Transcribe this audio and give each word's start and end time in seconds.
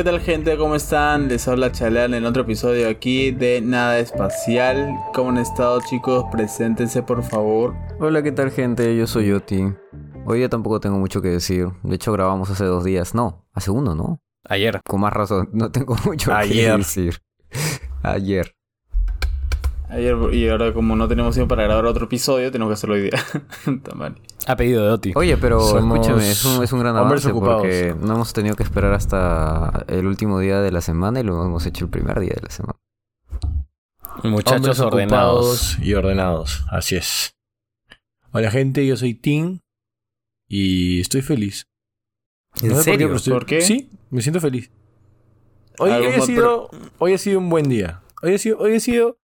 ¿qué 0.00 0.04
tal 0.04 0.20
gente? 0.20 0.56
¿Cómo 0.56 0.76
están? 0.76 1.28
Les 1.28 1.46
habla 1.46 1.72
Chalán 1.72 2.14
en 2.14 2.24
otro 2.24 2.44
episodio 2.44 2.88
aquí 2.88 3.32
de 3.32 3.60
Nada 3.60 3.98
Espacial. 3.98 4.96
¿Cómo 5.12 5.28
han 5.28 5.36
estado 5.36 5.78
chicos? 5.90 6.24
Preséntense 6.32 7.02
por 7.02 7.22
favor. 7.22 7.74
Hola, 7.98 8.22
¿qué 8.22 8.32
tal 8.32 8.50
gente? 8.50 8.96
Yo 8.96 9.06
soy 9.06 9.26
Yoti. 9.26 9.62
Hoy 10.24 10.38
día 10.38 10.48
tampoco 10.48 10.80
tengo 10.80 10.98
mucho 10.98 11.20
que 11.20 11.28
decir. 11.28 11.66
De 11.82 11.96
hecho, 11.96 12.12
grabamos 12.12 12.48
hace 12.48 12.64
dos 12.64 12.82
días. 12.82 13.14
No, 13.14 13.46
hace 13.52 13.72
uno, 13.72 13.94
¿no? 13.94 14.22
Ayer. 14.48 14.80
Con 14.88 15.02
más 15.02 15.12
razón, 15.12 15.50
no 15.52 15.70
tengo 15.70 15.94
mucho 16.06 16.30
que 16.30 16.36
Ayer. 16.36 16.78
decir. 16.78 17.18
Ayer. 18.02 18.54
Ayer 19.90 20.16
y 20.32 20.48
ahora 20.48 20.72
como 20.72 20.94
no 20.94 21.08
tenemos 21.08 21.34
tiempo 21.34 21.48
para 21.56 21.64
grabar 21.64 21.84
otro 21.86 22.04
episodio, 22.04 22.52
tenemos 22.52 22.70
que 22.70 22.74
hacerlo 22.74 22.94
hoy 22.94 23.02
día. 23.02 23.18
Está 23.66 23.94
mal. 23.94 24.16
A 24.46 24.56
pedido 24.56 24.84
de 24.86 24.92
Oti. 24.92 25.12
Oye, 25.16 25.36
pero 25.36 25.60
Somos 25.60 25.98
escúchame, 25.98 26.30
es 26.30 26.44
un, 26.44 26.62
es 26.62 26.72
un 26.72 26.78
gran 26.80 26.96
avance 26.96 27.28
ocupados. 27.30 27.62
porque 27.62 27.94
no 28.00 28.14
hemos 28.14 28.32
tenido 28.32 28.54
que 28.54 28.62
esperar 28.62 28.92
hasta 28.92 29.84
el 29.88 30.06
último 30.06 30.38
día 30.38 30.60
de 30.60 30.70
la 30.70 30.80
semana 30.80 31.20
y 31.20 31.24
lo 31.24 31.44
hemos 31.44 31.66
hecho 31.66 31.84
el 31.86 31.90
primer 31.90 32.20
día 32.20 32.32
de 32.36 32.42
la 32.42 32.50
semana. 32.50 32.78
Muchachos 34.22 34.78
Hombres 34.78 34.80
ordenados. 34.80 35.78
y 35.80 35.94
ordenados. 35.94 36.64
Así 36.70 36.96
es. 36.96 37.34
Hola 38.32 38.50
gente, 38.50 38.86
yo 38.86 38.96
soy 38.96 39.14
Tim 39.14 39.58
y 40.48 41.00
estoy 41.00 41.22
feliz. 41.22 41.66
¿En 42.62 42.68
No 42.70 42.76
sé 42.76 42.76
por 42.76 42.84
qué, 42.84 42.90
serio? 43.04 43.14
estoy- 43.16 43.32
¿Por 43.32 43.46
qué? 43.46 43.60
Sí, 43.62 43.90
me 44.10 44.22
siento 44.22 44.40
feliz. 44.40 44.70
Hoy, 45.78 45.90
hoy 45.90 46.06
ha 46.06 46.20
sido, 46.20 46.68
hoy 46.98 47.14
ha 47.14 47.18
sido 47.18 47.38
un 47.40 47.48
buen 47.48 47.68
día. 47.68 48.02
Hoy 48.22 48.34
ha 48.34 48.38
sido, 48.38 48.58
hoy 48.58 48.74
ha 48.76 48.80
sido, 48.80 49.16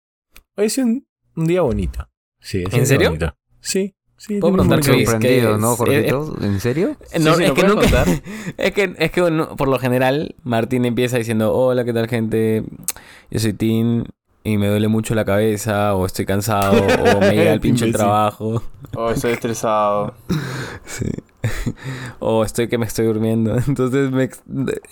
hoy 0.57 0.71
sido 0.71 0.87
un, 0.89 1.07
un 1.37 1.47
día 1.47 1.63
bonito. 1.63 2.09
Sí, 2.41 2.59
sido 2.59 2.61
¿En 2.61 2.67
un 2.67 2.71
día 2.73 2.87
serio? 2.87 3.09
bonito. 3.11 3.37
Sí, 3.61 3.95
sí. 4.17 4.39
¿Puedo 4.41 4.55
preguntar 4.55 4.81
qué 4.81 4.93
día. 4.93 5.03
es? 5.03 5.11
Sorprendido, 5.11 5.55
que 5.55 5.61
¿no, 5.61 5.73
es- 5.73 5.79
Jorgito? 5.79 6.37
¿En 6.43 6.61
serio? 6.61 6.97
Eh, 7.13 7.19
No, 7.19 7.31
Sí, 7.35 7.37
sí, 7.39 7.43
es, 7.45 7.49
¿lo 7.49 7.55
que 7.55 7.63
nunca, 7.65 7.81
contar? 7.83 8.09
es 8.57 8.73
que 8.73 8.95
es 8.99 9.11
que 9.11 9.31
no- 9.31 9.57
por 9.57 9.69
lo 9.69 9.79
general 9.79 10.35
Martín 10.43 10.85
empieza 10.85 11.19
diciendo, 11.19 11.53
hola, 11.55 11.85
¿qué 11.85 11.93
tal 11.93 12.09
gente? 12.09 12.65
Yo 13.31 13.39
soy 13.39 13.53
Tim 13.53 14.05
y 14.47 14.59
me 14.59 14.69
duele 14.69 14.89
mucho 14.89 15.15
la 15.15 15.25
cabeza 15.25 15.95
o 15.95 16.07
estoy 16.07 16.25
cansado 16.25 16.81
o 16.81 17.21
me 17.21 17.33
llega 17.33 17.53
el 17.53 17.61
pinche 17.67 17.85
el 17.85 17.93
trabajo 17.93 18.63
Oh, 18.95 19.11
estoy 19.11 19.33
estresado. 19.33 20.15
Sí. 20.85 21.07
o 22.21 22.45
estoy 22.45 22.69
que 22.69 22.79
me 22.79 22.87
estoy 22.87 23.07
durmiendo. 23.07 23.57
Entonces, 23.69 24.11
me 24.11 24.31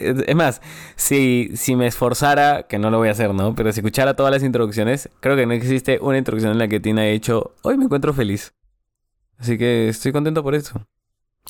es 0.01 0.35
más, 0.37 0.61
si, 0.97 1.53
si 1.55 1.77
me 1.77 1.87
esforzara, 1.87 2.65
que 2.65 2.79
no 2.79 2.91
lo 2.91 2.99
voy 2.99 3.09
a 3.09 3.13
hacer, 3.13 3.33
¿no? 3.33 3.55
Pero 3.55 3.73
si 3.73 3.81
escuchara 3.81 4.15
todas 4.15 4.33
las 4.33 4.43
introducciones, 4.43 5.09
creo 5.21 5.37
que 5.37 5.47
no 5.47 5.53
existe 5.53 5.99
una 6.01 6.19
introducción 6.19 6.53
en 6.53 6.59
la 6.59 6.69
que 6.69 6.81
Tina 6.81 7.03
haya 7.03 7.13
hecho, 7.13 7.55
hoy 7.63 7.79
me 7.79 7.85
encuentro 7.85 8.13
feliz. 8.13 8.55
Así 9.39 9.57
que 9.57 9.89
estoy 9.89 10.13
contento 10.13 10.43
por 10.43 10.55
eso. 10.55 10.85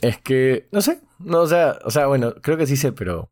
Es 0.02 0.18
que, 0.18 0.68
no 0.72 0.82
sé, 0.82 1.00
no, 1.18 1.40
o 1.40 1.46
sea, 1.46 1.78
o 1.84 1.90
sea, 1.90 2.06
bueno, 2.06 2.34
creo 2.42 2.56
que 2.58 2.66
sí 2.66 2.76
sé, 2.76 2.92
pero... 2.92 3.30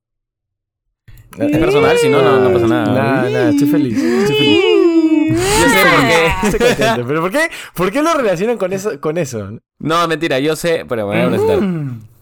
Es 1.39 1.59
personal, 1.59 1.97
si 1.99 2.09
no, 2.09 2.23
no, 2.23 2.41
no 2.41 2.53
pasa 2.53 2.67
nada. 2.67 2.93
Nada, 2.93 3.31
nada, 3.31 3.51
estoy 3.51 3.69
feliz, 3.69 3.97
estoy 3.97 4.37
feliz. 4.37 4.83
Yo 5.33 5.69
sé 5.69 5.83
por 5.91 6.09
qué. 6.09 6.27
Estoy 6.49 6.69
contento. 6.69 7.05
Pero 7.07 7.21
¿por 7.21 7.31
qué, 7.31 7.51
por 7.75 7.91
qué 7.91 8.03
lo 8.03 8.15
relacionan 8.15 8.59
con 8.59 8.73
eso? 8.73 9.01
Con 9.01 9.17
eso? 9.17 9.59
No, 9.79 10.07
mentira, 10.09 10.39
yo 10.41 10.57
sé, 10.57 10.85
pero 10.89 11.09
me 11.09 11.15
voy 11.15 11.25
a 11.25 11.29
presentar. 11.29 11.59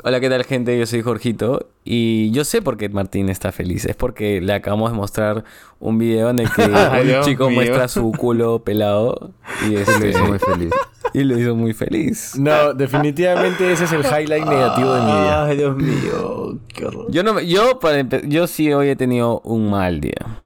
Hola, 0.03 0.20
¿qué 0.20 0.31
tal, 0.31 0.44
gente? 0.44 0.78
Yo 0.78 0.86
soy 0.86 1.03
Jorgito 1.03 1.69
y 1.84 2.31
yo 2.31 2.44
sé 2.44 2.62
por 2.62 2.77
qué 2.77 2.88
Martín 2.88 3.28
está 3.28 3.53
feliz. 3.53 3.84
Es 3.84 3.97
porque 3.97 4.41
le 4.41 4.55
acabamos 4.55 4.92
de 4.92 4.97
mostrar 4.97 5.44
un 5.78 5.98
video 5.98 6.31
en 6.31 6.38
el 6.38 6.50
que 6.50 6.62
un 7.16 7.22
chico 7.22 7.50
muestra 7.50 7.88
su 7.88 8.12
culo 8.12 8.62
pelado 8.64 9.33
y, 9.66 9.72
Lo 9.72 9.81
este, 9.81 10.08
hizo 10.11 10.25
muy 10.25 10.38
feliz. 10.38 10.70
Y 11.12 11.25
lo 11.25 11.39
hizo 11.39 11.55
muy 11.55 11.72
feliz. 11.75 12.34
No, 12.39 12.72
definitivamente 12.75 13.72
ese 13.72 13.84
es 13.84 13.92
el 13.92 14.03
highlight 14.05 14.47
negativo 14.47 14.93
de 14.94 15.00
mi 15.00 15.06
día. 15.06 15.44
Ay, 15.44 15.56
Dios 15.56 15.76
mío. 15.76 16.59
Qué 16.69 16.87
horror. 16.87 17.06
Yo 17.10 17.22
no, 17.22 17.34
me- 17.34 17.47
yo 17.47 17.78
para 17.81 18.03
yo 18.22 18.47
sí 18.47 18.72
hoy 18.72 18.88
he 18.88 18.97
tenido 18.97 19.41
un 19.41 19.71
mal 19.71 20.00
día. 20.00 20.44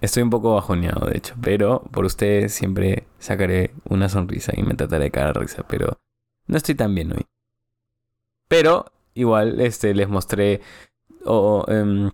Estoy 0.00 0.22
un 0.22 0.30
poco 0.30 0.54
bajoneado, 0.54 1.06
de 1.06 1.16
hecho, 1.16 1.34
pero 1.40 1.82
por 1.90 2.04
ustedes 2.04 2.52
siempre 2.52 3.06
sacaré 3.18 3.72
una 3.88 4.08
sonrisa 4.08 4.52
y 4.54 4.62
me 4.62 4.74
trataré 4.74 5.04
de 5.04 5.10
cara 5.10 5.30
a 5.30 5.32
risa, 5.32 5.64
pero 5.66 5.98
no 6.46 6.56
estoy 6.58 6.74
tan 6.74 6.94
bien 6.94 7.12
hoy. 7.12 7.24
Pero 8.48 8.86
igual 9.14 9.60
este 9.60 9.94
les 9.94 10.08
mostré 10.08 10.60
o 11.24 11.64
em, 11.68 12.10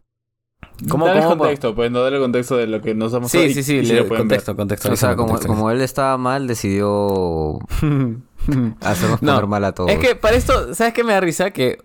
¿cómo, 0.88 1.06
dale 1.06 1.20
cómo- 1.22 1.38
contexto, 1.38 1.74
pues 1.74 1.90
no 1.90 2.02
dale 2.02 2.18
contexto 2.18 2.56
de 2.56 2.66
lo 2.66 2.80
que 2.80 2.94
nos 2.94 3.12
hemos 3.14 3.30
Sí, 3.30 3.52
sí, 3.54 3.62
sí, 3.62 3.82
le- 3.82 4.06
contexto, 4.06 4.56
contexto. 4.56 4.92
O 4.92 4.96
sea, 4.96 5.16
como, 5.16 5.38
como 5.40 5.70
él 5.70 5.80
estaba 5.80 6.16
mal, 6.18 6.46
decidió 6.46 7.58
hacernos 8.80 9.22
No, 9.22 9.34
poner 9.34 9.46
mal 9.46 9.64
a 9.64 9.72
todos. 9.72 9.90
Es 9.90 9.98
que 9.98 10.14
para 10.16 10.36
esto, 10.36 10.74
¿sabes 10.74 10.92
qué 10.94 11.04
me 11.04 11.12
da 11.12 11.20
risa? 11.20 11.50
Que 11.50 11.78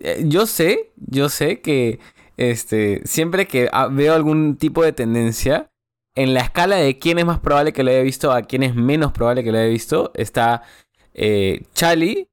eh, 0.00 0.24
yo 0.26 0.46
sé, 0.46 0.92
yo 0.96 1.28
sé 1.28 1.60
que 1.60 2.00
este 2.36 3.02
siempre 3.04 3.46
que 3.46 3.70
veo 3.90 4.14
algún 4.14 4.56
tipo 4.56 4.82
de 4.82 4.92
tendencia, 4.92 5.70
en 6.14 6.34
la 6.34 6.40
escala 6.40 6.76
de 6.76 6.98
quién 6.98 7.18
es 7.18 7.24
más 7.24 7.38
probable 7.40 7.72
que 7.72 7.82
lo 7.82 7.90
haya 7.90 8.02
visto 8.02 8.32
a 8.32 8.42
quién 8.42 8.62
es 8.62 8.74
menos 8.74 9.12
probable 9.12 9.44
que 9.44 9.52
lo 9.52 9.58
haya 9.58 9.68
visto, 9.68 10.10
está 10.14 10.62
eh, 11.14 11.62
Chali. 11.74 12.28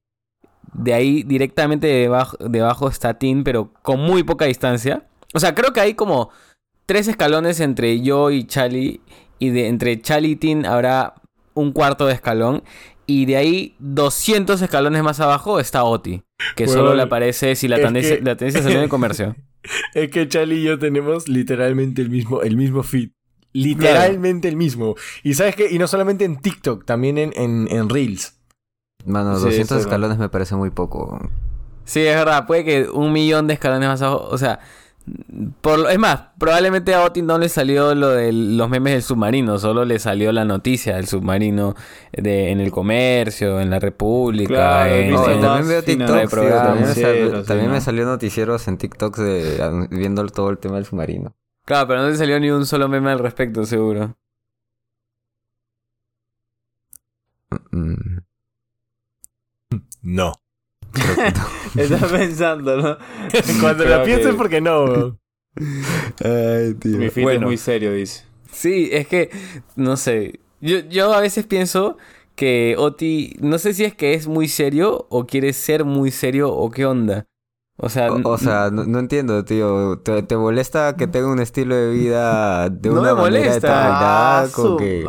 De 0.72 0.94
ahí 0.94 1.24
directamente 1.24 1.88
debajo, 1.88 2.38
debajo 2.40 2.90
está 2.90 3.16
Tin, 3.18 3.44
pero 3.44 3.74
con 3.82 4.00
muy 4.00 4.22
poca 4.24 4.46
distancia. 4.46 5.04
O 5.34 5.40
sea, 5.40 5.54
creo 5.56 5.74
que 5.74 5.80
hay 5.82 5.94
como 5.94 6.30
tres 6.86 7.08
escalones 7.08 7.60
entre 7.60 8.02
yo 8.02 8.32
y 8.32 8.46
Chali. 8.46 9.02
Y 9.40 9.52
de 9.52 9.68
entre 9.68 10.02
Chali 10.02 10.32
y 10.32 10.36
Tin 10.36 10.66
habrá 10.66 11.14
un 11.54 11.72
cuarto 11.72 12.06
de 12.08 12.14
escalón. 12.14 12.64
Y 13.06 13.26
de 13.26 13.38
ahí 13.38 13.76
200 13.80 14.62
escalones 14.62 15.02
más 15.04 15.20
abajo 15.20 15.60
está 15.60 15.84
Oti. 15.84 16.22
Que 16.56 16.66
Bueno, 16.66 16.82
solo 16.82 16.96
le 16.96 17.04
aparece 17.04 17.56
si 17.56 17.68
la 17.68 17.78
tendencia, 17.78 18.18
que- 18.18 18.24
la 18.24 18.36
tendencia 18.36 18.62
salió 18.62 18.78
en 18.78 18.84
el 18.84 18.90
comercio. 18.90 19.36
Es 19.94 20.10
que 20.10 20.26
Charlie 20.30 20.60
y 20.62 20.64
yo 20.64 20.80
tenemos 20.80 21.28
literalmente 21.28 22.02
el 22.02 22.10
mismo, 22.10 22.42
el 22.44 22.56
mismo 22.56 22.82
feed. 22.82 23.10
Literalmente 23.52 24.48
el 24.48 24.56
mismo. 24.56 24.96
Y 25.22 25.34
sabes 25.34 25.56
qué, 25.56 25.68
y 25.70 25.78
no 25.80 25.88
solamente 25.88 26.24
en 26.24 26.38
TikTok, 26.38 26.86
también 26.86 27.18
en, 27.18 27.34
en, 27.36 27.68
en 27.70 27.90
Reels. 27.90 28.36
Mano, 29.06 29.36
Sí, 29.38 29.44
200 29.46 29.66
eso 29.66 29.76
es 29.76 29.82
escalones 29.82 30.18
me 30.18 30.30
parece 30.30 30.56
muy 30.56 30.70
poco. 30.70 31.20
Sí, 31.84 32.00
es 32.02 32.16
verdad. 32.16 32.46
Puede 32.48 32.64
que 32.64 32.90
un 32.90 33.12
millón 33.12 33.48
de 33.48 33.56
escalones 33.56 33.90
más 33.90 34.02
abajo. 34.02 34.28
O 34.32 34.38
sea, 34.38 34.60
por 35.62 35.80
lo- 35.80 35.90
es 35.90 35.98
más, 35.98 36.22
probablemente 36.38 36.94
a 36.94 37.04
Oti 37.04 37.22
no 37.22 37.38
le 37.40 37.50
salió 37.50 37.96
lo 37.96 38.10
de 38.10 38.32
los 38.32 38.70
memes 38.70 38.94
del 38.94 39.02
submarino. 39.04 39.58
Solo 39.58 39.84
le 39.86 39.98
salió 40.00 40.32
la 40.32 40.46
noticia 40.46 40.96
del 40.98 41.08
submarino 41.08 41.76
de, 42.12 42.52
en 42.52 42.60
el 42.60 42.72
comercio, 42.72 43.60
en 43.60 43.70
la 43.72 43.80
República. 43.80 44.54
Claro, 44.54 44.94
en, 44.96 45.10
No, 45.12 45.30
en- 45.30 45.42
también 45.42 45.68
veo 45.68 45.82
sí, 45.82 45.96
no, 45.98 46.06
TikTok, 46.06 46.16
no 46.16 46.22
hay 46.22 46.28
programa. 46.28 46.64
también, 46.64 46.88
me, 46.88 46.94
sal- 46.94 47.04
Noticieros, 47.04 47.42
sí, 47.42 47.48
también 47.48 47.70
me 47.72 47.78
no. 47.78 47.82
salió 47.82 48.06
noticieros 48.06 48.68
en 48.68 48.78
TikTok 48.78 49.18
de 49.18 49.88
viendo 49.92 50.26
todo 50.28 50.50
el 50.52 50.58
tema 50.60 50.76
del 50.76 50.86
submarino. 50.86 51.36
Claro, 51.66 51.88
pero 51.88 52.02
no 52.02 52.10
le 52.10 52.16
salió 52.16 52.40
ni 52.40 52.50
un 52.52 52.66
solo 52.66 52.88
meme 52.90 53.10
al 53.12 53.20
respecto, 53.20 53.66
seguro. 53.66 54.16
Mm, 57.72 58.20
No. 60.02 60.34
Estás 61.76 62.12
pensando, 62.12 62.78
¿no? 62.78 62.98
Cuando 63.62 63.84
Creo 63.84 63.98
la 63.98 64.04
pienso 64.04 64.32
que 64.32 64.36
porque 64.36 64.62
no. 64.62 64.86
weón. 64.86 65.20
Mi 66.84 67.10
feed 67.10 67.30
es 67.30 67.42
muy 67.42 67.58
serio, 67.58 67.94
dice. 67.94 68.24
Sí, 68.52 68.90
es 68.92 69.08
que, 69.08 69.30
no 69.76 69.96
sé, 69.98 70.40
yo, 70.62 70.80
yo 70.80 71.14
a 71.14 71.22
veces 71.22 71.46
pienso 71.46 71.98
que 72.36 72.76
Oti, 72.78 73.36
no 73.42 73.60
sé 73.60 73.74
si 73.74 73.84
es 73.84 73.94
que 73.94 74.14
es 74.14 74.28
muy 74.28 74.48
serio 74.48 75.08
o 75.10 75.28
quiere 75.28 75.54
ser 75.54 75.86
muy 75.86 76.12
serio 76.12 76.52
o 76.52 76.72
qué 76.72 76.86
onda. 76.86 77.26
O 77.82 77.88
sea, 77.88 78.12
O, 78.12 78.20
o 78.32 78.38
sea, 78.38 78.70
no, 78.72 78.84
no 78.84 79.00
entiendo, 79.00 79.46
tío. 79.46 80.00
¿Te, 80.00 80.22
te 80.24 80.36
molesta 80.36 80.98
que 80.98 81.08
tenga 81.08 81.28
un 81.32 81.40
estilo 81.40 81.76
de 81.76 81.92
vida 81.92 82.68
de 82.70 82.90
No 82.90 83.00
una 83.00 83.14
me 83.16 83.22
manera 83.22 83.46
molesta. 83.46 83.54
determinada? 83.56 84.40
Ah, 84.42 84.48
con 84.52 84.78
que... 84.78 85.04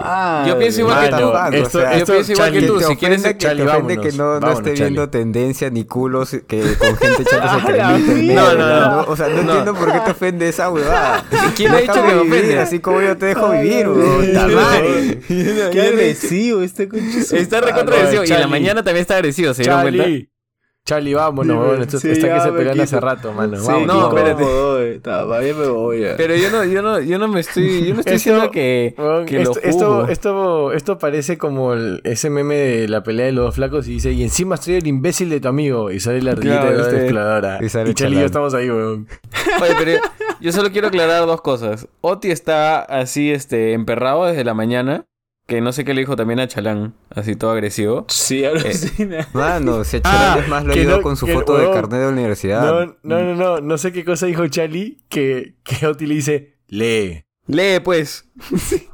Yo 0.46 0.58
pienso 0.58 0.80
igual 0.82 1.00
que 1.10 1.16
tú. 1.16 1.32
Esto- 1.56 1.78
o 1.78 1.80
sea, 1.82 1.98
yo 1.98 2.06
pienso 2.06 2.32
igual 2.32 2.52
que 2.52 2.62
tú. 2.62 2.80
Si 2.80 2.96
quieres, 2.96 3.22
que, 3.24 3.34
te 3.34 3.46
ofende 3.48 3.64
vámonos, 3.64 3.98
que 4.06 4.12
no, 4.12 4.24
no 4.24 4.30
vámonos, 4.34 4.58
esté 4.58 4.70
Charlie. 4.74 4.82
viendo 4.84 5.10
tendencia 5.10 5.70
ni 5.70 5.84
culos 5.84 6.30
que 6.46 6.60
con 6.78 6.96
gente 6.96 7.22
echándose 7.24 8.34
No, 8.34 8.54
no, 8.54 8.80
no. 9.02 9.02
O 9.08 9.16
sea, 9.16 9.28
no, 9.28 9.34
No. 9.34 9.40
entiendo 9.40 9.74
por 9.74 9.92
qué 9.92 9.98
te 10.00 10.10
ofende 10.12 10.48
esa 10.48 10.70
huevada. 10.70 11.24
¿Quién 11.56 11.72
ha 11.72 11.78
dicho 11.78 11.92
que 11.94 12.02
me 12.02 12.14
ofende? 12.14 12.58
Así 12.60 12.78
como 12.78 13.00
yo 13.00 13.16
te 13.16 13.26
dejo 13.26 13.50
vivir, 13.50 13.86
Ay, 13.86 14.54
weón. 14.54 15.20
Qué 15.72 15.80
agresivo 15.92 16.62
este 16.62 16.88
conche. 16.88 17.18
está 17.36 17.60
recontra 17.60 17.96
agresivo. 17.96 18.22
Y 18.24 18.30
en 18.30 18.40
la 18.40 18.46
mañana 18.46 18.82
también 18.84 19.02
está 19.02 19.16
agresivo, 19.16 19.54
¿se 19.54 19.62
dieron 19.62 19.80
cuenta? 19.82 20.04
Charlie. 20.90 21.14
Vámonos, 21.14 21.70
Dime. 21.72 21.82
Esto 21.84 21.98
sí, 21.98 22.10
está 22.10 22.26
ya 22.26 22.34
que 22.34 22.40
se 22.40 22.52
pelean 22.52 22.72
quito. 22.74 22.82
hace 22.84 23.00
rato, 23.00 23.32
mano. 23.32 23.56
Sí, 23.56 23.66
Vámonos. 23.66 23.96
no, 23.96 24.08
espérate. 24.08 25.44
bien 25.44 25.58
me 25.58 25.66
voy 25.68 26.00
ya. 26.00 26.16
Pero 26.16 26.34
yo 26.34 26.50
no, 26.50 26.64
yo 26.64 26.82
no, 26.82 27.00
yo 27.00 27.18
no 27.18 27.28
me 27.28 27.40
estoy, 27.40 27.86
yo 27.86 27.94
no 27.94 28.00
estoy 28.00 28.14
Esto- 28.16 28.30
diciendo 28.30 28.50
que, 28.50 28.94
Weón, 28.98 29.26
que 29.26 29.36
lo 29.44 29.52
esto, 29.52 29.60
esto, 29.62 30.08
esto, 30.08 30.72
esto 30.72 30.98
parece 30.98 31.38
como 31.38 31.72
el- 31.74 32.00
ese 32.04 32.28
meme 32.30 32.56
de 32.56 32.88
la 32.88 33.02
pelea 33.02 33.26
de 33.26 33.32
los 33.32 33.44
dos 33.46 33.54
flacos 33.54 33.86
y 33.88 33.92
dice, 33.92 34.12
y 34.12 34.22
encima 34.22 34.56
estoy 34.56 34.74
el 34.74 34.86
imbécil 34.86 35.30
de 35.30 35.40
tu 35.40 35.48
amigo. 35.48 35.90
Y 35.90 36.00
sale 36.00 36.20
la 36.22 36.32
ardillita 36.32 36.60
Claro, 36.60 36.84
de 36.86 36.92
la 36.92 36.98
exploradora. 36.98 37.58
y 37.60 37.64
Y, 37.90 37.94
Charlie 37.94 38.16
y 38.16 38.20
yo 38.20 38.26
estamos 38.26 38.54
ahí, 38.54 38.68
weón. 38.70 39.06
Oye, 39.62 39.72
pero 39.78 40.00
yo 40.40 40.52
solo 40.52 40.70
quiero 40.70 40.88
aclarar 40.88 41.26
dos 41.26 41.40
cosas. 41.40 41.86
Oti 42.00 42.30
está 42.30 42.80
así, 42.80 43.30
este, 43.30 43.72
emperrado 43.72 44.26
desde 44.26 44.44
la 44.44 44.54
mañana 44.54 45.06
que 45.50 45.60
no 45.60 45.72
sé 45.72 45.84
qué 45.84 45.92
le 45.94 46.00
dijo 46.02 46.14
también 46.16 46.38
a 46.40 46.46
Chalán, 46.46 46.94
así 47.10 47.34
todo 47.34 47.50
agresivo. 47.50 48.06
Sí, 48.08 48.44
alucina. 48.44 49.26
Mano, 49.32 49.82
si 49.84 49.96
a 49.96 50.00
Chalán 50.02 50.38
Ah, 50.38 50.40
es 50.40 50.48
más 50.48 50.64
lo 50.64 50.72
que 50.72 50.80
ayudó 50.80 50.96
no- 50.98 51.02
con 51.02 51.16
su 51.16 51.26
que- 51.26 51.34
foto 51.34 51.58
de 51.58 51.70
carnet 51.72 51.98
de 51.98 52.06
la 52.06 52.12
universidad. 52.12 52.62
No, 52.62 52.86
no, 53.02 53.22
no, 53.24 53.34
no, 53.34 53.60
no 53.60 53.76
sé 53.78 53.90
qué 53.92 54.04
cosa 54.04 54.26
dijo 54.26 54.46
Charlie 54.46 54.98
que, 55.08 55.56
que 55.64 55.86
Oti 55.88 56.06
le 56.06 56.14
dice, 56.14 56.58
lee. 56.68 57.24
Lee, 57.46 57.80
pues. 57.82 58.30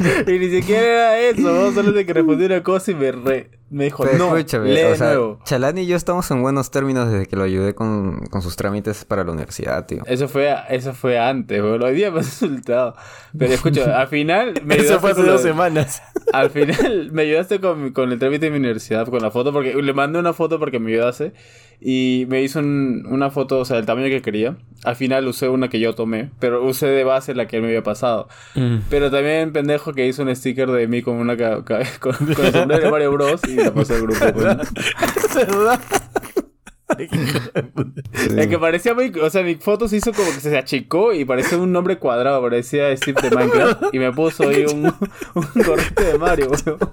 y 0.26 0.38
ni 0.38 0.50
siquiera 0.50 1.18
era 1.18 1.20
eso, 1.20 1.72
solo 1.72 1.92
de 1.92 2.06
que 2.06 2.12
respondí 2.12 2.44
una 2.46 2.62
cosa 2.62 2.90
y 2.90 2.94
me, 2.94 3.12
re- 3.12 3.50
me 3.70 3.84
dijo, 3.84 4.02
Pero 4.04 4.18
no, 4.18 4.36
escúchame, 4.36 4.68
lee 4.72 4.82
o 4.82 4.90
de 4.90 4.96
sea, 4.96 5.06
nuevo. 5.08 5.38
Chalán 5.44 5.78
y 5.78 5.86
yo 5.86 5.96
estamos 5.96 6.30
en 6.30 6.42
buenos 6.42 6.70
términos 6.70 7.10
desde 7.10 7.26
que 7.26 7.36
lo 7.36 7.42
ayudé 7.44 7.74
con, 7.74 8.20
con 8.26 8.42
sus 8.42 8.56
trámites 8.56 9.04
para 9.04 9.24
la 9.24 9.32
universidad, 9.32 9.86
tío. 9.86 10.02
Eso 10.06 10.28
fue, 10.28 10.54
eso 10.68 10.92
fue 10.92 11.18
antes, 11.18 11.60
weón. 11.62 11.82
Hoy 11.82 11.94
día 11.94 12.10
me 12.10 12.20
has 12.20 12.42
insultado. 12.42 12.94
Pero 13.36 13.54
escucha, 13.54 14.00
al 14.00 14.08
final 14.08 14.54
me 14.64 14.74
Eso 14.74 14.82
ayudaste 14.84 15.00
fue 15.00 15.10
hace 15.12 15.22
dos 15.22 15.42
semanas. 15.42 16.02
Al 16.32 16.50
final 16.50 17.10
me 17.12 17.22
ayudaste 17.22 17.60
con, 17.60 17.92
con 17.92 18.10
el 18.12 18.18
trámite 18.18 18.46
de 18.46 18.50
mi 18.52 18.58
universidad, 18.58 19.06
con 19.08 19.20
la 19.20 19.30
foto, 19.30 19.52
porque 19.52 19.74
le 19.74 19.92
mandé 19.92 20.18
una 20.18 20.32
foto 20.32 20.58
porque 20.58 20.78
me 20.78 20.90
ayudase 20.92 21.32
y 21.84 22.26
me 22.28 22.42
hizo 22.42 22.60
un- 22.60 23.04
una 23.08 23.30
foto, 23.30 23.58
o 23.58 23.64
sea, 23.64 23.76
del 23.76 23.86
tamaño 23.86 24.08
que 24.08 24.22
quería. 24.22 24.56
Al 24.84 24.96
final 24.96 25.26
usé 25.28 25.48
una 25.48 25.68
que 25.68 25.80
yo 25.80 25.94
tomé, 25.94 26.30
pero 26.40 26.64
usé 26.64 26.86
de 26.86 27.04
base 27.04 27.34
la 27.34 27.46
que 27.48 27.56
él 27.56 27.62
me 27.62 27.68
había 27.68 27.82
pasado. 27.82 28.28
Mm. 28.54 28.78
Pero 28.90 29.10
también 29.10 29.52
pendejo 29.52 29.92
que 29.92 30.06
hizo 30.06 30.22
un 30.22 30.34
sticker 30.34 30.70
de 30.70 30.86
mí 30.88 31.02
con 31.02 31.16
una 31.16 31.36
con, 31.64 31.84
con 32.00 32.16
el 32.46 32.52
sombrero 32.52 32.84
de 32.84 32.90
Mario 32.90 33.12
Bros 33.12 33.40
y 33.48 33.54
la 33.56 33.72
pasé 33.74 33.94
al 33.94 34.02
grupo. 34.02 34.18
pues. 34.32 34.56
Es 35.36 35.46
verdad. 35.46 35.80
Es 38.36 38.46
que 38.48 38.58
parecía 38.58 38.92
muy, 38.92 39.10
o 39.22 39.30
sea, 39.30 39.42
mi 39.42 39.54
foto 39.54 39.88
se 39.88 39.96
hizo 39.96 40.12
como 40.12 40.28
que 40.28 40.40
se 40.40 40.56
achicó 40.58 41.14
y 41.14 41.24
parecía 41.24 41.56
un 41.56 41.72
nombre 41.72 41.98
cuadrado, 41.98 42.42
parecía 42.42 42.94
Steve 42.96 43.18
de 43.22 43.30
Minecraft 43.34 43.82
y 43.94 43.98
me 43.98 44.12
puso 44.12 44.46
ahí 44.48 44.64
un, 44.72 44.86
un 45.34 45.46
gorrito 45.64 46.02
de 46.02 46.18
Mario, 46.18 46.50
weón. 46.50 46.78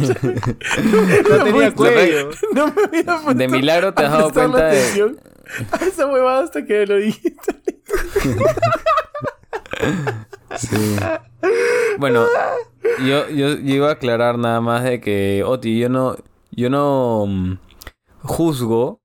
No 1.30 1.44
tenía 1.44 1.72
cuello. 1.74 2.30
No 2.54 2.66
me 2.68 2.82
había 2.84 3.04
puesto 3.04 3.34
De 3.34 3.48
milagro 3.48 3.92
te 3.94 4.04
has 4.04 4.12
dado 4.12 4.32
cuenta 4.32 4.66
de- 4.66 5.16
a 5.72 5.84
esa 5.84 6.06
huevada 6.06 6.42
hasta 6.44 6.64
que 6.64 6.86
lo 6.86 6.96
dijiste. 6.96 7.54
Sí. 10.56 10.96
Bueno, 11.98 12.26
yo, 13.04 13.28
yo, 13.28 13.56
yo 13.58 13.74
iba 13.74 13.88
a 13.88 13.92
aclarar 13.92 14.38
nada 14.38 14.60
más 14.60 14.84
de 14.84 15.00
que, 15.00 15.42
Oti, 15.44 15.78
yo 15.78 15.88
no, 15.88 16.16
yo 16.50 16.70
no 16.70 17.26
mm, 17.26 17.58
juzgo 18.22 19.00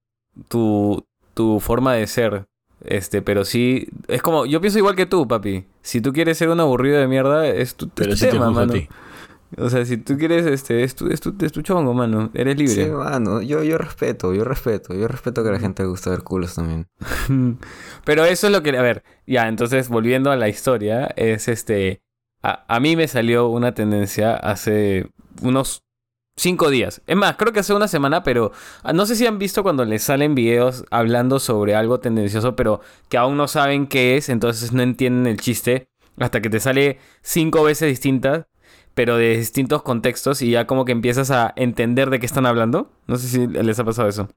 tu, 0.48 1.06
tu 1.34 1.60
forma 1.60 1.94
de 1.96 2.08
ser. 2.08 2.46
Este, 2.84 3.22
pero 3.22 3.44
sí, 3.46 3.88
es 4.08 4.22
como, 4.22 4.46
yo 4.46 4.60
pienso 4.62 4.80
igual 4.80 4.96
que 4.96 5.06
tú, 5.06 5.28
papi. 5.28 5.66
Si 5.82 6.02
tú 6.02 6.14
quieres 6.14 6.38
ser 6.38 6.50
un 6.50 6.60
aburrido 6.60 7.00
de 7.00 7.08
mierda, 7.08 7.48
es 7.48 7.76
tu, 7.76 7.86
es 7.86 7.92
Pero 7.96 8.10
tu 8.12 8.16
sí 8.18 8.26
te 8.26 8.32
tema, 8.32 8.48
a 8.48 8.52
mano. 8.52 8.74
ti. 8.74 8.88
O 9.57 9.69
sea, 9.69 9.86
si 9.86 9.98
tú 9.98 10.18
quieres, 10.18 10.45
este, 10.45 10.83
es 10.83 10.95
tu, 10.95 11.07
es 11.07 11.19
tu, 11.19 11.36
es 11.42 11.51
tu 11.51 11.62
chongo, 11.62 11.94
mano. 11.94 12.30
Eres 12.33 12.57
libre. 12.57 12.86
Sí, 12.86 12.89
mano, 12.89 13.42
yo, 13.42 13.63
yo 13.63 13.77
respeto, 13.77 14.33
yo 14.33 14.44
respeto, 14.44 14.94
yo 14.94 15.07
respeto 15.07 15.44
que 15.44 15.50
a 15.50 15.53
la 15.53 15.59
gente 15.59 15.83
le 15.83 15.89
gusta 15.89 16.09
ver 16.09 16.24
culos 16.24 16.56
también. 16.56 16.88
Pero 18.06 18.25
eso 18.25 18.48
es 18.48 18.53
lo 18.53 18.63
que, 18.63 18.77
a 18.77 18.81
ver, 18.81 19.03
ya, 19.27 19.48
entonces 19.48 19.89
volviendo 19.89 20.31
a 20.31 20.36
la 20.36 20.48
historia, 20.50 21.07
es 21.15 21.48
este, 21.48 22.01
a, 22.42 22.65
a 22.68 22.80
mí 22.80 22.95
me 22.95 23.07
salió 23.07 23.50
una 23.50 23.74
tendencia 23.74 24.36
hace 24.36 25.09
unos 25.42 25.83
cinco 26.36 26.69
días. 26.69 27.01
Es 27.07 27.15
más, 27.15 27.36
creo 27.36 27.54
que 27.54 27.59
hace 27.59 27.74
una 27.74 27.88
semana, 27.88 28.24
pero 28.24 28.51
ah, 28.83 28.94
no 28.94 29.06
sé 29.06 29.15
si 29.15 29.25
han 29.25 29.39
visto 29.39 29.63
cuando 29.63 29.86
les 29.86 30.04
salen 30.04 30.36
videos 30.36 30.86
hablando 30.92 31.39
sobre 31.39 31.75
algo 31.75 32.00
tendencioso, 32.00 32.56
pero 32.56 32.81
que 33.09 33.18
aún 33.18 33.38
no 33.38 33.47
saben 33.47 33.88
qué 33.88 34.18
es, 34.18 34.30
entonces 34.30 34.71
no 34.74 34.81
entienden 34.81 35.27
el 35.27 35.39
chiste 35.39 35.88
hasta 36.18 36.42
que 36.42 36.50
te 36.50 36.59
sale 36.59 37.00
cinco 37.21 37.63
veces 37.63 37.89
distintas. 37.89 38.45
Pero 38.94 39.18
de 39.18 39.38
distintos 39.38 39.82
contextos 39.84 40.42
y 40.42 40.52
ya 40.52 40.68
como 40.68 40.84
que 40.86 40.92
empiezas 40.92 41.32
a 41.32 41.54
entender 41.56 42.10
de 42.10 42.20
qué 42.20 42.26
están 42.26 42.46
hablando. 42.46 42.92
No 43.08 43.16
sé 43.18 43.28
si 43.28 43.48
les 43.48 43.80
ha 43.80 43.86
pasado 43.86 44.08
eso. 44.10 44.28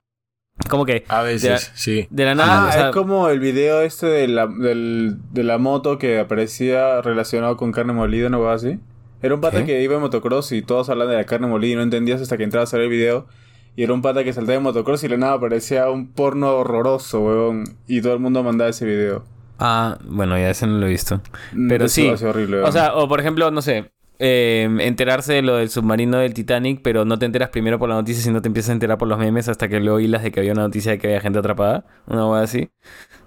Como 0.70 0.84
que 0.86 1.04
A 1.08 1.22
veces, 1.22 1.72
sí. 1.74 2.06
de 2.10 2.24
la 2.24 2.36
nada. 2.36 2.64
Ah, 2.64 2.68
o 2.68 2.72
sea, 2.72 2.86
es 2.90 2.94
como 2.94 3.28
el 3.28 3.40
video 3.40 3.80
este 3.82 4.06
de 4.06 4.28
la, 4.28 4.46
del- 4.46 5.16
de 5.32 5.42
la 5.42 5.58
moto 5.58 5.98
que 5.98 6.20
aparecía 6.20 7.02
relacionado 7.02 7.56
con 7.56 7.72
carne 7.72 7.92
molida, 7.92 8.28
¿no 8.28 8.40
va 8.40 8.54
así? 8.54 8.78
Era 9.20 9.34
un 9.34 9.40
pata 9.40 9.60
¿Qué? 9.60 9.64
que 9.66 9.82
iba 9.82 9.96
en 9.96 10.00
motocross 10.02 10.52
y 10.52 10.62
todos 10.62 10.90
hablan 10.90 11.08
de 11.08 11.16
la 11.16 11.24
carne 11.24 11.48
molida 11.48 11.72
y 11.72 11.76
no 11.76 11.82
entendías 11.82 12.20
hasta 12.20 12.36
que 12.36 12.44
entrabas 12.44 12.72
a 12.72 12.76
ver 12.76 12.84
el 12.84 12.90
video. 12.92 13.26
Y 13.74 13.82
era 13.82 13.92
un 13.92 14.02
pata 14.02 14.22
que 14.22 14.32
saltaba 14.32 14.56
en 14.56 14.62
motocross 14.62 15.02
y 15.02 15.08
de 15.08 15.16
la 15.16 15.20
nada 15.20 15.32
aparecía 15.32 15.90
un 15.90 16.12
porno 16.12 16.52
horroroso, 16.54 17.20
weón. 17.22 17.64
Y 17.88 18.00
todo 18.02 18.12
el 18.14 18.20
mundo 18.20 18.44
mandaba 18.44 18.70
ese 18.70 18.86
video. 18.86 19.24
Ah, 19.58 19.98
bueno, 20.06 20.38
ya 20.38 20.50
ese 20.50 20.68
no 20.68 20.78
lo 20.78 20.86
he 20.86 20.90
visto. 20.90 21.20
Pero 21.68 21.86
Eso 21.86 22.16
sí. 22.16 22.24
horrible, 22.24 22.60
O 22.62 22.70
sea, 22.70 22.94
o 22.94 23.08
por 23.08 23.18
ejemplo, 23.18 23.50
no 23.50 23.60
sé, 23.62 23.90
eh, 24.18 24.68
enterarse 24.80 25.34
de 25.34 25.42
lo 25.42 25.56
del 25.56 25.70
submarino 25.70 26.18
del 26.18 26.34
Titanic, 26.34 26.80
pero 26.82 27.04
no 27.04 27.18
te 27.18 27.26
enteras 27.26 27.48
primero 27.50 27.78
por 27.78 27.88
la 27.88 27.96
noticia, 27.96 28.22
sino 28.22 28.40
te 28.42 28.48
empiezas 28.48 28.70
a 28.70 28.74
enterar 28.74 28.98
por 28.98 29.08
los 29.08 29.18
memes 29.18 29.48
hasta 29.48 29.68
que 29.68 29.80
luego 29.80 30.00
hilas 30.00 30.22
de 30.22 30.30
que 30.30 30.40
había 30.40 30.52
una 30.52 30.62
noticia 30.62 30.92
de 30.92 30.98
que 30.98 31.08
había 31.08 31.20
gente 31.20 31.38
atrapada. 31.38 31.84
Una 32.06 32.22
cosa 32.22 32.42
así. 32.42 32.70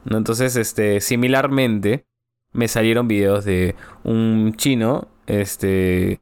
¿No? 0.05 0.17
Entonces, 0.17 0.55
este, 0.55 1.01
similarmente, 1.01 2.05
me 2.53 2.67
salieron 2.67 3.07
videos 3.07 3.45
de 3.45 3.75
un 4.03 4.53
chino, 4.55 5.09
este... 5.27 6.21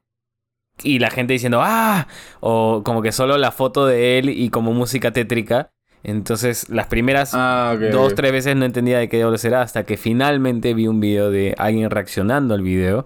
Y 0.84 1.00
la 1.00 1.10
gente 1.10 1.32
diciendo, 1.32 1.62
¡ah! 1.64 2.08
O 2.42 2.82
como 2.84 3.02
que 3.02 3.14
solo 3.14 3.38
la 3.38 3.52
foto 3.52 3.86
de 3.86 4.20
él 4.20 4.30
y 4.30 4.50
como 4.50 4.74
música 4.74 5.12
tétrica. 5.12 5.72
Entonces, 6.04 6.68
las 6.70 6.88
primeras 6.88 7.32
Ah, 7.34 7.74
ok. 7.76 7.92
dos, 7.94 8.14
tres 8.14 8.34
veces 8.34 8.58
no 8.58 8.66
entendía 8.66 9.00
de 9.00 9.08
qué 9.08 9.18
diablos 9.18 9.46
era 9.46 9.62
hasta 9.62 9.86
que 9.86 9.96
finalmente 9.96 10.74
vi 10.74 10.88
un 10.88 11.00
video 11.00 11.32
de 11.32 11.56
alguien 11.58 11.90
reaccionando 11.90 12.54
al 12.54 12.62
video 12.62 13.06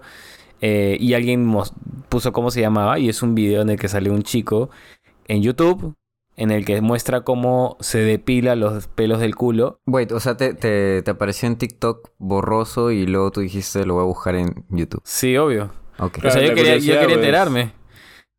eh, 0.60 0.96
y 1.00 1.14
alguien 1.14 1.52
puso 2.08 2.32
cómo 2.32 2.50
se 2.50 2.60
llamaba 2.60 2.98
y 2.98 3.08
es 3.08 3.22
un 3.22 3.34
video 3.34 3.62
en 3.62 3.70
el 3.70 3.78
que 3.78 3.88
sale 3.88 4.10
un 4.10 4.22
chico 4.22 4.70
en 5.28 5.42
YouTube 5.42 5.94
en 6.36 6.50
el 6.50 6.64
que 6.64 6.80
muestra 6.80 7.20
cómo 7.22 7.76
se 7.80 7.98
depila 7.98 8.56
los 8.56 8.86
pelos 8.88 9.20
del 9.20 9.34
culo. 9.36 9.80
Wait, 9.86 10.10
o 10.12 10.20
sea, 10.20 10.36
te, 10.38 10.54
te, 10.54 11.02
te 11.02 11.10
apareció 11.10 11.46
en 11.48 11.56
TikTok 11.56 12.10
borroso 12.18 12.90
y 12.92 13.04
luego 13.06 13.30
tú 13.30 13.40
dijiste 13.40 13.84
lo 13.84 13.94
voy 13.94 14.04
a 14.04 14.06
buscar 14.06 14.34
en 14.36 14.64
YouTube. 14.70 15.02
Sí, 15.04 15.36
obvio. 15.36 15.70
Ok, 15.98 16.18
O 16.18 16.20
sea, 16.22 16.32
Claro, 16.32 16.46
yo 16.46 16.54
quería, 16.54 16.76
yo 16.78 16.94
quería 16.94 17.04
pues. 17.04 17.16
enterarme. 17.16 17.72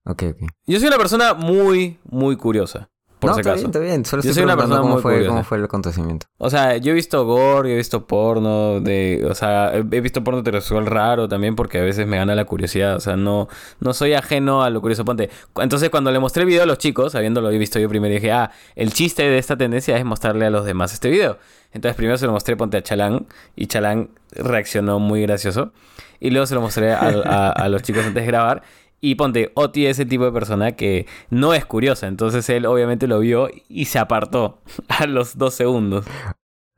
ok, 0.05 0.23
ok. 0.31 0.49
Yo 0.65 0.79
soy 0.79 0.87
una 0.87 0.97
persona 0.97 1.35
muy, 1.35 1.99
muy 2.05 2.37
curiosa. 2.37 2.89
Por 3.21 3.29
no, 3.29 3.35
si 3.35 3.39
está 3.41 3.51
acaso. 3.51 3.61
bien, 3.61 3.69
está 3.69 3.79
bien. 3.79 4.05
Solo 4.05 4.23
Yo 4.23 4.29
estoy 4.31 4.41
soy 4.41 4.43
una 4.45 4.57
persona 4.57 4.81
cómo 4.81 4.93
muy 4.95 5.01
fue, 5.01 5.11
curiosa. 5.13 5.29
cómo 5.29 5.43
fue 5.43 5.57
el 5.59 5.63
acontecimiento. 5.63 6.25
O 6.39 6.49
sea, 6.49 6.77
yo 6.77 6.91
he 6.91 6.95
visto 6.95 7.23
gore, 7.25 7.69
yo 7.69 7.73
he 7.75 7.77
visto 7.77 8.05
porno, 8.07 8.81
de, 8.81 9.25
o 9.29 9.35
sea, 9.35 9.71
he 9.75 10.01
visto 10.01 10.23
porno 10.23 10.39
heterosexual 10.41 10.87
raro 10.87 11.29
también 11.29 11.55
porque 11.55 11.77
a 11.79 11.83
veces 11.83 12.07
me 12.07 12.17
gana 12.17 12.33
la 12.35 12.45
curiosidad, 12.45 12.95
o 12.95 12.99
sea, 12.99 13.15
no, 13.15 13.47
no 13.79 13.93
soy 13.93 14.13
ajeno 14.13 14.63
a 14.63 14.69
lo 14.71 14.81
curioso. 14.81 15.05
Ponte, 15.05 15.29
entonces 15.57 15.89
cuando 15.91 16.11
le 16.11 16.19
mostré 16.19 16.41
el 16.41 16.47
video 16.47 16.63
a 16.63 16.65
los 16.65 16.79
chicos, 16.79 17.13
habiéndolo 17.15 17.49
visto 17.49 17.77
yo 17.79 17.87
primero, 17.87 18.13
dije, 18.13 18.31
ah, 18.31 18.51
el 18.75 18.91
chiste 18.91 19.21
de 19.23 19.37
esta 19.37 19.55
tendencia 19.55 19.95
es 19.97 20.03
mostrarle 20.03 20.47
a 20.47 20.49
los 20.49 20.65
demás 20.65 20.91
este 20.93 21.09
video. 21.09 21.37
Entonces 21.73 21.95
primero 21.95 22.17
se 22.17 22.25
lo 22.25 22.33
mostré, 22.33 22.57
ponte 22.57 22.77
a 22.77 22.81
Chalán, 22.81 23.27
y 23.55 23.67
Chalán 23.67 24.09
reaccionó 24.31 24.99
muy 24.99 25.21
gracioso. 25.21 25.71
Y 26.19 26.29
luego 26.29 26.45
se 26.45 26.53
lo 26.55 26.61
mostré 26.61 26.91
a, 26.93 26.99
a- 26.99 27.49
a 27.51 27.69
los 27.69 27.81
chicos 27.81 28.03
antes 28.05 28.21
de 28.23 28.27
grabar. 28.27 28.61
Y 29.03 29.15
ponte, 29.15 29.51
Oti 29.55 29.87
es 29.87 29.97
ese 29.97 30.05
tipo 30.05 30.25
de 30.25 30.31
persona 30.31 30.73
que 30.73 31.07
no 31.31 31.55
es 31.55 31.65
curiosa. 31.65 32.07
Entonces 32.07 32.47
él 32.49 32.67
obviamente 32.67 33.07
lo 33.07 33.19
vio 33.19 33.49
y 33.67 33.85
se 33.85 33.97
apartó 33.97 34.61
a 34.87 35.07
los 35.07 35.37
dos 35.37 35.55
segundos. 35.55 36.05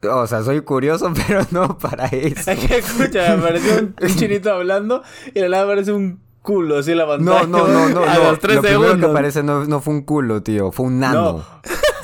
O 0.10 0.28
sea, 0.28 0.42
soy 0.44 0.62
curioso, 0.62 1.12
pero 1.28 1.42
no 1.52 1.78
para 1.78 2.06
eso. 2.08 2.52
Es 2.52 2.60
que 2.60 2.78
escucha, 2.78 3.36
me 3.36 3.44
apareció 3.44 3.80
un, 3.80 3.96
chinito 4.16 4.52
hablando 4.52 5.04
y 5.28 5.40
de 5.40 5.50
la 5.50 5.58
nada 5.58 5.64
aparece 5.64 5.92
un 5.92 6.22
culo 6.42 6.80
así 6.80 6.92
en 6.92 6.98
la 6.98 7.08
pantalla. 7.08 7.46
No, 7.46 7.68
no, 7.68 7.90
no, 7.90 7.90
no. 7.90 8.04
A 8.04 8.16
no. 8.16 8.32
los 8.32 8.40
tres 8.40 8.56
Lo 8.56 8.62
primero 8.62 8.82
que 8.82 8.88
segundos. 8.88 9.12
aparece 9.12 9.44
no, 9.44 9.66
no 9.66 9.82
fue 9.82 9.94
un 9.94 10.02
culo, 10.04 10.42
tío. 10.42 10.72
Fue 10.72 10.86
un 10.86 11.00
nano. 11.00 11.46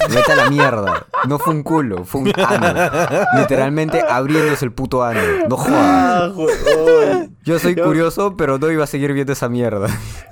Vete 0.09 0.31
a 0.31 0.35
la 0.35 0.49
mierda. 0.49 1.05
No 1.27 1.39
fue 1.39 1.53
un 1.53 1.63
culo, 1.63 2.05
fue 2.05 2.21
un 2.21 2.31
ano. 2.37 2.91
Literalmente 3.37 4.01
abriéndose 4.07 4.65
el 4.65 4.71
puto 4.71 5.03
ano. 5.03 5.19
No 5.47 5.57
jodas. 5.57 6.31
Ah, 6.35 7.25
Yo 7.43 7.59
soy 7.59 7.75
curioso, 7.75 8.35
pero 8.37 8.57
no 8.57 8.69
iba 8.71 8.83
a 8.83 8.87
seguir 8.87 9.13
viendo 9.13 9.33
esa 9.33 9.49
mierda. 9.49 9.87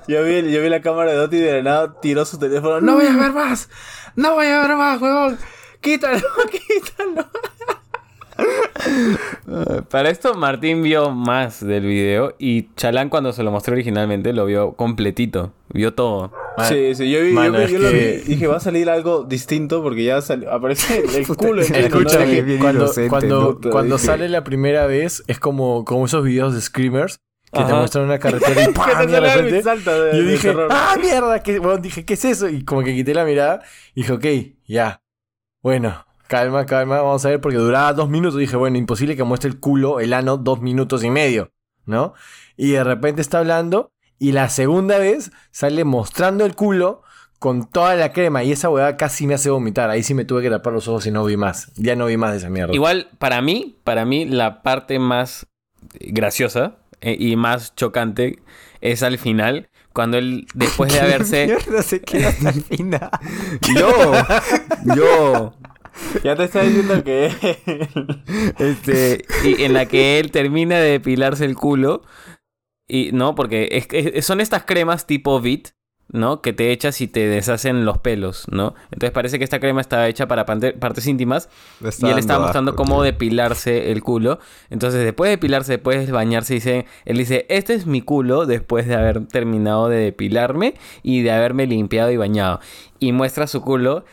Yo 0.07 0.23
vi, 0.23 0.51
yo 0.51 0.61
vi 0.61 0.69
la 0.69 0.81
cámara 0.81 1.11
de 1.11 1.17
Doti 1.17 1.37
y 1.37 1.41
de 1.41 1.63
nada 1.63 1.99
tiró 2.01 2.23
su 2.25 2.39
teléfono. 2.39 2.79
¡No 2.81 2.95
voy 2.95 3.07
a 3.07 3.15
ver 3.15 3.33
más! 3.33 3.69
¡No 4.15 4.35
voy 4.35 4.47
a 4.47 4.61
ver 4.61 4.75
más, 4.77 5.01
huevón! 5.01 5.37
¡Quítalo, 5.81 6.19
quítalo! 6.51 7.27
Para 9.89 10.09
esto 10.09 10.33
Martín 10.35 10.83
vio 10.83 11.09
más 11.11 11.65
del 11.65 11.85
video 11.85 12.35
y 12.37 12.73
Chalán 12.75 13.09
cuando 13.09 13.33
se 13.33 13.43
lo 13.43 13.51
mostré 13.51 13.73
originalmente 13.73 14.33
lo 14.33 14.45
vio 14.45 14.73
completito. 14.73 15.53
Vio 15.69 15.93
todo. 15.93 16.31
Sí, 16.67 16.95
sí, 16.95 17.09
yo 17.11 17.21
vi, 17.21 17.29
yo, 17.29 17.33
Mano, 17.35 17.57
es 17.59 17.71
yo 17.71 17.79
lo 17.79 17.89
vi 17.89 17.99
que- 17.99 18.23
dije, 18.25 18.47
va 18.47 18.57
a 18.57 18.59
salir 18.59 18.89
algo 18.89 19.23
distinto 19.23 19.81
porque 19.83 20.03
ya 20.03 20.21
salió, 20.21 20.51
aparece 20.51 21.03
el, 21.17 21.27
culo. 21.37 21.61
en 21.61 21.75
el 21.75 21.85
escucha, 21.85 22.19
¿no? 22.19 22.25
que- 22.25 22.57
cuando, 22.59 22.83
inocente, 22.83 23.09
cuando, 23.09 23.59
¿no? 23.63 23.71
cuando 23.71 23.95
Dije- 23.97 24.05
sale 24.05 24.29
la 24.29 24.43
primera 24.43 24.85
vez 24.87 25.23
es 25.27 25.39
como, 25.39 25.83
como 25.85 26.05
esos 26.05 26.23
videos 26.23 26.53
de 26.55 26.61
screamers 26.61 27.19
que 27.51 27.59
te 27.59 27.65
Ajá. 27.65 27.75
muestran 27.75 28.05
una 28.05 28.19
carretera 28.19 28.63
y 28.63 28.65
que 28.67 28.71
¡pam! 28.73 29.05
te 29.05 29.11
de 29.11 29.19
repente- 29.19 29.63
salta 29.63 29.99
de, 29.99 30.11
y 30.13 30.17
yo 30.19 30.23
de 30.25 30.31
dije, 30.31 30.47
terror. 30.49 30.67
¡ah, 30.71 30.95
mierda! 31.01 31.43
¿Qué, 31.43 31.59
bueno, 31.59 31.77
dije, 31.77 32.05
¿qué 32.05 32.13
es 32.15 32.25
eso? 32.25 32.49
Y 32.49 32.63
como 32.65 32.81
que 32.83 32.93
quité 32.95 33.13
la 33.13 33.25
mirada 33.25 33.61
y 33.93 34.01
dije, 34.01 34.13
ok, 34.13 34.25
ya. 34.67 35.01
Bueno, 35.61 36.05
calma, 36.27 36.65
calma, 36.65 37.01
vamos 37.01 37.25
a 37.25 37.29
ver, 37.29 37.41
porque 37.41 37.57
duraba 37.57 37.93
dos 37.93 38.09
minutos. 38.09 38.39
dije, 38.39 38.55
bueno, 38.55 38.77
imposible 38.77 39.15
que 39.15 39.23
muestre 39.23 39.49
el 39.49 39.59
culo, 39.59 39.99
el 39.99 40.13
ano, 40.13 40.37
dos 40.37 40.61
minutos 40.61 41.03
y 41.03 41.09
medio, 41.09 41.51
¿no? 41.85 42.13
Y 42.55 42.71
de 42.71 42.83
repente 42.83 43.21
está 43.21 43.39
hablando 43.39 43.91
Y 44.19 44.31
la 44.31 44.49
segunda 44.49 44.97
vez 44.97 45.31
sale 45.51 45.83
mostrando 45.83 46.45
el 46.45 46.55
culo 46.55 47.03
con 47.39 47.69
toda 47.69 47.95
la 47.95 48.13
crema 48.13 48.43
y 48.43 48.51
esa 48.51 48.69
huevada 48.69 48.97
casi 48.97 49.27
me 49.27 49.35
hace 49.35 49.49
vomitar. 49.49 49.89
Ahí 49.89 50.03
sí 50.03 50.13
me 50.13 50.25
tuve 50.25 50.41
que 50.41 50.49
tapar 50.49 50.73
los 50.73 50.87
ojos 50.87 51.05
y 51.05 51.11
no 51.11 51.23
vi 51.23 51.37
más. 51.37 51.71
Ya 51.75 51.95
no 51.95 52.07
vi 52.07 52.17
más 52.17 52.31
de 52.31 52.37
esa 52.37 52.49
mierda. 52.49 52.73
Igual, 52.73 53.09
para 53.19 53.41
mí, 53.41 53.77
para 53.83 54.05
mí, 54.05 54.25
la 54.25 54.63
parte 54.63 54.97
más 54.99 55.45
graciosa 55.99 56.77
eh, 57.01 57.15
y 57.19 57.35
más 57.35 57.75
chocante 57.75 58.39
es 58.81 59.03
al 59.03 59.17
final. 59.17 59.69
Cuando 59.93 60.17
él, 60.17 60.47
después 60.53 60.91
de 60.93 60.99
haberse. 61.01 61.45
Mierda, 61.45 61.83
se 61.83 62.01
queda 62.01 62.29
hasta 62.29 62.49
el 62.49 62.63
final. 62.63 63.09
yo, 63.75 64.13
yo, 64.95 65.53
Ya 66.23 66.35
te 66.35 66.43
está 66.45 66.61
diciendo 66.63 67.03
que. 67.03 67.31
este, 68.59 69.25
y 69.43 69.63
en 69.63 69.73
la 69.73 69.85
que 69.85 70.19
él 70.19 70.31
termina 70.31 70.77
de 70.79 70.91
depilarse 70.91 71.45
el 71.45 71.55
culo. 71.55 72.03
Y 72.87 73.11
no, 73.11 73.35
porque 73.35 73.67
es- 73.71 73.87
es- 73.91 74.25
son 74.25 74.39
estas 74.39 74.63
cremas 74.63 75.05
tipo 75.07 75.41
Vit, 75.41 75.69
¿no? 76.09 76.41
Que 76.41 76.53
te 76.53 76.71
echas 76.71 77.01
y 77.01 77.07
te 77.09 77.27
deshacen 77.27 77.83
los 77.83 77.97
pelos, 77.97 78.45
¿no? 78.49 78.75
Entonces 78.91 79.11
parece 79.11 79.37
que 79.39 79.43
esta 79.43 79.59
crema 79.59 79.81
estaba 79.81 80.07
hecha 80.07 80.25
para 80.27 80.45
partes 80.45 81.05
íntimas 81.05 81.49
y 81.81 82.05
él 82.09 82.17
estaba 82.17 82.39
mostrando 82.43 82.71
asco, 82.71 82.81
cómo 82.83 82.95
tío. 82.95 83.03
depilarse 83.03 83.91
el 83.91 84.01
culo. 84.01 84.39
Entonces, 84.69 85.03
después 85.03 85.27
de 85.27 85.31
depilarse, 85.35 85.73
después 85.73 86.05
de 86.05 86.13
bañarse, 86.13 86.53
dice, 86.53 86.85
él 87.03 87.17
dice, 87.17 87.45
este 87.49 87.73
es 87.73 87.87
mi 87.87 88.01
culo 88.01 88.45
después 88.45 88.87
de 88.87 88.95
haber 88.95 89.27
terminado 89.27 89.89
de 89.89 89.97
depilarme 89.97 90.75
y 91.03 91.23
de 91.23 91.31
haberme 91.31 91.67
limpiado 91.67 92.09
y 92.11 92.15
bañado. 92.15 92.61
Y 92.99 93.11
muestra 93.11 93.47
su 93.47 93.61
culo 93.61 94.05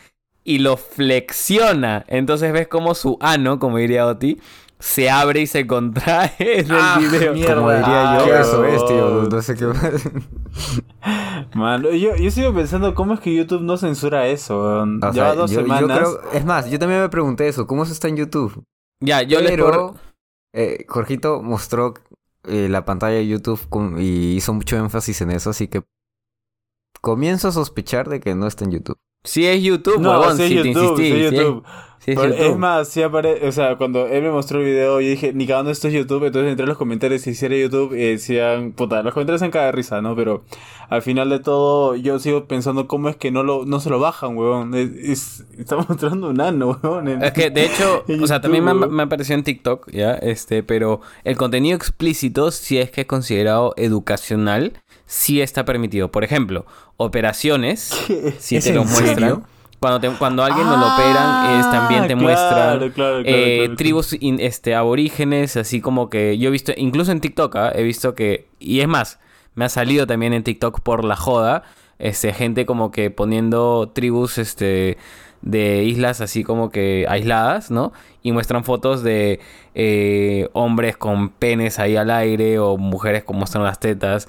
y 0.45 0.59
lo 0.59 0.77
flexiona. 0.77 2.05
Entonces 2.07 2.53
ves 2.53 2.69
como 2.69 2.95
su 2.95 3.17
ano, 3.19 3.59
como 3.59 3.77
diría 3.79 4.07
Oti, 4.07 4.39
se 4.79 5.09
abre 5.09 5.41
y 5.41 5.47
se 5.47 5.65
contrae 5.67 6.33
en 6.39 6.65
el 6.71 6.77
Ah, 6.79 6.97
video. 6.99 7.33
mierda. 7.33 7.55
Como 7.55 7.71
diría 7.71 8.25
yo, 8.25 8.33
Ah, 8.35 8.39
eso 8.41 8.63
es, 8.65 8.85
tío. 8.85 9.05
horror. 9.07 9.33
No 9.33 9.41
sé 9.41 9.55
qué 9.55 9.65
Mano, 11.55 11.91
yo, 11.91 12.15
yo 12.15 12.31
sigo 12.31 12.53
pensando 12.53 12.93
cómo 12.95 13.13
es 13.13 13.19
que 13.19 13.33
YouTube 13.33 13.61
no 13.61 13.77
censura 13.77 14.27
eso. 14.27 14.85
Lleva 14.85 15.11
sea, 15.13 15.35
dos 15.35 15.51
yo, 15.51 15.61
yo 15.61 15.65
semanas. 15.65 15.97
creo, 15.97 16.31
es 16.33 16.45
más, 16.45 16.69
yo 16.69 16.79
también 16.79 17.01
me 17.01 17.09
pregunté 17.09 17.47
eso, 17.47 17.67
¿cómo 17.67 17.83
eso 17.83 17.93
está 17.93 18.07
en 18.07 18.17
YouTube? 18.17 18.63
Ya, 19.01 19.21
yo 19.23 19.39
Pero 19.43 19.65
puedo- 19.65 19.95
eh, 20.53 20.85
Jorgito 20.87 21.41
mostró 21.41 21.93
eh, 22.47 22.67
la 22.69 22.85
pantalla 22.85 23.15
de 23.17 23.27
YouTube 23.27 23.59
con- 23.69 23.99
y 23.99 24.35
hizo 24.35 24.53
mucho 24.53 24.77
énfasis 24.77 25.21
en 25.21 25.31
eso, 25.31 25.49
así 25.49 25.67
que 25.67 25.83
comienzo 27.01 27.47
a 27.47 27.51
sospechar 27.51 28.07
de 28.09 28.19
que 28.19 28.35
no 28.35 28.47
está 28.47 28.65
en 28.65 28.71
YouTube. 28.71 28.97
Sí 29.25 29.45
es 29.45 29.61
YouTube, 29.61 29.99
No, 29.99 30.11
huevón, 30.11 30.37
sí 30.37 30.43
es 30.43 30.49
si 30.49 30.55
te 30.55 30.63
YouTube, 30.69 30.81
insistí, 30.91 31.05
sí 31.05 31.11
es 31.11 31.29
sí 31.29 31.35
es- 31.35 31.41
YouTube. 31.41 31.63
sí 31.99 32.11
es 32.11 32.17
YouTube. 32.17 32.33
es 32.51 32.57
más, 32.57 32.87
sí 32.89 33.01
aparece, 33.01 33.47
o 33.47 33.51
sea, 33.51 33.75
cuando 33.77 34.07
él 34.07 34.21
me 34.23 34.29
mostró 34.31 34.59
el 34.59 34.65
video, 34.65 35.01
yo 35.01 35.09
dije, 35.09 35.33
ni 35.33 35.47
cagando 35.47 35.71
esto 35.71 35.87
es 35.87 35.93
YouTube, 35.95 36.25
entonces 36.25 36.51
entré 36.51 36.63
a 36.65 36.67
los 36.67 36.77
comentarios 36.77 37.25
y 37.27 37.33
si 37.35 37.45
era 37.45 37.57
YouTube 37.57 37.93
y 37.93 38.11
decían, 38.11 38.71
puta, 38.73 39.01
los 39.03 39.13
comentarios 39.13 39.41
han 39.41 39.51
cada 39.51 39.71
risa, 39.71 40.01
¿no? 40.01 40.15
Pero 40.15 40.43
al 40.87 41.01
final 41.01 41.31
de 41.31 41.39
todo, 41.39 41.95
yo 41.95 42.19
sigo 42.19 42.45
pensando 42.45 42.87
cómo 42.87 43.09
es 43.09 43.15
que 43.15 43.31
no 43.31 43.41
lo, 43.41 43.65
no 43.65 43.79
se 43.79 43.89
lo 43.89 43.99
bajan, 43.99 44.37
weón. 44.37 44.75
Es, 44.75 44.89
es- 44.91 45.45
está 45.57 45.77
mostrando 45.89 46.29
un 46.29 46.39
ano, 46.41 46.79
weón. 46.83 47.07
en- 47.07 47.23
Es 47.23 47.31
que 47.31 47.49
de 47.49 47.65
hecho, 47.65 48.03
en 48.07 48.23
o 48.23 48.27
sea, 48.27 48.39
también 48.39 48.63
me, 48.63 48.71
YouTube, 48.73 48.91
me 48.91 49.01
apareció 49.03 49.33
en 49.33 49.43
TikTok, 49.43 49.89
¿ya? 49.91 50.13
Este, 50.13 50.61
pero 50.61 51.01
el 51.23 51.37
contenido 51.37 51.75
explícito, 51.75 52.51
si 52.51 52.77
es 52.77 52.91
que 52.91 53.01
es 53.01 53.07
considerado 53.07 53.73
educacional, 53.77 54.73
sí 55.05 55.41
está 55.41 55.65
permitido. 55.65 56.11
Por 56.11 56.23
ejemplo, 56.23 56.65
operaciones, 56.97 57.81
si 58.39 58.57
¿Es 58.57 58.63
te 58.65 58.73
lo 58.73 58.83
muestran. 58.83 59.15
serio? 59.15 59.43
Cuando, 59.79 59.99
te- 59.99 60.17
cuando 60.17 60.43
alguien 60.43 60.67
lo 60.69 60.87
operan, 60.87 61.37
es, 61.43 61.69
también 61.69 62.07
te 62.07 62.13
Ah, 62.13 62.15
muestran 62.15 62.77
claro, 62.79 62.93
claro, 62.93 62.93
claro, 62.93 63.23
eh, 63.25 63.57
claro. 63.65 63.75
tribus 63.75 64.15
in- 64.19 64.39
este, 64.39 64.73
aborígenes, 64.73 65.57
así 65.57 65.79
como 65.81 66.09
que 66.09 66.37
yo 66.37 66.47
he 66.47 66.51
visto, 66.51 66.71
incluso 66.75 67.11
en 67.11 67.19
TikTok, 67.21 67.55
¿ah? 67.57 67.71
he 67.75 67.83
visto 67.83 68.15
que, 68.15 68.47
y 68.59 68.79
es 68.79 68.87
más, 68.87 69.19
me 69.53 69.65
ha 69.65 69.69
salido 69.69 70.07
también 70.07 70.33
en 70.33 70.43
TikTok 70.43 70.79
por 70.81 71.03
la 71.03 71.15
joda, 71.15 71.63
este, 71.99 72.33
gente 72.33 72.65
como 72.65 72.89
que 72.89 73.11
poniendo 73.11 73.91
tribus, 73.93 74.37
este, 74.39 74.97
de 75.41 75.83
islas 75.83 76.21
así 76.21 76.43
como 76.43 76.71
que 76.71 77.05
aisladas, 77.07 77.69
¿no? 77.69 77.93
Y 78.23 78.31
muestran 78.31 78.63
fotos 78.63 79.03
de 79.03 79.39
eh, 79.75 80.49
hombres 80.53 80.97
con 80.97 81.29
penes 81.29 81.77
ahí 81.79 81.95
al 81.95 82.09
aire 82.09 82.57
o 82.59 82.77
mujeres 82.77 83.23
con 83.23 83.35
muestran 83.37 83.63
las 83.63 83.79
tetas, 83.79 84.27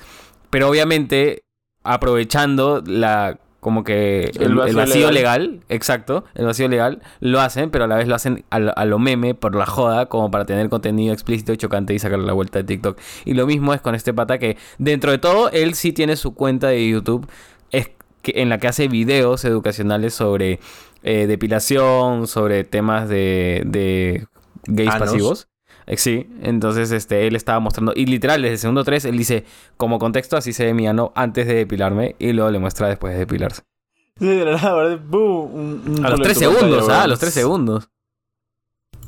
pero 0.51 0.69
obviamente 0.69 1.43
aprovechando 1.85 2.83
la 2.87 3.39
como 3.61 3.83
que 3.83 4.31
el, 4.39 4.53
El 4.61 4.69
el 4.69 4.77
vacío 4.77 5.11
legal. 5.11 5.43
legal. 5.43 5.61
exacto, 5.69 6.25
el 6.35 6.47
vacío 6.47 6.69
legal, 6.69 7.03
lo 7.19 7.41
hacen, 7.41 7.71
pero 7.71 7.85
a 7.85 7.89
la 7.89 7.97
vez 7.97 8.07
lo 8.07 8.15
hacen 8.15 8.45
a, 8.51 8.61
lo- 8.61 8.77
a 8.79 8.85
lo 8.85 9.01
meme 9.01 9.35
por 9.35 9.57
la 9.57 9.67
joda, 9.67 10.07
como 10.07 10.31
para 10.31 10.45
tener 10.45 10.69
contenido 10.69 11.13
explícito 11.13 11.53
y 11.53 11.57
chocante 11.57 11.93
y 11.93 11.99
sacarle 11.99 12.27
la 12.27 12.33
vuelta 12.33 12.61
de 12.61 12.65
TikTok. 12.65 12.97
Y 13.25 13.35
lo 13.35 13.45
mismo 13.47 13.75
es 13.75 13.81
con 13.81 13.97
este 13.97 14.15
pata 14.15 14.39
que, 14.39 14.57
dentro 14.79 15.11
de 15.11 15.19
todo, 15.19 15.51
él 15.51 15.75
sí 15.75 15.93
tiene 15.93 16.15
su 16.15 16.35
cuenta 16.35 16.69
de 16.69 16.89
YouTube, 16.89 17.27
es 17.73 17.91
que, 18.23 18.35
en 18.37 18.51
la 18.51 18.59
que 18.59 18.69
hace 18.69 18.87
videos 18.87 19.45
educacionales 19.45 20.15
sobre 20.15 20.61
eh, 21.03 21.27
depilación, 21.27 22.29
sobre 22.29 22.63
temas 22.63 23.09
de, 23.09 23.63
de 23.67 24.27
gays 24.69 24.91
Anos. 24.95 25.11
pasivos. 25.11 25.49
Eh, 25.87 25.97
Sí, 25.97 26.27
entonces 26.43 26.91
este, 26.91 27.27
él 27.27 27.37
estaba 27.37 27.61
mostrando, 27.61 27.93
y 27.95 28.07
literal, 28.07 28.43
desde 28.43 28.55
el 28.55 28.59
segundo 28.59 28.85
3, 28.85 29.05
él 29.05 29.17
dice, 29.17 29.45
como 29.77 29.99
contexto, 29.99 30.37
así 30.37 30.53
se 30.53 30.65
ve 30.65 30.75
mi 30.75 30.87
ano 30.89 31.13
antes 31.15 31.47
de 31.47 31.55
depilarme, 31.55 32.17
y 32.19 32.33
luego 32.33 32.51
le 32.51 32.59
muestra 32.59 32.89
después 32.89 33.13
de 33.13 33.21
depilarse. 33.21 33.63
Sí, 34.19 34.27
de 34.27 34.45
la 34.47 34.75
¿verdad? 34.75 35.01
¡Bum! 35.07 35.55
Un- 35.55 35.83
un 35.99 36.05
A 36.07 36.11
los 36.11 36.13
culo 36.13 36.17
en 36.17 36.23
3 36.23 36.39
tu 36.39 36.45
pantalla, 36.45 36.59
segundos, 36.61 36.89
ah, 36.89 37.03
a 37.03 37.07
los 37.07 37.19
3 37.19 37.35
segundos. 37.35 37.91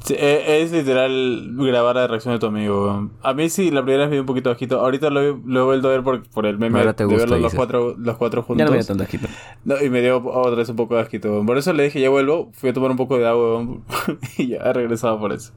Sí, 0.04 0.14
e- 0.16 0.62
es 0.62 0.70
literal 0.70 1.50
grabar 1.56 1.96
la 1.96 2.06
reacción 2.06 2.32
de 2.34 2.38
tu 2.38 2.46
amigo. 2.46 3.10
A 3.22 3.34
mí 3.34 3.48
sí, 3.50 3.70
la 3.70 3.82
primera 3.82 4.04
vez 4.04 4.10
me 4.10 4.14
dio 4.16 4.22
un 4.22 4.26
poquito 4.26 4.50
asquito. 4.50 4.80
Ahorita 4.80 5.10
lo, 5.10 5.36
lo 5.38 5.60
he 5.60 5.64
vuelto 5.64 5.88
a 5.88 5.90
ver 5.90 6.02
por, 6.02 6.22
por 6.30 6.46
el 6.46 6.58
meme 6.58 6.78
Ahora 6.78 6.92
te 6.94 7.02
de 7.02 7.08
gusta, 7.08 7.22
verlos 7.22 7.40
los 7.40 7.54
cuatro, 7.54 7.94
los 7.98 8.16
cuatro 8.16 8.42
juntos. 8.42 8.58
Ya 8.60 8.64
no 8.66 8.70
me 8.70 8.76
dio 8.78 8.86
tanto 8.86 9.02
asquito. 9.02 9.26
No, 9.64 9.82
y 9.82 9.90
me 9.90 10.00
dio 10.00 10.18
otra 10.24 10.54
vez 10.54 10.68
un 10.68 10.76
poco 10.76 10.94
de 10.94 11.00
asquito. 11.02 11.42
Por 11.44 11.58
eso 11.58 11.72
le 11.72 11.82
dije, 11.84 12.00
ya 12.00 12.10
vuelvo. 12.10 12.50
Fui 12.52 12.70
a 12.70 12.72
tomar 12.72 12.90
un 12.90 12.96
poco 12.96 13.18
de 13.18 13.26
agua 13.26 13.66
y 14.38 14.48
ya 14.48 14.58
he 14.58 14.72
regresado 14.72 15.18
por 15.18 15.32
eso. 15.32 15.52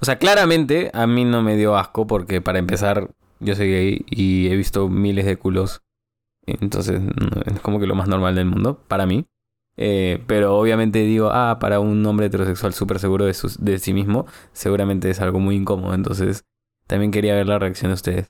O 0.00 0.04
sea, 0.04 0.18
claramente 0.18 0.90
a 0.94 1.06
mí 1.06 1.24
no 1.24 1.42
me 1.42 1.56
dio 1.56 1.76
asco 1.76 2.06
porque 2.06 2.40
para 2.40 2.58
empezar 2.58 3.10
yo 3.40 3.54
soy 3.54 3.70
gay 3.70 4.06
y 4.10 4.48
he 4.48 4.56
visto 4.56 4.88
miles 4.88 5.24
de 5.26 5.36
culos. 5.36 5.82
Entonces 6.46 7.00
es 7.46 7.60
como 7.60 7.80
que 7.80 7.86
lo 7.86 7.94
más 7.94 8.08
normal 8.08 8.34
del 8.34 8.46
mundo 8.46 8.80
para 8.88 9.06
mí. 9.06 9.26
Eh, 9.76 10.22
pero 10.28 10.56
obviamente 10.56 11.00
digo, 11.00 11.30
ah, 11.32 11.58
para 11.58 11.80
un 11.80 12.04
hombre 12.06 12.26
heterosexual 12.26 12.74
súper 12.74 13.00
seguro 13.00 13.24
de, 13.24 13.34
sus- 13.34 13.62
de 13.64 13.78
sí 13.78 13.92
mismo, 13.92 14.26
seguramente 14.52 15.10
es 15.10 15.20
algo 15.20 15.40
muy 15.40 15.56
incómodo. 15.56 15.94
Entonces 15.94 16.44
también 16.86 17.10
quería 17.10 17.34
ver 17.34 17.46
la 17.48 17.58
reacción 17.58 17.90
de 17.90 17.94
ustedes. 17.94 18.28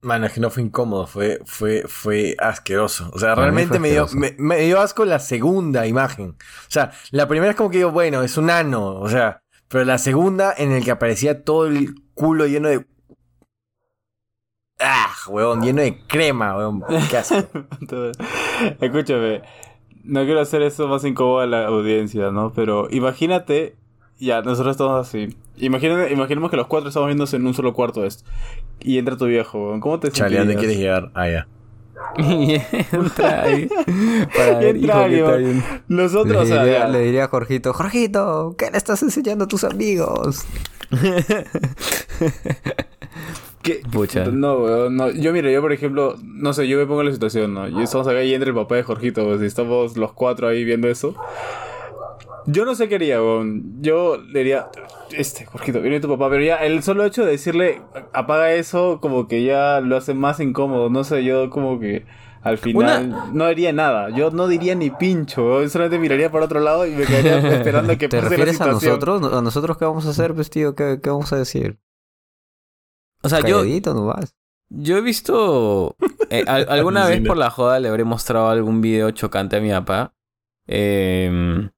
Mano, 0.00 0.26
es 0.26 0.32
que 0.32 0.40
no 0.40 0.48
fue 0.48 0.62
incómodo, 0.62 1.08
fue, 1.08 1.40
fue, 1.44 1.82
fue 1.88 2.36
asqueroso. 2.38 3.10
O 3.12 3.18
sea, 3.18 3.34
realmente 3.34 3.80
me 3.80 3.90
dio, 3.90 4.06
me 4.38 4.58
dio 4.60 4.80
asco 4.80 5.04
la 5.04 5.18
segunda 5.18 5.88
imagen. 5.88 6.36
O 6.38 6.70
sea, 6.70 6.92
la 7.10 7.26
primera 7.26 7.50
es 7.50 7.56
como 7.56 7.68
que 7.70 7.78
digo, 7.78 7.90
bueno, 7.90 8.22
es 8.22 8.36
un 8.36 8.48
ano, 8.48 8.94
o 9.00 9.08
sea, 9.08 9.42
pero 9.68 9.84
la 9.84 9.98
segunda 9.98 10.52
en 10.56 10.72
el 10.72 10.84
que 10.84 10.90
aparecía 10.90 11.44
todo 11.44 11.66
el 11.66 11.94
culo 12.14 12.46
lleno 12.46 12.68
de... 12.68 12.86
Ah, 14.80 15.10
huevón, 15.28 15.62
lleno 15.62 15.82
de 15.82 15.98
crema, 16.06 16.56
huevón. 16.56 16.84
Qué 17.10 17.16
asco. 17.16 17.36
Escúchame. 18.80 19.42
No 20.04 20.24
quiero 20.24 20.40
hacer 20.40 20.62
eso 20.62 20.88
más 20.88 21.04
incómodo 21.04 21.40
a 21.40 21.46
la 21.46 21.66
audiencia, 21.66 22.30
¿no? 22.30 22.52
Pero 22.54 22.88
imagínate. 22.90 23.76
Ya, 24.20 24.40
nosotros 24.42 24.72
estamos 24.72 25.06
así. 25.06 25.36
Imagínate, 25.58 26.12
imaginemos 26.12 26.50
que 26.50 26.56
los 26.56 26.66
cuatro 26.66 26.88
estamos 26.88 27.06
viéndose 27.08 27.36
en 27.36 27.46
un 27.46 27.54
solo 27.54 27.72
cuarto 27.74 28.04
esto. 28.04 28.28
Y 28.80 28.98
entra 28.98 29.16
tu 29.16 29.26
viejo, 29.26 29.66
weón. 29.68 29.80
¿cómo 29.80 30.00
te 30.00 30.10
Chale, 30.10 30.36
¿a 30.36 30.40
¿dónde 30.40 30.54
sentirías? 30.54 30.60
quieres 30.60 30.78
llegar? 30.78 31.10
Ah, 31.14 31.28
ya. 31.28 31.48
Y 32.16 32.54
entra 32.92 33.42
ahí 33.42 33.68
para 34.36 34.58
ver, 34.58 34.76
Entra 34.76 34.78
hijo, 34.78 34.98
ahí, 34.98 35.10
¿qué 35.10 35.16
está 35.18 35.28
weón. 35.30 35.44
bien? 35.44 35.64
Nosotros, 35.88 36.48
Le 36.48 36.58
diría, 36.58 36.78
ya. 36.78 36.88
le 36.88 36.98
diría 37.00 37.24
a 37.24 37.28
Jorgito, 37.28 37.72
Jorgito, 37.72 38.54
¿qué 38.56 38.70
le 38.70 38.78
estás 38.78 39.02
enseñando 39.02 39.44
a 39.44 39.48
tus 39.48 39.64
amigos? 39.64 40.44
¿Qué? 43.62 43.82
Pucha. 43.90 44.24
No, 44.26 44.88
no. 44.88 45.10
Yo, 45.10 45.32
mira, 45.32 45.50
yo, 45.50 45.60
por 45.60 45.72
ejemplo, 45.72 46.16
no 46.22 46.52
sé, 46.52 46.66
yo 46.68 46.78
me 46.78 46.86
pongo 46.86 47.00
en 47.00 47.08
la 47.08 47.12
situación, 47.12 47.54
¿no? 47.54 47.68
Y 47.68 47.82
estamos 47.82 48.06
acá 48.06 48.22
y 48.22 48.32
entra 48.32 48.48
el 48.48 48.54
papá 48.54 48.76
de 48.76 48.82
Jorgito, 48.84 49.24
weón. 49.24 49.40
Si 49.40 49.46
estamos 49.46 49.96
los 49.96 50.12
cuatro 50.12 50.48
ahí 50.48 50.64
viendo 50.64 50.88
eso. 50.88 51.14
Yo 52.46 52.64
no 52.64 52.74
sé 52.74 52.88
qué 52.88 52.94
haría, 52.94 53.20
weón. 53.20 53.82
Yo 53.82 54.16
le 54.16 54.38
diría, 54.38 54.68
este, 55.12 55.46
Jorgito, 55.46 55.80
viene 55.80 56.00
tu 56.00 56.08
papá. 56.08 56.28
Pero 56.30 56.42
ya, 56.44 56.56
el 56.56 56.82
solo 56.82 57.04
hecho 57.04 57.24
de 57.24 57.32
decirle, 57.32 57.82
apaga 58.12 58.52
eso, 58.52 59.00
como 59.00 59.28
que 59.28 59.42
ya 59.44 59.80
lo 59.80 59.96
hace 59.96 60.14
más 60.14 60.40
incómodo. 60.40 60.90
No 60.90 61.04
sé, 61.04 61.24
yo 61.24 61.50
como 61.50 61.78
que 61.80 62.04
al 62.42 62.58
final 62.58 63.14
no 63.32 63.48
diría 63.48 63.72
nada. 63.72 64.10
Yo 64.10 64.30
no 64.30 64.46
diría 64.48 64.74
ni 64.74 64.90
pincho. 64.90 65.68
Solamente 65.68 65.98
miraría 65.98 66.30
por 66.30 66.42
otro 66.42 66.60
lado 66.60 66.86
y 66.86 66.90
me 66.92 67.04
quedaría 67.04 67.38
esperando 67.56 67.96
que 67.98 68.08
¿Te 68.08 68.16
pase 68.18 68.22
la 68.22 68.28
refieres 68.30 68.60
a 68.60 68.64
situación. 68.64 68.92
nosotros? 68.92 69.32
¿A 69.34 69.42
nosotros 69.42 69.76
qué 69.78 69.84
vamos 69.84 70.06
a 70.06 70.10
hacer, 70.10 70.32
vestido? 70.34 70.74
¿Qué, 70.74 71.00
qué 71.02 71.10
vamos 71.10 71.32
a 71.32 71.36
decir? 71.36 71.78
O 73.22 73.28
sea, 73.28 73.40
yo. 73.40 73.64
Yo 74.70 74.96
he 74.98 75.00
visto. 75.00 75.96
eh, 76.30 76.44
al- 76.46 76.66
alguna 76.70 77.06
vez 77.08 77.20
por 77.26 77.36
la 77.36 77.50
joda 77.50 77.80
le 77.80 77.88
habré 77.88 78.04
mostrado 78.04 78.48
algún 78.50 78.80
video 78.80 79.10
chocante 79.10 79.56
a 79.56 79.60
mi 79.60 79.70
papá. 79.70 80.14
Eh, 80.66 81.68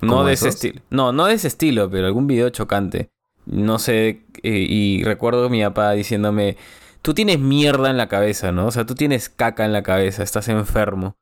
no 0.00 0.08
¿Como 0.14 0.24
de 0.24 0.32
ese 0.34 0.48
esos? 0.48 0.64
estilo. 0.64 0.82
No, 0.90 1.12
no 1.12 1.26
de 1.26 1.34
ese 1.34 1.48
estilo, 1.48 1.90
pero 1.90 2.06
algún 2.06 2.26
video 2.26 2.50
chocante. 2.50 3.10
No 3.46 3.78
sé. 3.78 4.22
eh, 4.42 4.66
y 4.68 5.02
recuerdo 5.04 5.46
a 5.46 5.48
mi 5.50 5.62
papá 5.62 5.92
diciéndome. 5.92 6.56
tú 7.02 7.14
tienes 7.14 7.38
mierda 7.40 7.90
en 7.90 7.96
la 7.96 8.08
cabeza, 8.08 8.52
¿no? 8.52 8.66
O 8.66 8.70
sea, 8.70 8.84
tú 8.86 8.94
tienes 8.94 9.28
caca 9.28 9.64
en 9.64 9.72
la 9.72 9.82
cabeza, 9.82 10.22
estás 10.22 10.48
enfermo. 10.48 11.16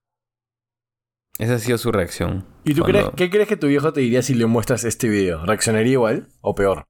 Esa 1.39 1.55
ha 1.55 1.59
sido 1.59 1.77
su 1.79 1.93
reacción. 1.93 2.45
¿Y 2.65 2.75
tú 2.75 2.81
Cuando- 2.83 2.99
crees, 2.99 3.15
qué 3.17 3.31
crees 3.31 3.47
que 3.49 3.57
tu 3.59 3.67
viejo 3.67 3.93
te 3.93 4.01
diría 4.01 4.23
si 4.23 4.35
le 4.35 4.47
muestras 4.47 4.85
este 4.85 5.09
video? 5.09 5.45
¿Reaccionaría 5.45 5.93
igual 5.93 6.29
o 6.41 6.55
peor? 6.55 6.87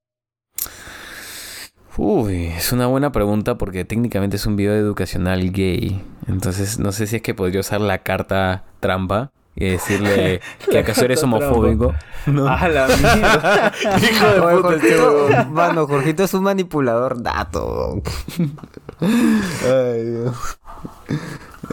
Uy, 1.99 2.47
es 2.49 2.73
una 2.73 2.87
buena 2.87 3.11
pregunta 3.11 3.57
porque 3.57 3.85
técnicamente 3.85 4.37
es 4.37 4.45
un 4.47 4.55
video 4.57 4.75
educacional 4.75 5.51
gay. 5.51 6.03
Entonces, 6.29 6.79
no 6.79 6.93
sé 6.93 7.07
si 7.07 7.17
es 7.17 7.23
que 7.23 7.35
podría 7.35 7.61
usar 7.61 7.81
la 7.81 8.03
carta 8.03 8.65
trampa 8.81 9.33
y 9.57 9.71
decirle 9.71 10.41
que 10.71 10.79
acaso 10.79 11.05
eres 11.05 11.23
homofóbico. 11.23 11.95
No. 12.27 12.47
¡Ah, 12.49 12.69
la 12.69 12.87
mierda! 12.89 13.73
Hijo 14.03 14.27
de 14.27 14.41
Oye, 14.41 14.57
puta, 14.63 14.75
este 14.77 14.95
Jorgito, 14.97 15.27
huevón. 15.27 15.53
mano, 15.53 15.87
Jorgito 15.87 16.25
es 16.25 16.35
un 16.35 16.43
manipulador 16.45 17.23
dato. 17.23 18.03
Ay, 19.01 20.05
Dios. 20.05 20.59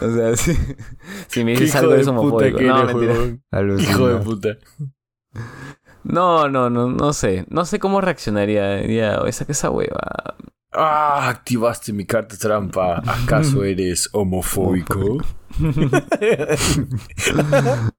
O 0.00 0.10
sea, 0.14 0.36
si, 0.36 0.56
si 1.28 1.44
me 1.44 1.52
dices 1.52 1.74
algo 1.76 1.90
de 1.90 1.96
eres 1.96 2.08
homofóbico. 2.08 2.58
que 2.58 2.64
No, 2.64 2.82
eres, 2.82 2.94
mentira. 2.94 3.12
huevón. 3.14 3.42
Alucina. 3.50 3.90
Hijo 3.92 4.08
de 4.08 4.16
puta. 4.16 4.48
No, 6.04 6.48
no, 6.48 6.70
no, 6.70 6.88
no 6.88 7.12
sé. 7.12 7.44
No 7.48 7.64
sé 7.64 7.78
cómo 7.78 8.00
reaccionaría. 8.00 9.20
"Oye, 9.22 9.32
saca 9.32 9.52
esa 9.52 9.70
hueva. 9.70 10.36
Ah, 10.74 11.28
activaste 11.28 11.92
mi 11.92 12.04
carta 12.04 12.36
trampa. 12.36 13.02
¿Acaso 13.06 13.64
eres 13.64 14.08
homofóbico? 14.12 15.18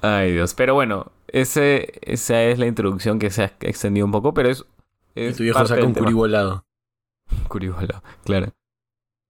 Ay, 0.00 0.32
Dios. 0.32 0.54
Pero 0.54 0.74
bueno, 0.74 1.12
ese, 1.28 1.92
esa 2.02 2.42
es 2.44 2.58
la 2.58 2.66
introducción 2.66 3.18
que 3.18 3.30
se 3.30 3.42
ha 3.42 3.52
extendido 3.60 4.06
un 4.06 4.12
poco, 4.12 4.32
pero 4.32 4.48
es. 4.48 4.64
Y 5.14 5.24
es 5.24 5.36
tu 5.36 5.42
viejo 5.42 5.66
saca 5.66 5.84
un 5.84 5.94
curibolado. 5.94 6.64
Curibola, 7.48 8.02
claro. 8.24 8.54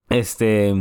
Este. 0.09 0.73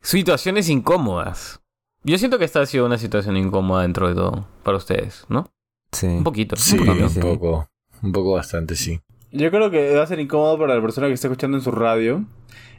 Situaciones 0.00 0.68
incómodas. 0.68 1.60
Yo 2.04 2.16
siento 2.16 2.38
que 2.38 2.44
esta 2.44 2.60
ha 2.60 2.66
sido 2.66 2.86
una 2.86 2.98
situación 2.98 3.36
incómoda 3.36 3.82
dentro 3.82 4.08
de 4.08 4.14
todo 4.14 4.46
para 4.62 4.76
ustedes, 4.76 5.24
¿no? 5.28 5.50
Sí. 5.90 6.06
Un 6.06 6.22
poquito. 6.22 6.54
Sí, 6.56 6.78
un 6.78 6.86
poquito. 6.86 7.06
un 7.06 7.20
poco. 7.20 7.68
Un 8.02 8.12
poco 8.12 8.32
bastante, 8.34 8.76
sí. 8.76 9.00
Yo 9.32 9.50
creo 9.50 9.70
que 9.70 9.94
va 9.94 10.02
a 10.02 10.06
ser 10.06 10.20
incómodo 10.20 10.58
para 10.58 10.74
la 10.74 10.80
persona 10.80 11.06
que 11.08 11.12
está 11.14 11.26
escuchando 11.28 11.56
en 11.58 11.62
su 11.62 11.70
radio. 11.70 12.24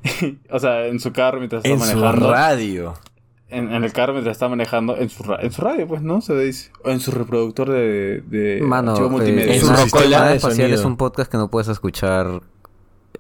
o 0.50 0.60
sea, 0.60 0.88
en 0.88 1.00
su 1.00 1.12
carro 1.12 1.38
mientras 1.40 1.64
está 1.64 1.74
En 1.74 1.80
su 1.80 1.98
manejando. 1.98 2.32
radio. 2.32 2.94
En, 3.50 3.72
en 3.72 3.84
el 3.84 3.92
carro 3.94 4.14
mientras 4.14 4.36
está 4.36 4.48
manejando. 4.48 4.96
En 4.98 5.10
su, 5.10 5.24
ra- 5.24 5.40
en 5.42 5.52
su 5.52 5.62
radio, 5.62 5.88
pues, 5.88 6.02
¿no? 6.02 6.22
Se 6.22 6.38
dice. 6.38 6.72
O 6.84 6.90
en 6.90 7.00
su 7.00 7.12
reproductor 7.12 7.70
de, 7.70 8.22
de 8.22 8.62
Mano, 8.62 8.92
archivo 8.92 9.08
eh, 9.08 9.12
multimedia. 9.12 9.54
en 9.56 9.60
su 9.62 9.68
sistema 9.76 10.34
espacial 10.34 10.72
es 10.74 10.86
un 10.86 10.98
podcast 10.98 11.32
que 11.32 11.38
no 11.38 11.50
puedes 11.50 11.68
escuchar 11.68 12.42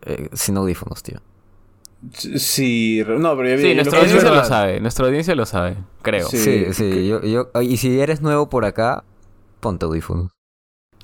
eh, 0.05 0.29
sin 0.33 0.57
audífonos, 0.57 1.03
tío. 1.03 1.19
Sí, 2.13 3.03
no, 3.05 3.35
pero 3.35 3.49
yo 3.49 3.55
vi- 3.57 3.61
Sí, 3.61 3.75
nuestra 3.75 3.99
audiencia 3.99 4.31
lo 4.31 4.45
sabe. 4.45 4.79
Nuestra 4.79 5.05
audiencia 5.07 5.35
lo 5.35 5.45
sabe, 5.45 5.75
creo. 6.01 6.27
Sí. 6.29 6.37
Sí, 6.37 6.65
sí. 6.73 7.07
Yo, 7.07 7.21
yo, 7.23 7.49
y 7.61 7.77
si 7.77 7.99
eres 7.99 8.21
nuevo 8.21 8.49
por 8.49 8.63
acá, 8.65 9.03
ponte 9.59 9.85
audífonos. 9.85 10.31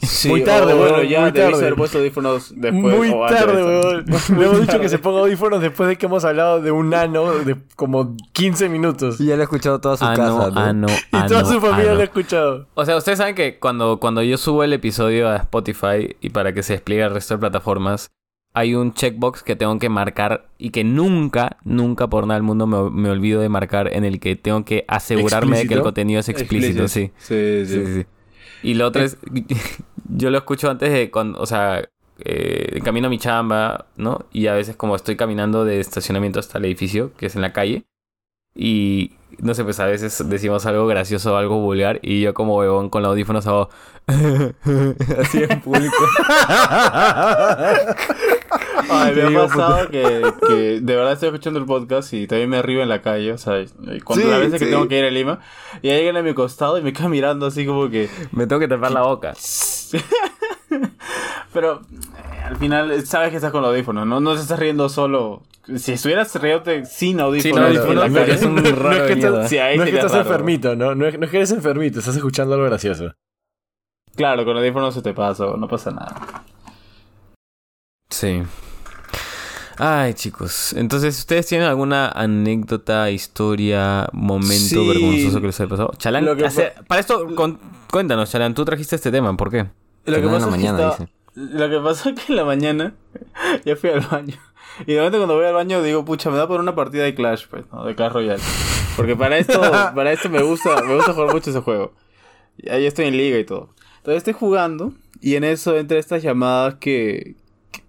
Sí, 0.06 0.30
Muy 0.30 0.44
tarde, 0.44 0.74
o, 0.74 0.78
bueno, 0.78 0.98
weón, 0.98 1.08
ya 1.08 1.22
muy 1.22 1.32
debiste 1.32 1.52
tarde. 1.52 1.66
haber 1.66 1.76
puesto 1.76 1.98
audífonos 1.98 2.54
después. 2.56 2.98
Muy 2.98 3.12
tarde, 3.30 3.64
weón. 3.64 4.06
Le 4.38 4.46
hemos 4.46 4.62
dicho 4.62 4.80
que 4.80 4.90
se 4.90 5.00
ponga 5.00 5.22
audífonos 5.22 5.62
después 5.62 5.90
de 5.90 5.98
que 5.98 6.06
hemos 6.06 6.26
hablado 6.26 6.62
de 6.62 6.72
un 6.72 6.90
nano 6.90 7.32
de 7.40 7.58
como 7.76 8.16
15 8.34 8.70
minutos. 8.70 9.20
Y 9.20 9.28
ya 9.28 9.36
lo 9.36 9.42
he 9.42 9.44
escuchado 9.44 9.80
toda 9.80 9.98
su 9.98 10.06
casa, 10.06 10.24
no, 10.26 10.52
¿no? 10.52 10.60
ah, 10.60 10.74
no, 10.74 10.88
Y 10.88 11.28
toda 11.28 11.46
su 11.46 11.60
familia 11.60 11.94
lo 11.94 12.02
ha 12.02 12.04
escuchado. 12.04 12.68
O 12.76 12.86
sea, 12.86 12.98
ustedes 12.98 13.18
saben 13.18 13.36
que 13.36 13.60
cuando, 13.60 14.00
cuando 14.00 14.22
yo 14.24 14.38
subo 14.38 14.64
el 14.64 14.74
episodio 14.74 15.30
a 15.30 15.38
Spotify 15.38 16.16
y 16.22 16.30
para 16.30 16.54
que 16.54 16.64
se 16.64 16.74
despliegue 16.74 17.04
al 17.04 17.14
resto 17.14 17.36
de 17.36 17.40
plataformas, 17.40 18.12
hay 18.54 18.74
un 18.74 18.94
checkbox 18.94 19.44
que 19.44 19.58
tengo 19.58 19.78
que 19.80 19.90
marcar 19.90 20.48
y 20.58 20.70
que 20.70 20.86
nunca, 20.86 21.58
nunca 21.66 22.08
por 22.08 22.26
nada 22.26 22.36
del 22.36 22.44
mundo 22.44 22.66
me, 22.68 22.90
me 22.90 23.10
olvido 23.10 23.42
de 23.42 23.50
marcar 23.50 23.94
en 23.94 24.06
el 24.06 24.22
que 24.22 24.38
tengo 24.38 24.64
que 24.64 24.86
asegurarme 24.88 25.58
de 25.58 25.68
que 25.68 25.74
el 25.74 25.82
contenido 25.82 26.22
es 26.22 26.30
explícito, 26.30 26.88
sí. 26.88 27.12
Sí, 27.18 27.66
sí. 27.66 27.86
Sí, 27.86 27.94
sí. 27.94 28.06
Y 28.64 28.76
lo 28.76 28.88
otro 28.88 29.04
es, 29.04 29.18
yo 30.10 30.30
lo 30.30 30.38
escucho 30.38 30.70
antes 30.70 30.92
de, 30.92 31.12
cuando, 31.12 31.40
o 31.40 31.46
sea, 31.46 31.88
eh, 32.20 32.80
camino 32.84 33.08
a 33.08 33.10
mi 33.10 33.18
chamba, 33.18 33.88
¿no? 33.98 34.26
Y 34.32 34.48
a 34.48 34.54
veces 34.54 34.76
como 34.76 34.96
estoy 34.96 35.16
caminando 35.16 35.66
de 35.66 35.80
estacionamiento 35.80 36.40
hasta 36.40 36.58
el 36.58 36.66
edificio, 36.66 37.12
que 37.18 37.26
es 37.28 37.36
en 37.36 37.42
la 37.42 37.54
calle, 37.54 37.86
y 38.56 39.12
no 39.40 39.54
sé, 39.54 39.64
pues 39.66 39.80
a 39.82 39.86
veces 39.86 40.24
decimos 40.30 40.66
algo 40.66 40.88
gracioso 40.88 41.34
o 41.34 41.38
algo 41.38 41.60
vulgar, 41.60 42.00
y 42.02 42.22
yo 42.22 42.34
como 42.34 42.56
huevón 42.58 42.90
con 42.90 43.02
los 43.02 43.10
audífonos 43.10 43.46
hago 43.48 43.70
así 44.08 45.44
en 45.44 45.62
público. 45.62 45.96
Ay, 48.88 49.16
me 49.16 49.26
digo, 49.30 49.42
ha 49.42 49.48
pasado 49.48 49.90
que, 49.90 50.22
que 50.48 50.80
de 50.80 50.96
verdad 50.96 51.14
estoy 51.14 51.30
escuchando 51.30 51.60
el 51.60 51.66
podcast 51.66 52.14
y 52.14 52.28
también 52.28 52.50
me 52.50 52.62
río 52.62 52.82
en 52.82 52.90
la 52.90 53.02
calle, 53.02 53.34
o 53.34 53.38
sea, 53.38 53.66
cuando 54.04 54.24
Sí, 54.24 54.32
las 54.32 54.40
veces 54.40 54.60
que 54.60 54.68
tengo 54.68 54.88
que 54.88 55.00
ir 55.00 55.06
a 55.06 55.10
Lima 55.10 55.40
y 55.82 55.90
hay 55.90 55.98
alguien 55.98 56.18
a 56.18 56.22
mi 56.22 56.34
costado 56.34 56.78
y 56.78 56.82
me 56.82 56.94
queda 56.94 57.10
mirando 57.10 57.48
así 57.48 57.66
como 57.66 57.90
que... 57.90 58.10
Me 58.32 58.48
tengo 58.48 58.60
que 58.60 58.68
tapar 58.68 58.92
la 58.92 59.02
boca. 59.02 59.34
Pero 61.54 61.82
eh, 61.82 62.42
al 62.44 62.58
final 62.58 62.92
eh, 62.92 63.06
sabes 63.06 63.30
que 63.30 63.38
estás 63.38 63.52
con 63.52 63.62
los 63.62 63.70
audífonos, 63.70 64.06
¿no? 64.06 64.20
No 64.20 64.36
te 64.36 64.42
estás 64.42 64.60
riendo 64.60 64.90
solo. 64.90 65.44
Si 65.78 65.94
estuvieras 65.94 66.34
riéndote 66.36 66.86
sin 66.86 67.20
audífonos, 67.20 67.58
Sin 67.58 67.78
audífonos, 67.78 68.12
no, 68.12 68.20
es 68.22 68.44
un 68.44 68.56
no 68.62 68.62
es 68.62 68.78
raro 68.78 69.08
que 69.08 69.14
estás. 69.14 69.50
Sí, 69.50 69.58
no 69.58 69.84
es 69.84 69.90
que 69.90 69.96
estás 69.96 70.12
raro. 70.12 70.24
enfermito, 70.24 70.76
¿no? 70.76 70.94
No 70.96 71.08
es, 71.08 71.18
no 71.18 71.26
es 71.26 71.32
que 71.32 71.38
eres 71.38 71.52
enfermito, 71.52 72.00
estás 72.00 72.16
escuchando 72.16 72.54
algo 72.54 72.66
gracioso. 72.66 73.14
Claro, 74.16 74.46
con 74.46 74.56
audífonos 74.58 74.94
se 74.94 75.02
te 75.02 75.14
pasa, 75.14 75.46
no 75.58 75.68
pasa 75.68 75.92
nada. 75.92 76.16
Sí. 78.10 78.44
Ay, 79.78 80.14
chicos. 80.14 80.72
Entonces, 80.74 81.20
¿ustedes 81.20 81.48
tienen 81.48 81.68
alguna 81.68 82.08
anécdota, 82.10 83.10
historia, 83.12 84.08
momento 84.14 84.54
Sí. 84.56 84.88
vergonzoso 84.88 85.42
que 85.42 85.48
les 85.48 85.60
haya 85.60 85.70
pasado? 85.70 85.92
Chalán, 85.98 86.24
Lo 86.26 86.36
que 86.36 86.46
hace- 86.46 86.74
para 86.88 87.02
esto, 87.02 87.36
con- 87.36 87.60
cuéntanos, 87.92 88.32
Chalán, 88.32 88.54
tú 88.54 88.64
trajiste 88.64 88.96
este 88.96 89.12
tema, 89.12 89.36
¿por 89.36 89.52
qué? 89.52 89.66
Lo 90.06 90.16
que 90.18 90.24
pasa 90.28 90.38
es 90.38 90.46
que 90.46 90.52
mañana, 90.52 90.90
estaba- 90.90 91.10
Lo 91.36 91.70
que 91.70 91.80
pasó 91.80 92.10
es 92.10 92.16
que 92.16 92.32
en 92.32 92.36
la 92.38 92.46
mañana 92.46 92.94
ya 93.66 93.76
fui 93.76 93.90
al 93.90 94.02
baño. 94.02 94.36
Y 94.86 94.94
de 94.94 94.98
repente 95.00 95.18
cuando 95.18 95.36
voy 95.36 95.46
al 95.46 95.54
baño 95.54 95.82
digo, 95.82 96.04
pucha, 96.06 96.30
me 96.30 96.38
da 96.38 96.48
por 96.48 96.60
una 96.60 96.76
partida 96.76 97.04
de 97.04 97.16
Clash, 97.16 97.46
pues, 97.50 97.66
¿no? 97.72 97.86
De 97.86 97.96
Clash 97.96 98.12
Royale. 98.12 98.42
Porque 98.98 99.16
para 99.16 99.38
esto, 99.38 99.60
para 99.96 100.12
esto 100.12 100.30
me 100.30 100.42
gusta, 100.44 100.82
me 100.84 100.96
gusta 100.96 101.14
jugar 101.14 101.34
mucho 101.34 101.50
ese 101.50 101.62
juego. 101.62 101.94
Ahí 102.70 102.86
estoy 102.86 103.06
en 103.06 103.18
liga 103.18 103.38
y 103.38 103.46
todo. 103.46 103.70
Entonces 103.98 104.18
estoy 104.18 104.34
jugando 104.34 104.94
y 105.22 105.36
en 105.36 105.44
eso 105.46 105.76
entra 105.78 105.98
estas 105.98 106.22
llamadas 106.24 106.76
que... 106.76 107.36
que 107.72 107.84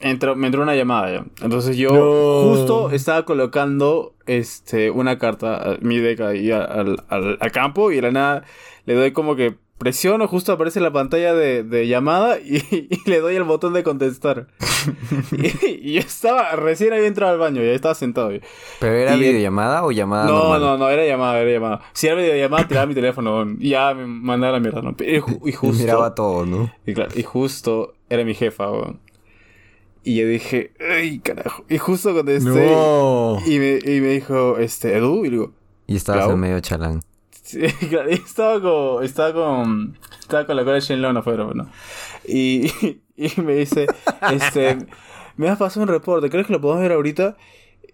entró- 0.00 0.34
me 0.36 0.46
entró 0.46 0.62
una 0.62 0.74
llamada 0.74 1.12
ya. 1.12 1.24
Entonces 1.42 1.76
yo 1.76 1.90
No. 1.92 2.50
justo 2.54 2.90
estaba 2.90 3.24
colocando 3.24 4.14
este 4.26 4.90
una 4.90 5.18
carta, 5.18 5.76
mi 5.80 5.98
deck 5.98 6.20
ahí 6.20 6.50
al, 6.52 7.04
al, 7.08 7.36
al 7.40 7.52
campo 7.52 7.90
y 7.92 7.96
de 7.96 8.02
la 8.02 8.10
nada 8.12 8.44
le 8.86 8.94
doy 8.94 9.12
como 9.12 9.36
que 9.36 9.56
presiono, 9.80 10.28
justo 10.28 10.52
aparece 10.52 10.78
la 10.78 10.92
pantalla 10.92 11.32
de, 11.34 11.64
de 11.64 11.88
llamada 11.88 12.38
y, 12.38 12.56
y 12.90 13.10
le 13.10 13.18
doy 13.20 13.34
el 13.34 13.42
botón 13.44 13.72
de 13.72 13.82
contestar. 13.82 14.46
y, 15.32 15.90
y 15.90 15.92
yo 15.94 16.00
estaba, 16.00 16.52
recién 16.52 16.92
había 16.92 17.06
entrado 17.06 17.32
al 17.32 17.38
baño, 17.38 17.62
ya 17.62 17.72
estaba 17.72 17.94
sentado. 17.94 18.30
¿Pero 18.78 18.94
era 18.94 19.16
Y- 19.16 19.20
videollamada 19.20 19.84
o 19.84 19.90
llamada 19.90 20.26
No, 20.26 20.38
normal? 20.38 20.60
no, 20.60 20.78
no, 20.78 20.88
era 20.90 21.04
llamada, 21.06 21.40
era 21.40 21.50
llamada. 21.50 21.80
Si 21.94 22.06
era 22.06 22.16
videollamada, 22.16 22.68
tiraba 22.68 22.86
mi 22.86 22.94
teléfono 22.94 23.46
y 23.58 23.70
ya 23.70 23.94
me 23.94 24.06
mandaba 24.06 24.52
la 24.52 24.60
mierda, 24.60 24.82
¿no? 24.82 24.90
Y, 25.00 25.18
ju- 25.18 25.40
y 25.48 25.52
justo... 25.54 25.82
Miraba 25.82 26.14
todo, 26.14 26.44
¿no? 26.46 26.70
Y, 26.86 26.92
claro, 26.94 27.10
y 27.16 27.22
justo 27.22 27.94
era 28.08 28.22
mi 28.24 28.34
jefa, 28.34 28.70
weón. 28.70 29.00
Y 30.04 30.16
yo 30.16 30.26
dije, 30.26 30.72
¡ay, 30.80 31.18
carajo! 31.18 31.64
Y 31.68 31.78
justo 31.78 32.14
contesté. 32.14 32.48
No. 32.70 33.38
Y 33.46 33.58
me, 33.58 33.78
y 33.84 34.00
me 34.00 34.08
dijo, 34.08 34.56
este, 34.58 34.96
Edu, 34.96 35.24
y 35.26 35.30
digo, 35.30 35.52
Y 35.86 35.96
estabas 35.96 36.30
en 36.30 36.38
medio 36.38 36.60
chalán. 36.60 37.00
Sí, 37.50 37.60
y 38.10 38.12
estaba 38.14 38.60
con, 38.60 39.04
estaba 39.04 39.32
con, 39.32 39.98
estaba 40.20 40.46
con 40.46 40.56
la 40.56 40.64
cara 40.64 40.74
de 40.74 40.80
Shane 40.80 41.00
Long 41.00 41.16
afuera, 41.16 41.46
¿no? 41.54 41.70
Y, 42.26 42.70
y 43.16 43.40
me 43.40 43.54
dice, 43.54 43.86
este, 44.32 44.78
me 45.36 45.48
has 45.48 45.58
pasado 45.58 45.82
un 45.82 45.88
reporte, 45.88 46.30
¿crees 46.30 46.46
que 46.46 46.52
lo 46.52 46.60
podemos 46.60 46.82
ver 46.82 46.92
ahorita? 46.92 47.36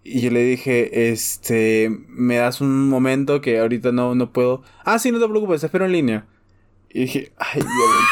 Y 0.02 0.20
yo 0.20 0.30
le 0.30 0.44
dije, 0.44 1.10
este, 1.10 1.90
me 2.08 2.36
das 2.36 2.60
un 2.60 2.88
momento 2.88 3.40
que 3.40 3.58
ahorita 3.58 3.90
no, 3.90 4.14
no 4.14 4.32
puedo. 4.32 4.62
Ah, 4.84 5.00
sí, 5.00 5.10
no 5.10 5.18
te 5.18 5.28
preocupes, 5.28 5.64
espero 5.64 5.84
en 5.84 5.92
línea. 5.92 6.26
Y 6.90 7.00
dije, 7.00 7.32
ay, 7.38 7.60
Dios, 7.60 7.66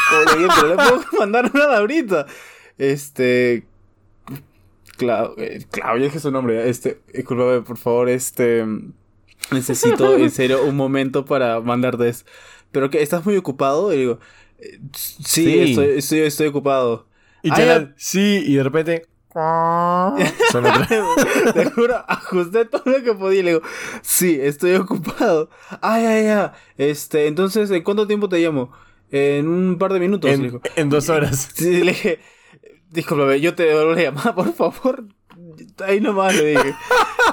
¿cómo 0.09 0.31
le 0.31 0.41
digo? 0.41 0.53
Pero 0.61 0.75
no 0.75 0.75
puedo 0.75 1.03
mandar 1.19 1.55
nada 1.55 1.77
ahorita. 1.77 2.25
Este, 2.77 3.65
Clau, 4.97 5.35
eh, 5.37 5.65
Claudia, 5.71 6.05
dije 6.05 6.19
su 6.19 6.31
nombre. 6.31 6.69
Este, 6.69 7.01
discúlpame, 7.13 7.61
por 7.61 7.77
favor, 7.77 8.09
este. 8.09 8.65
Necesito, 9.51 10.15
en 10.17 10.31
serio, 10.31 10.63
un 10.65 10.75
momento 10.75 11.25
para 11.25 11.59
mandarte 11.61 12.09
esto. 12.09 12.29
Pero 12.71 12.89
que 12.89 13.01
estás 13.01 13.25
muy 13.25 13.37
ocupado. 13.37 13.93
Y 13.93 13.97
digo, 13.97 14.19
eh, 14.59 14.79
sí, 14.93 15.23
Sí. 15.25 15.59
Estoy, 15.59 15.85
estoy, 15.97 16.19
estoy 16.21 16.47
ocupado. 16.47 17.07
Y 17.43 17.49
Ah, 17.51 17.55
Chalán, 17.55 17.93
sí, 17.97 18.43
y 18.45 18.55
de 18.55 18.63
repente. 18.63 19.05
Te 21.53 21.65
juro, 21.71 21.95
ajusté 22.07 22.65
todo 22.65 22.83
lo 22.85 23.03
que 23.03 23.13
podía 23.13 23.39
y 23.41 23.43
le 23.43 23.49
digo, 23.51 23.61
sí, 24.01 24.39
estoy 24.41 24.75
ocupado. 24.75 25.49
Ay, 25.81 26.05
ay, 26.05 26.27
ay. 26.27 26.49
Este, 26.77 27.27
entonces, 27.27 27.69
¿en 27.71 27.83
cuánto 27.83 28.07
tiempo 28.07 28.29
te 28.29 28.39
llamo? 28.39 28.71
En 29.11 29.47
un 29.47 29.77
par 29.77 29.91
de 29.93 29.99
minutos. 29.99 30.29
le 30.29 30.35
en, 30.35 30.41
digo. 30.41 30.61
en 30.77 30.89
dos 30.89 31.09
horas. 31.09 31.49
Sí, 31.53 31.83
le 31.83 31.91
dije, 31.91 32.19
discúlpame, 32.89 33.39
yo 33.41 33.53
te 33.55 33.63
devuelvo 33.63 33.93
la 33.93 34.01
llamada, 34.03 34.33
por 34.35 34.53
favor. 34.53 35.03
Ahí 35.85 35.99
nomás 36.01 36.35
le 36.35 36.45
dije. 36.45 36.75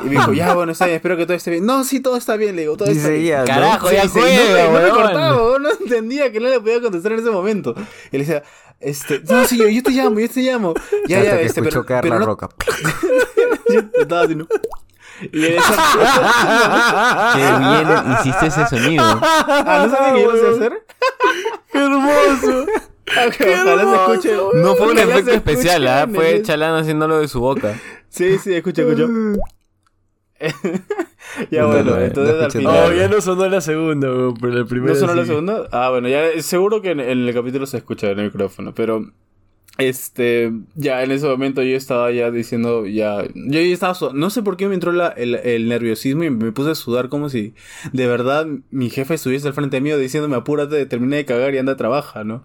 Y 0.02 0.04
me 0.06 0.10
dijo, 0.12 0.32
ya, 0.32 0.54
bueno, 0.54 0.72
está 0.72 0.86
bien, 0.86 0.96
espero 0.96 1.16
que 1.16 1.24
todo 1.26 1.36
esté 1.36 1.50
bien. 1.50 1.66
No, 1.66 1.84
sí, 1.84 2.00
todo 2.00 2.16
está 2.16 2.36
bien, 2.36 2.56
le 2.56 2.62
digo, 2.62 2.76
todo 2.76 2.88
está 2.90 3.08
bien. 3.08 3.44
Carajo, 3.44 3.90
ya 3.92 4.02
sí, 4.02 4.08
juega, 4.12 4.64
no, 4.66 4.72
me- 4.72 4.78
no 4.80 4.84
me 4.84 4.90
cortaba, 4.90 5.58
no 5.58 5.70
entendía 5.70 6.32
que 6.32 6.40
no 6.40 6.48
le 6.48 6.60
podía 6.60 6.80
contestar 6.80 7.12
en 7.12 7.20
ese 7.20 7.30
momento. 7.30 7.74
Y 8.10 8.18
le 8.18 8.24
decía, 8.24 8.42
este, 8.80 9.20
no, 9.28 9.44
sí, 9.46 9.56
yo, 9.58 9.68
yo 9.68 9.82
te 9.82 9.90
llamo, 9.92 10.18
yo 10.18 10.28
te 10.28 10.40
llamo. 10.42 10.74
Ya, 11.06 11.18
Hasta 11.18 11.30
ya, 11.30 11.36
que 11.38 11.44
este, 11.46 11.60
escuchó 11.60 11.70
pero, 11.82 11.86
caer 11.86 12.02
pero 12.02 12.14
la 12.14 12.20
no- 12.20 12.26
roca. 12.26 12.48
yo 13.68 13.80
estaba 14.00 14.22
así, 14.22 14.34
¿no? 14.34 14.46
Y 15.30 15.44
esa, 15.44 15.72
Qué 17.34 17.40
bien 17.58 18.12
hiciste 18.18 18.46
ese 18.46 18.66
sonido. 18.66 19.04
ah, 19.04 19.86
¿no 19.88 19.96
sabía 19.96 20.14
que 20.14 20.32
lo 20.32 20.36
sé 20.36 20.48
hacer? 20.56 20.86
¡Qué 21.70 21.78
hermoso! 21.78 22.66
Ojalá 23.06 23.84
se 23.84 23.94
escuche. 23.94 24.36
No 24.54 24.74
fue 24.74 24.90
un 24.92 24.98
efecto 24.98 25.30
especial, 25.32 25.86
¿ah? 25.86 26.08
Fue 26.12 26.42
Chalán 26.42 26.74
haciéndolo 26.80 27.18
de 27.20 27.28
su 27.28 27.40
boca. 27.40 27.74
Sí, 28.12 28.38
sí, 28.38 28.54
escucha, 28.54 28.82
escucha. 28.82 29.08
ya 31.50 31.62
No, 31.62 31.68
bueno, 31.68 31.84
no, 31.84 31.96
no 31.96 31.98
entonces 32.00 32.34
al 32.34 32.40
escuché 32.42 32.58
final. 32.58 32.74
nada. 32.74 32.86
Oh, 32.88 32.92
ya 32.92 33.08
no 33.08 33.20
sonó 33.20 33.48
la 33.48 33.60
segunda, 33.60 34.08
pero 34.40 34.52
la 34.54 34.64
primera 34.64 34.92
¿No 34.92 34.98
sonó 35.00 35.14
la 35.14 35.24
segunda? 35.24 35.68
Ah, 35.72 35.90
bueno, 35.90 36.08
ya 36.08 36.40
seguro 36.42 36.82
que 36.82 36.90
en, 36.90 37.00
en 37.00 37.26
el 37.28 37.34
capítulo 37.34 37.66
se 37.66 37.78
escucha 37.78 38.10
en 38.10 38.18
el 38.18 38.24
micrófono, 38.26 38.74
pero 38.74 39.10
este, 39.78 40.52
ya 40.74 41.02
en 41.02 41.12
ese 41.12 41.26
momento 41.26 41.62
yo 41.62 41.76
estaba 41.76 42.10
ya 42.10 42.30
diciendo, 42.30 42.86
ya, 42.86 43.22
yo 43.34 43.60
ya 43.60 43.72
estaba, 43.72 43.94
su- 43.94 44.12
no 44.12 44.28
sé 44.30 44.42
por 44.42 44.56
qué 44.56 44.68
me 44.68 44.74
entró 44.74 44.92
la- 44.92 45.08
el, 45.08 45.36
el 45.36 45.68
nerviosismo 45.68 46.24
y 46.24 46.30
me 46.30 46.52
puse 46.52 46.70
a 46.72 46.74
sudar 46.74 47.08
como 47.08 47.28
si 47.30 47.54
de 47.92 48.06
verdad 48.06 48.46
mi 48.70 48.90
jefe 48.90 49.14
estuviese 49.14 49.48
al 49.48 49.54
frente 49.54 49.80
mío 49.80 49.96
diciéndome 49.96 50.36
apúrate, 50.36 50.84
termina 50.86 51.16
de 51.16 51.24
cagar 51.24 51.54
y 51.54 51.58
anda 51.58 51.72
a 51.72 51.76
trabajar, 51.76 52.26
¿no? 52.26 52.42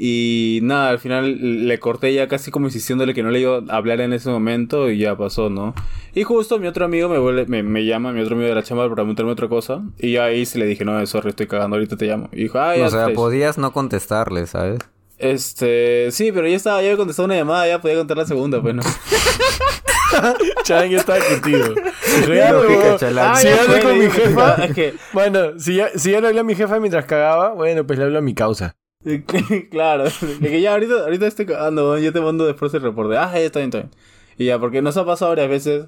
Y 0.00 0.60
nada, 0.62 0.90
al 0.90 1.00
final 1.00 1.66
le 1.66 1.78
corté 1.80 2.14
ya 2.14 2.28
casi 2.28 2.52
como 2.52 2.66
insistiéndole 2.66 3.14
que 3.14 3.24
no 3.24 3.30
le 3.30 3.40
iba 3.40 3.56
a 3.68 3.76
hablar 3.76 4.00
en 4.00 4.12
ese 4.12 4.30
momento 4.30 4.90
y 4.90 4.98
ya 4.98 5.16
pasó, 5.16 5.50
¿no? 5.50 5.74
Y 6.14 6.22
justo 6.22 6.60
mi 6.60 6.68
otro 6.68 6.84
amigo 6.84 7.08
me, 7.08 7.18
vuelve, 7.18 7.46
me, 7.46 7.64
me 7.64 7.84
llama, 7.84 8.12
mi 8.12 8.20
otro 8.20 8.36
amigo 8.36 8.48
de 8.48 8.54
la 8.54 8.62
chamba 8.62 8.84
para 8.84 8.94
preguntarme 8.94 9.32
otra 9.32 9.48
cosa. 9.48 9.82
Y 9.98 10.12
ya 10.12 10.24
ahí 10.24 10.46
se 10.46 10.58
le 10.60 10.66
dije, 10.66 10.84
no, 10.84 11.04
sorry, 11.06 11.30
estoy 11.30 11.48
cagando, 11.48 11.74
ahorita 11.76 11.96
te 11.96 12.06
llamo. 12.06 12.28
Y 12.32 12.42
dijo, 12.44 12.60
ah, 12.60 12.76
ya 12.76 12.86
O 12.86 12.90
sea, 12.90 13.04
fresh". 13.06 13.16
podías 13.16 13.58
no 13.58 13.72
contestarle, 13.72 14.46
¿sabes? 14.46 14.78
Este, 15.18 16.10
sí, 16.12 16.30
pero 16.30 16.46
ya 16.46 16.54
estaba, 16.54 16.80
ya 16.80 16.86
había 16.86 16.96
contestado 16.96 17.26
una 17.26 17.34
llamada, 17.34 17.66
ya 17.66 17.80
podía 17.80 17.96
contar 17.96 18.18
la 18.18 18.24
segunda, 18.26 18.62
pues, 18.62 18.76
¿no? 18.76 18.82
Chalán 20.62 20.90
ya 20.90 20.98
estaba. 20.98 21.18
Chalán. 22.98 23.32
Ah, 23.32 23.36
Si 23.36 23.46
ya 23.48 23.60
hablo 23.62 23.72
fue, 23.72 23.80
con 23.82 23.98
le 23.98 24.04
mi 24.04 24.10
jefa, 24.10 24.54
Es 24.64 24.74
que, 24.74 24.94
Bueno, 25.12 25.58
si 25.58 25.76
ya, 25.76 25.88
si 25.96 26.12
ya 26.12 26.20
no 26.20 26.28
hablé 26.28 26.40
a 26.40 26.44
mi 26.44 26.54
jefa 26.54 26.78
mientras 26.80 27.04
cagaba, 27.04 27.52
bueno, 27.54 27.86
pues 27.86 27.98
le 27.98 28.04
hablo 28.06 28.18
a 28.18 28.22
mi 28.22 28.34
causa. 28.34 28.76
claro, 29.70 30.04
de 30.04 30.50
que 30.50 30.60
ya 30.60 30.72
ahorita, 30.72 30.94
ahorita 31.04 31.26
estoy 31.26 31.46
cagando, 31.46 31.98
yo 31.98 32.12
te 32.12 32.20
mando 32.20 32.46
después 32.46 32.72
el 32.74 32.82
reporte. 32.82 33.16
Ah, 33.16 33.32
ya 33.32 33.40
está 33.40 33.60
bien, 33.60 33.68
está 33.68 33.78
bien. 33.78 33.90
Y 34.36 34.46
ya, 34.46 34.58
porque 34.58 34.82
nos 34.82 34.96
ha 34.96 35.04
pasado 35.04 35.30
varias 35.30 35.48
veces 35.48 35.86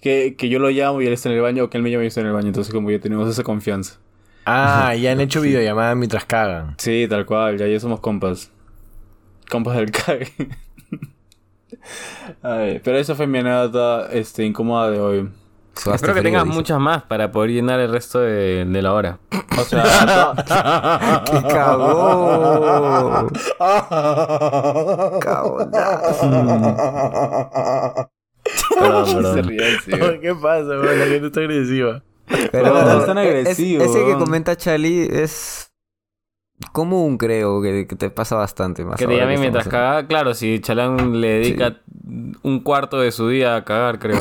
que, 0.00 0.34
que 0.36 0.48
yo 0.48 0.58
lo 0.58 0.70
llamo 0.70 1.00
y 1.00 1.06
él 1.06 1.12
está 1.12 1.28
en 1.28 1.36
el 1.36 1.40
baño, 1.42 1.64
o 1.64 1.70
que 1.70 1.76
él 1.78 1.82
me 1.82 1.90
llama 1.90 2.02
y 2.02 2.06
yo 2.06 2.08
estoy 2.08 2.22
en 2.22 2.28
el 2.28 2.32
baño, 2.34 2.48
entonces 2.48 2.72
como 2.72 2.90
ya 2.90 2.98
tenemos 2.98 3.28
esa 3.28 3.42
confianza. 3.42 3.98
Ah, 4.44 4.94
ya 4.94 5.12
han 5.12 5.20
hecho 5.22 5.40
videollamada 5.40 5.94
mientras 5.94 6.24
cagan. 6.24 6.74
Sí, 6.78 7.06
tal 7.08 7.26
cual, 7.26 7.58
ya, 7.58 7.66
ya 7.66 7.80
somos 7.80 8.00
compas. 8.00 8.50
Compas 9.50 9.76
del 9.76 9.90
cague. 9.90 10.32
Pero 12.82 12.98
esa 12.98 13.14
fue 13.14 13.26
mi 13.26 13.38
anécdota 13.38 14.08
este, 14.12 14.44
incómoda 14.44 14.90
de 14.90 15.00
hoy. 15.00 15.28
Espero 15.94 16.14
que 16.14 16.22
tengas 16.22 16.46
muchas 16.46 16.80
más 16.80 17.02
para 17.02 17.30
poder 17.30 17.50
llenar 17.50 17.78
el 17.80 17.90
resto 17.92 18.18
de, 18.20 18.64
de 18.64 18.82
la 18.82 18.92
hora. 18.92 19.18
O 19.58 19.64
sea, 19.64 19.82
¡Qué 21.26 21.42
cagón! 21.48 23.28
Cagón. 25.20 25.70
Perdón, 28.78 29.22
perdón. 29.86 30.20
¿Qué 30.20 30.34
pasa? 30.40 30.74
La 30.74 31.06
gente 31.06 31.26
está 31.26 31.40
agresiva. 31.40 32.02
Pero 32.52 32.72
No, 32.72 32.98
es 33.00 33.06
tan 33.06 33.18
es- 33.18 33.58
ese 33.58 34.04
que 34.04 34.14
comenta 34.18 34.56
Chali 34.56 35.08
es 35.10 35.70
común, 36.72 37.18
creo, 37.18 37.60
que, 37.62 37.86
que 37.86 37.96
te 37.96 38.10
pasa 38.10 38.36
bastante 38.36 38.84
más. 38.84 38.98
Que 38.98 39.06
te 39.06 39.16
llamen 39.16 39.40
mientras 39.40 39.66
en- 39.66 39.70
caga. 39.70 40.06
Claro, 40.06 40.34
si 40.34 40.58
Chalán 40.60 41.20
le 41.20 41.28
dedica 41.40 41.76
un 42.42 42.60
cuarto 42.60 42.98
de 43.00 43.12
su 43.12 43.28
día 43.28 43.56
a 43.56 43.64
cagar, 43.64 43.98
creo. 43.98 44.18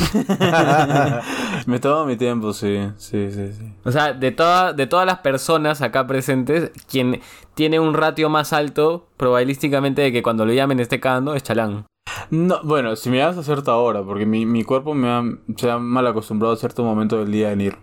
Me 1.66 1.78
tomo 1.78 2.06
mi 2.06 2.16
tiempo, 2.16 2.52
sí, 2.52 2.78
sí, 2.96 3.30
sí, 3.30 3.52
sí. 3.52 3.72
O 3.84 3.92
sea, 3.92 4.12
de, 4.12 4.30
toda, 4.32 4.72
de 4.72 4.86
todas 4.86 5.06
las 5.06 5.18
personas 5.18 5.82
acá 5.82 6.06
presentes, 6.06 6.70
quien 6.90 7.20
tiene 7.54 7.80
un 7.80 7.94
ratio 7.94 8.28
más 8.28 8.52
alto, 8.52 9.06
probabilísticamente, 9.16 10.02
de 10.02 10.12
que 10.12 10.22
cuando 10.22 10.46
lo 10.46 10.52
llamen 10.52 10.80
esté 10.80 11.00
cagando, 11.00 11.34
es 11.34 11.42
Chalán. 11.42 11.86
No, 12.30 12.60
bueno, 12.62 12.96
si 12.96 13.10
me 13.10 13.18
das 13.18 13.36
a 13.36 13.42
cierta 13.42 13.76
hora, 13.76 14.02
porque 14.02 14.26
mi, 14.26 14.46
mi 14.46 14.64
cuerpo 14.64 14.94
me 14.94 15.08
ha, 15.08 15.22
se 15.56 15.70
ha 15.70 15.78
mal 15.78 16.06
acostumbrado 16.06 16.54
a 16.54 16.56
cierto 16.56 16.84
momento 16.84 17.18
del 17.18 17.30
día 17.30 17.52
en 17.52 17.60
ir. 17.60 17.76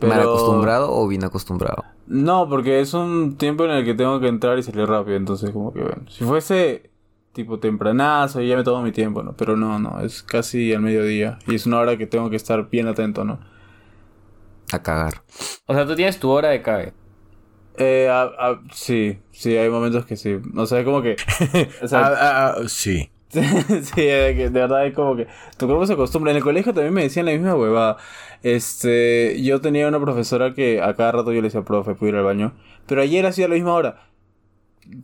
¿Mal 0.00 0.20
acostumbrado 0.20 0.92
o 0.92 1.06
bien 1.08 1.24
acostumbrado? 1.24 1.84
No, 2.06 2.48
porque 2.48 2.80
es 2.80 2.92
un 2.94 3.36
tiempo 3.36 3.64
en 3.64 3.70
el 3.70 3.84
que 3.84 3.94
tengo 3.94 4.20
que 4.20 4.28
entrar 4.28 4.58
y 4.58 4.62
salir 4.62 4.86
rápido, 4.86 5.16
entonces 5.16 5.50
como 5.50 5.72
que 5.72 5.80
bueno. 5.80 6.02
Si 6.08 6.24
fuese 6.24 6.90
tipo 7.34 7.58
tempranazo, 7.58 8.40
ya 8.40 8.56
me 8.56 8.64
tomo 8.64 8.82
mi 8.82 8.92
tiempo, 8.92 9.22
¿no? 9.22 9.34
Pero 9.36 9.56
no, 9.56 9.78
no, 9.78 10.00
es 10.00 10.22
casi 10.22 10.72
al 10.72 10.80
mediodía. 10.80 11.38
Y 11.46 11.54
es 11.56 11.66
una 11.66 11.78
hora 11.80 11.96
que 11.98 12.06
tengo 12.06 12.30
que 12.30 12.36
estar 12.36 12.70
bien 12.70 12.86
atento, 12.88 13.24
¿no? 13.24 13.40
A 14.72 14.82
cagar. 14.82 15.22
O 15.66 15.74
sea, 15.74 15.86
tú 15.86 15.94
tienes 15.94 16.18
tu 16.18 16.30
hora 16.30 16.48
de 16.48 16.62
cague. 16.62 16.92
Eh, 17.76 18.08
a- 18.08 18.22
a- 18.22 18.60
sí, 18.72 19.18
sí, 19.32 19.56
hay 19.56 19.68
momentos 19.68 20.06
que 20.06 20.16
sí. 20.16 20.36
O 20.56 20.64
sea, 20.66 20.78
es 20.78 20.84
como 20.84 21.02
que... 21.02 21.16
O 21.82 21.88
sea, 21.88 22.06
Ah, 22.06 22.14
ah, 22.16 22.54
ah, 22.56 22.68
sí. 22.68 23.10
sí, 23.34 24.02
de 24.02 24.48
verdad 24.50 24.86
es 24.86 24.94
como 24.94 25.16
que 25.16 25.26
tu 25.58 25.66
cuerpo 25.66 25.84
se 25.86 25.94
acostumbra. 25.94 26.30
En 26.30 26.36
el 26.36 26.42
colegio 26.42 26.72
también 26.72 26.94
me 26.94 27.02
decían 27.02 27.26
la 27.26 27.32
misma 27.32 27.56
huevada. 27.56 27.96
Este, 28.44 29.42
yo 29.42 29.60
tenía 29.60 29.88
una 29.88 29.98
profesora 30.00 30.54
que 30.54 30.80
a 30.80 30.94
cada 30.94 31.10
rato 31.12 31.32
yo 31.32 31.40
le 31.40 31.48
decía, 31.48 31.62
profe, 31.62 31.94
puedo 31.96 32.10
ir 32.12 32.16
al 32.16 32.24
baño. 32.24 32.52
Pero 32.86 33.02
ayer 33.02 33.26
hacía 33.26 33.48
la 33.48 33.54
misma 33.54 33.72
hora. 33.74 34.06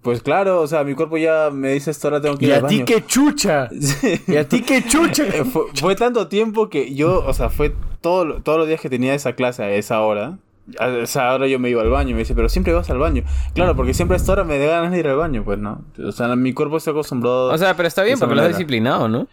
Pues 0.03 0.23
claro, 0.23 0.61
o 0.61 0.66
sea, 0.66 0.85
mi 0.85 0.95
cuerpo 0.95 1.16
ya 1.16 1.51
me 1.53 1.73
dice 1.73 1.90
esta 1.90 2.09
hora 2.09 2.21
tengo 2.21 2.37
que 2.37 2.45
ir 2.47 2.51
Y 2.51 2.55
al 2.55 2.64
a 2.64 2.69
ti 2.69 2.75
baño. 2.77 2.87
qué 2.87 3.07
chucha. 3.07 3.69
Sí. 3.81 4.21
Y 4.29 4.37
a 4.37 4.47
ti 4.49 4.62
qué 4.62 4.85
chucha. 4.87 5.25
Fue, 5.51 5.62
fue 5.75 5.97
tanto 5.97 6.29
tiempo 6.29 6.69
que 6.69 6.95
yo, 6.95 7.25
o 7.27 7.33
sea, 7.33 7.49
fue 7.49 7.75
todo, 8.01 8.25
lo- 8.25 8.43
todos 8.43 8.59
los 8.59 8.69
días 8.69 8.81
que 8.81 8.90
tenía 8.90 9.14
esa 9.14 9.33
clase 9.35 9.62
a 9.62 9.71
esa 9.71 10.01
hora. 10.03 10.38
A 10.79 10.88
esa 10.99 11.33
hora 11.35 11.47
yo 11.49 11.59
me 11.59 11.71
iba 11.71 11.83
al 11.83 11.88
baño 11.90 12.11
y 12.11 12.12
me 12.12 12.21
dice, 12.21 12.35
pero 12.35 12.49
siempre 12.49 12.73
vas 12.73 12.88
al 12.90 12.99
baño. 12.99 13.25
Claro, 13.55 13.75
porque 13.75 13.93
siempre 13.95 14.14
a 14.14 14.19
esta 14.19 14.33
hora 14.33 14.45
me 14.45 14.59
da 14.59 14.66
ganas 14.66 14.93
de 14.93 14.99
ir 15.01 15.09
al 15.09 15.16
baño, 15.16 15.43
pues 15.45 15.59
no. 15.59 15.83
O 16.07 16.12
sea, 16.12 16.35
mi 16.37 16.53
cuerpo 16.53 16.77
está 16.77 16.93
acostumbrado. 16.93 17.49
O 17.53 17.59
sea, 17.59 17.75
pero 17.75 17.88
está 17.88 18.03
bien 18.05 18.19
porque 18.19 18.35
lo 18.35 18.43
has 18.43 18.49
disciplinado, 18.49 19.09
¿no? 19.09 19.27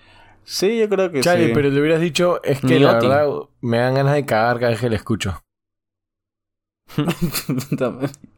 sí, 0.43 0.79
yo 0.79 0.87
creo 0.87 1.11
que 1.11 1.19
Chale, 1.19 1.47
sí. 1.47 1.51
pero 1.53 1.69
le 1.69 1.79
hubieras 1.79 1.99
dicho, 1.99 2.41
es 2.43 2.61
que 2.61 2.67
Ni 2.67 2.79
la 2.79 2.93
verdad 2.93 3.27
me 3.61 3.77
dan 3.79 3.95
ganas 3.95 4.13
de 4.15 4.25
cagar 4.25 4.59
cada 4.59 4.71
vez 4.71 4.79
que 4.79 4.89
le 4.89 4.95
escucho. 4.95 5.43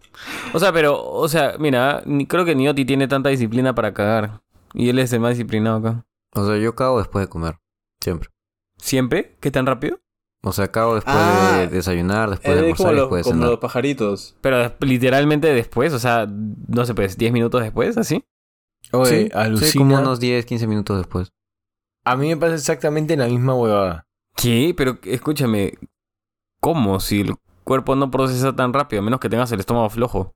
O 0.54 0.60
sea, 0.60 0.72
pero, 0.74 1.04
o 1.04 1.28
sea, 1.28 1.56
mira, 1.60 2.02
ni, 2.06 2.26
creo 2.26 2.46
que 2.46 2.56
Nioti 2.56 2.86
tiene 2.86 3.08
tanta 3.08 3.30
disciplina 3.30 3.74
para 3.76 3.94
cagar. 3.94 4.42
Y 4.74 4.90
él 4.90 5.00
es 5.00 5.12
el 5.14 5.20
más 5.20 5.32
disciplinado 5.32 5.78
acá. 5.78 6.06
O 6.36 6.46
sea, 6.46 6.58
yo 6.58 6.76
cago 6.76 7.00
después 7.00 7.26
de 7.26 7.30
comer. 7.30 7.58
Siempre. 8.02 8.30
¿Siempre? 8.78 9.36
¿Qué 9.40 9.52
tan 9.52 9.66
rápido? 9.66 10.00
O 10.42 10.54
sea, 10.54 10.70
cago 10.72 10.96
después 10.96 11.16
Ah, 11.18 11.58
de 11.60 11.68
desayunar, 11.68 12.30
después 12.30 12.56
de 12.56 12.62
como, 12.74 12.90
almorzar 12.90 12.94
los, 12.94 13.02
después 13.04 13.20
de 13.20 13.24
como 13.24 13.36
cenar. 13.36 13.50
los 13.50 13.60
pajaritos. 13.60 14.38
Pero 14.42 14.74
literalmente 14.82 15.54
después, 15.54 15.92
o 15.94 16.00
sea, 16.00 16.28
no 16.30 16.86
sé, 16.86 16.94
pues 16.94 17.18
10 17.18 17.34
minutos 17.34 17.62
después, 17.62 17.98
así. 17.98 18.24
Oye, 18.92 19.26
sí, 19.26 19.30
alucina. 19.34 19.72
sí, 19.72 19.78
como 19.78 19.98
unos 20.00 20.20
10, 20.20 20.46
15 20.46 20.68
minutos 20.68 20.98
después. 20.98 21.34
A 22.06 22.16
mí 22.16 22.30
me 22.30 22.38
pasa 22.38 22.56
exactamente 22.56 23.18
la 23.18 23.28
misma 23.28 23.54
huevada. 23.54 24.06
¿Qué? 24.36 24.74
Pero 24.78 24.98
escúchame, 25.04 25.74
¿cómo? 26.62 27.00
Si 27.02 27.22
el 27.22 27.34
cuerpo 27.70 27.96
no 27.96 28.10
procesa 28.10 28.56
tan 28.56 28.74
rápido, 28.74 29.02
a 29.02 29.06
menos 29.06 29.20
que 29.20 29.30
tengas 29.30 29.52
el 29.52 29.60
estómago 29.60 29.90
flojo. 29.92 30.34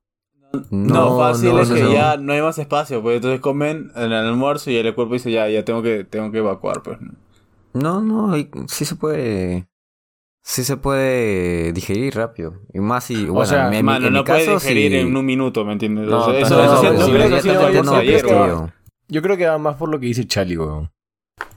No, 0.70 1.18
fácil 1.18 1.50
no, 1.50 1.60
es 1.62 1.68
no, 1.68 1.74
que 1.74 1.82
no. 1.82 1.92
ya 1.92 2.16
no 2.16 2.32
hay 2.32 2.40
más 2.40 2.56
espacio, 2.58 3.02
pues 3.02 3.16
entonces 3.16 3.40
comen 3.40 3.90
en 3.96 4.04
el 4.04 4.12
almuerzo 4.12 4.70
y 4.70 4.76
el 4.76 4.94
cuerpo 4.94 5.14
dice, 5.14 5.32
ya, 5.32 5.48
ya 5.48 5.64
tengo 5.64 5.82
que, 5.82 6.04
tengo 6.04 6.30
que 6.30 6.38
evacuar, 6.38 6.80
pues. 6.82 6.98
¿no? 7.72 8.00
No, 8.00 8.32
sí 8.68 8.84
se 8.84 8.94
puede. 8.94 9.66
Sí 10.46 10.62
se 10.62 10.76
puede 10.76 11.72
digerir 11.72 12.14
rápido. 12.14 12.60
Y 12.72 12.78
más 12.78 13.02
si. 13.04 13.24
Bueno, 13.26 13.46
sea, 13.46 13.64
en 13.64 13.70
mi, 13.70 13.82
Mano, 13.82 14.06
en 14.06 14.12
mi 14.12 14.18
no 14.18 14.24
puedes 14.24 14.44
caso, 14.46 14.60
digerir 14.60 14.92
sí- 14.92 14.98
en 14.98 15.16
un 15.16 15.24
minuto, 15.26 15.64
¿me 15.64 15.72
entiendes? 15.72 16.06
No, 16.06 16.18
O 16.20 16.30
sea, 16.30 16.38
eso, 16.38 16.54
no, 16.56 16.64
eso, 16.64 16.82
no, 16.82 16.88
eso, 16.90 17.82
no, 17.82 17.94
ayer, 17.96 18.24
weón. 18.26 18.46
tío. 18.66 18.72
Yo 19.08 19.22
creo 19.22 19.36
que 19.36 19.46
va 19.46 19.58
más 19.58 19.74
por 19.76 19.88
lo 19.88 19.98
que 19.98 20.06
dice 20.06 20.24
Charlie, 20.26 20.58
weón. 20.58 20.90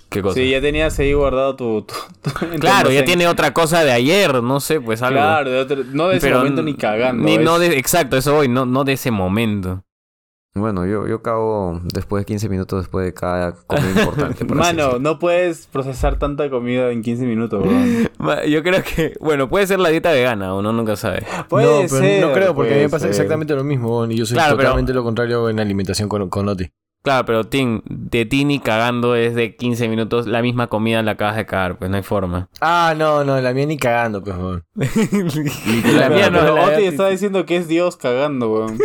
¿Qué 0.09 0.21
cosa? 0.21 0.35
Sí, 0.35 0.49
ya 0.49 0.61
tenías 0.61 0.97
ahí 0.99 1.13
guardado 1.13 1.55
tu... 1.55 1.81
tu- 1.81 1.93
claro, 2.59 2.91
ya 2.91 3.03
tiene 3.03 3.27
otra 3.27 3.53
cosa 3.53 3.83
de 3.83 3.91
ayer, 3.91 4.41
no 4.41 4.59
sé, 4.59 4.79
pues 4.79 5.01
algo. 5.01 5.19
Claro, 5.19 5.51
de 5.51 5.59
otro- 5.59 5.83
no 5.91 6.07
de 6.07 6.17
ese 6.17 6.27
Pero 6.27 6.37
momento 6.39 6.63
ni 6.63 6.75
cagando. 6.75 7.23
Ni, 7.23 7.37
no 7.37 7.59
de, 7.59 7.77
exacto, 7.77 8.15
eso 8.17 8.33
voy, 8.33 8.47
no, 8.47 8.65
no 8.65 8.83
de 8.83 8.93
ese 8.93 9.11
momento. 9.11 9.83
Bueno, 10.55 10.87
yo, 10.87 11.07
yo 11.07 11.21
cago 11.21 11.81
después 11.93 12.21
de 12.21 12.25
15 12.25 12.49
minutos 12.49 12.79
después 12.81 13.05
de 13.05 13.13
cada 13.13 13.51
comida 13.67 13.89
importante. 13.91 14.43
Mano, 14.55 14.97
no 14.97 15.19
puedes 15.19 15.67
procesar 15.67 16.17
tanta 16.17 16.49
comida 16.49 16.89
en 16.91 17.03
15 17.03 17.25
minutos. 17.25 17.63
Ma- 18.17 18.43
Yo 18.45 18.63
creo 18.63 18.81
que, 18.83 19.13
bueno, 19.19 19.49
puede 19.49 19.67
ser 19.67 19.79
la 19.79 19.89
dieta 19.89 20.09
vegana, 20.11 20.55
uno 20.55 20.73
nunca 20.73 20.95
sabe. 20.95 21.23
Puede 21.47 21.65
no, 21.65 21.87
pero 21.87 22.01
ser, 22.01 22.25
no 22.25 22.33
creo, 22.33 22.55
porque 22.55 22.71
a 22.73 22.77
mí 22.77 22.81
me 22.83 22.89
pasa 22.89 23.03
ser. 23.03 23.09
exactamente 23.11 23.53
lo 23.53 23.63
mismo, 23.63 24.03
y 24.07 24.15
yo 24.17 24.25
soy 24.25 24.33
Claro, 24.35 24.55
pero- 24.57 24.69
totalmente 24.69 24.93
lo 24.93 25.03
contrario 25.03 25.47
en 25.49 25.57
la 25.57 25.61
alimentación 25.61 26.09
con, 26.09 26.27
con 26.29 26.47
Oti. 26.49 26.67
Claro, 27.07 27.25
pero 27.25 27.45
Tim, 27.45 27.81
de 27.85 28.25
Tini 28.25 28.59
cagando 28.59 29.15
es 29.15 29.33
de 29.33 29.55
15 29.55 29.87
minutos, 29.87 30.27
la 30.27 30.41
misma 30.41 30.67
comida 30.67 31.01
la 31.03 31.11
acabas 31.11 31.37
de 31.37 31.45
cagar, 31.45 31.77
pues 31.77 31.89
no 31.89 31.95
hay 31.95 32.03
forma. 32.03 32.49
Ah, 32.59 32.95
no, 32.97 33.23
no, 33.23 33.39
la 33.39 33.53
mía 33.53 33.65
ni 33.65 33.77
cagando, 33.77 34.21
pues, 34.21 34.35
weón. 34.35 34.65
la 34.75 36.09
mía 36.09 36.29
no, 36.29 36.41
Pero 36.41 36.55
la 36.55 36.65
Oti 36.65 36.83
está 36.83 37.07
diciendo 37.07 37.45
que 37.45 37.55
es 37.55 37.69
Dios 37.69 37.95
cagando, 37.95 38.51
weón. 38.51 38.77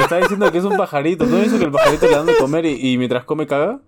Está 0.00 0.16
diciendo 0.16 0.50
que 0.50 0.58
es 0.58 0.64
un 0.64 0.76
pajarito. 0.76 1.24
¿No 1.24 1.36
dice 1.36 1.56
que 1.56 1.66
el 1.66 1.70
pajarito 1.70 2.08
le 2.08 2.16
dan 2.16 2.26
de 2.26 2.36
comer 2.36 2.66
y, 2.66 2.92
y 2.92 2.98
mientras 2.98 3.24
come 3.24 3.46
caga? 3.46 3.78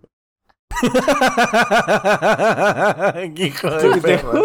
Qué 3.34 3.46
hijo 3.46 3.70
de 3.70 4.00
perra. 4.00 4.40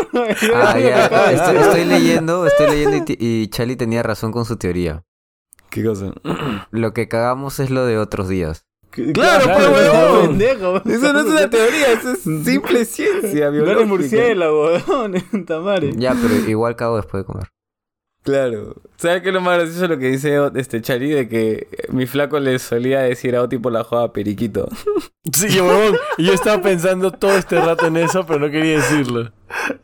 Ah, 0.55 0.79
ya. 0.79 1.05
Estoy, 1.05 1.57
estoy 1.57 1.85
leyendo, 1.85 2.47
estoy 2.47 2.71
leyendo 2.71 2.97
y, 2.97 3.03
y 3.19 3.47
Charlie 3.49 3.75
tenía 3.75 4.01
razón 4.01 4.31
con 4.31 4.45
su 4.45 4.57
teoría. 4.57 5.03
¿Qué 5.69 5.83
cosa? 5.83 6.13
Lo 6.71 6.93
que 6.93 7.07
cagamos 7.07 7.59
es 7.59 7.69
lo 7.69 7.85
de 7.85 7.97
otros 7.97 8.27
días. 8.29 8.65
Claro, 8.91 9.45
pues, 9.45 9.67
huevón. 9.69 10.27
pendejo. 10.29 10.77
Eso 10.77 11.13
no 11.13 11.19
es 11.19 11.25
una 11.27 11.49
teoría, 11.49 11.91
eso 11.91 12.11
es 12.13 12.19
simple 12.45 12.85
ciencia 12.85 13.45
No 13.45 13.51
biológica. 13.51 13.77
eres 13.77 13.87
murciélago, 13.87 14.65
weón. 14.65 15.13
Tamare. 15.45 15.93
Ya, 15.95 16.15
pero 16.19 16.33
igual 16.49 16.75
cago 16.75 16.95
después 16.97 17.21
de 17.23 17.25
comer. 17.25 17.47
Claro. 18.23 18.75
¿Sabes 18.97 19.21
qué 19.21 19.29
es 19.29 19.33
lo 19.33 19.41
más 19.41 19.57
gracioso 19.59 19.87
lo 19.87 19.97
que 19.97 20.07
dice 20.07 20.37
este 20.55 20.81
Chari? 20.81 21.09
De 21.11 21.29
que 21.29 21.67
mi 21.89 22.05
flaco 22.05 22.39
le 22.39 22.57
solía 22.59 22.99
decir 23.01 23.35
a 23.35 23.41
Oti 23.43 23.57
por 23.59 23.71
la 23.71 23.83
joda 23.83 24.11
periquito. 24.11 24.67
Sí, 25.31 25.59
huevón. 25.61 25.95
Y 26.17 26.25
yo 26.25 26.33
estaba 26.33 26.59
pensando 26.61 27.11
todo 27.11 27.33
este 27.37 27.61
rato 27.61 27.85
en 27.85 27.97
eso, 27.97 28.25
pero 28.25 28.39
no 28.39 28.49
quería 28.49 28.77
decirlo. 28.77 29.31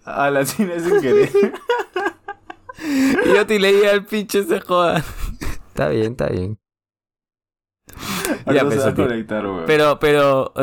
A 0.04 0.32
la 0.32 0.44
cine 0.46 0.80
sin 0.80 1.00
querer. 1.02 1.30
Y 3.26 3.38
Oti 3.38 3.60
leía 3.60 3.92
el 3.92 4.06
pinche 4.06 4.40
ese 4.40 4.60
joda. 4.62 5.04
Está 5.76 5.90
bien, 5.90 6.12
está 6.14 6.28
bien. 6.30 6.58
Ya 8.46 8.64
pues, 8.64 8.80
a 8.82 8.90
Oti. 8.90 9.02
conectar, 9.04 9.46
weón. 9.46 9.64
Pero, 9.68 10.00
pero, 10.00 10.54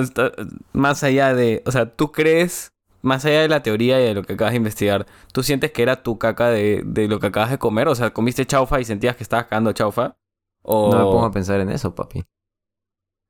más 0.72 1.02
allá 1.04 1.34
de, 1.34 1.62
o 1.66 1.70
sea, 1.70 1.94
tú 1.94 2.12
crees, 2.12 2.72
más 3.02 3.26
allá 3.26 3.42
de 3.42 3.48
la 3.48 3.62
teoría 3.62 4.00
y 4.00 4.04
de 4.04 4.14
lo 4.14 4.22
que 4.22 4.32
acabas 4.32 4.52
de 4.52 4.56
investigar, 4.56 5.06
¿tú 5.34 5.42
sientes 5.42 5.70
que 5.70 5.82
era 5.82 6.02
tu 6.02 6.18
caca 6.18 6.48
de, 6.48 6.82
de 6.86 7.08
lo 7.08 7.20
que 7.20 7.26
acabas 7.26 7.50
de 7.50 7.58
comer? 7.58 7.88
O 7.88 7.94
sea, 7.94 8.14
¿comiste 8.14 8.46
chaufa 8.46 8.80
y 8.80 8.86
sentías 8.86 9.14
que 9.14 9.22
estabas 9.22 9.46
cagando 9.48 9.72
chaufa? 9.72 10.16
O... 10.62 10.90
No 10.90 10.98
me 10.98 11.04
pongo 11.04 11.26
a 11.26 11.30
pensar 11.30 11.60
en 11.60 11.68
eso, 11.70 11.94
papi. 11.94 12.24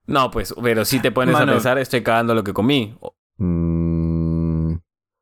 No, 0.07 0.31
pues, 0.31 0.55
pero 0.63 0.85
si 0.85 1.01
te 1.01 1.11
pones 1.11 1.33
Mano. 1.33 1.51
a 1.51 1.55
pensar, 1.57 1.79
estoy 1.79 2.03
cagando 2.05 2.33
lo 2.35 2.45
que 2.45 2.53
comí. 2.53 2.97
O- 3.01 3.15
Mm, 3.39 4.75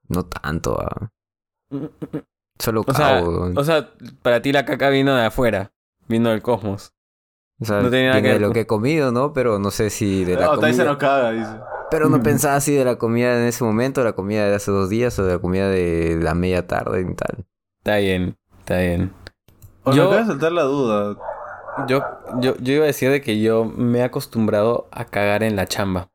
no 0.08 0.26
tanto, 0.26 0.78
ah. 0.78 1.10
Solo 2.58 2.82
O 2.86 2.92
sea, 2.92 3.20
cago. 3.20 3.52
o 3.56 3.64
sea, 3.64 3.88
para 4.20 4.42
ti 4.42 4.52
la 4.52 4.66
caca 4.66 4.90
vino 4.90 5.14
de 5.16 5.24
afuera, 5.24 5.72
vino 6.10 6.28
del 6.30 6.42
cosmos. 6.42 6.92
O 7.60 7.64
sea, 7.64 7.80
no 7.80 7.90
nada 7.90 8.20
de 8.20 8.38
lo 8.40 8.52
que 8.52 8.60
he 8.60 8.66
comido, 8.66 9.12
¿no? 9.12 9.32
Pero 9.32 9.58
no 9.58 9.70
sé 9.70 9.90
si 9.90 10.24
de 10.24 10.34
la 10.34 10.46
No, 10.46 10.56
comida... 10.56 10.84
no 10.84 10.98
caga, 10.98 11.30
dice. 11.32 11.50
Pero 11.90 12.08
no 12.08 12.22
pensaba 12.22 12.56
así 12.56 12.72
de 12.74 12.84
la 12.84 12.96
comida 12.96 13.36
en 13.36 13.46
ese 13.48 13.64
momento, 13.64 14.02
la 14.04 14.12
comida 14.12 14.46
de 14.46 14.54
hace 14.54 14.70
dos 14.70 14.88
días 14.88 15.18
o 15.18 15.24
de 15.24 15.32
la 15.34 15.38
comida 15.40 15.68
de 15.68 16.18
la 16.22 16.34
media 16.34 16.66
tarde 16.66 17.00
y 17.02 17.14
tal. 17.14 17.46
Está 17.78 17.96
bien, 17.96 18.36
está 18.60 18.78
bien. 18.78 19.12
O 19.84 19.92
Yo- 19.92 20.04
me 20.04 20.08
acaba 20.10 20.20
de 20.22 20.26
saltar 20.26 20.52
la 20.52 20.62
duda. 20.62 21.16
Yo, 21.88 22.02
yo, 22.40 22.54
yo 22.58 22.74
iba 22.74 22.84
a 22.84 22.86
decir 22.86 23.10
de 23.10 23.20
que 23.20 23.40
yo 23.40 23.64
me 23.64 23.98
he 24.00 24.02
acostumbrado 24.02 24.88
a 24.92 25.04
cagar 25.04 25.42
en 25.42 25.56
la 25.56 25.66
chamba. 25.66 26.10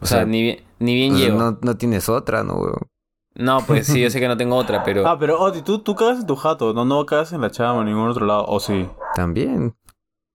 O, 0.00 0.04
O 0.04 0.06
sea, 0.06 0.18
sea, 0.18 0.26
ni 0.26 0.42
bien, 0.42 0.64
ni 0.78 0.94
bien 0.94 1.16
llego. 1.16 1.38
no, 1.38 1.58
no 1.62 1.76
tienes 1.76 2.08
otra, 2.08 2.42
¿no, 2.44 2.54
weón? 2.56 2.78
No, 3.38 3.64
pues 3.66 3.86
sí, 3.86 4.00
yo 4.02 4.10
sé 4.10 4.20
que 4.20 4.28
no 4.28 4.36
tengo 4.36 4.56
otra, 4.56 4.82
pero... 4.84 5.06
Ah, 5.08 5.16
pero 5.18 5.40
Oti, 5.40 5.62
tú, 5.62 5.78
tú 5.78 5.94
cagas 5.94 6.18
en 6.20 6.26
tu 6.26 6.36
jato. 6.36 6.74
No, 6.74 6.84
no 6.84 7.06
cagas 7.06 7.32
en 7.32 7.40
la 7.40 7.50
chama 7.50 7.74
o 7.78 7.80
en 7.80 7.86
ningún 7.86 8.08
otro 8.08 8.26
lado. 8.26 8.44
O 8.46 8.58
sí. 8.60 8.86
También. 9.14 9.74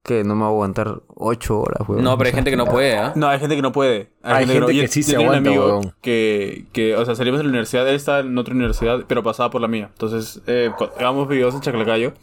Que 0.05 0.23
no 0.25 0.35
me 0.35 0.41
va 0.41 0.47
a 0.47 0.49
aguantar 0.49 1.01
ocho 1.07 1.59
horas, 1.61 1.87
weón. 1.87 2.03
no, 2.03 2.17
pero 2.17 2.27
hay 2.29 2.33
gente 2.33 2.49
que 2.49 2.57
no 2.57 2.65
puede, 2.65 2.97
¿ah? 2.97 3.13
No, 3.15 3.27
hay 3.29 3.39
gente 3.39 3.55
que 3.55 3.61
no 3.61 3.71
puede. 3.71 4.09
Hay 4.21 4.45
gente 4.45 4.59
no- 4.59 4.67
que 4.67 4.75
yo- 4.75 4.87
sí 4.87 5.01
yo 5.01 5.05
se 5.05 5.11
tenía 5.13 5.27
aguanta, 5.27 5.49
un 5.51 5.57
amigo 5.57 5.93
que, 6.01 6.65
que, 6.73 6.95
o 6.97 7.05
sea, 7.05 7.15
salimos 7.15 7.37
de 7.39 7.43
la 7.45 7.49
universidad. 7.51 7.87
Él 7.87 7.95
estaba 7.95 8.19
en 8.19 8.37
otra 8.37 8.53
universidad, 8.53 9.05
pero 9.07 9.23
pasaba 9.23 9.49
por 9.49 9.61
la 9.61 9.69
mía. 9.69 9.89
Entonces, 9.93 10.41
eh, 10.47 10.71
éramos 10.99 11.27
vividos 11.29 11.55
en 11.55 11.61
Chaclacayo. 11.61 12.13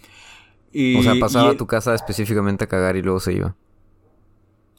Y, 0.73 0.99
O 0.99 1.03
sea, 1.03 1.15
pasaba 1.19 1.49
y 1.49 1.55
a 1.55 1.57
tu 1.57 1.67
casa 1.67 1.95
específicamente 1.95 2.65
a 2.65 2.69
cagar 2.69 2.97
y 2.97 3.03
luego 3.03 3.19
se 3.21 3.33
iba. 3.33 3.55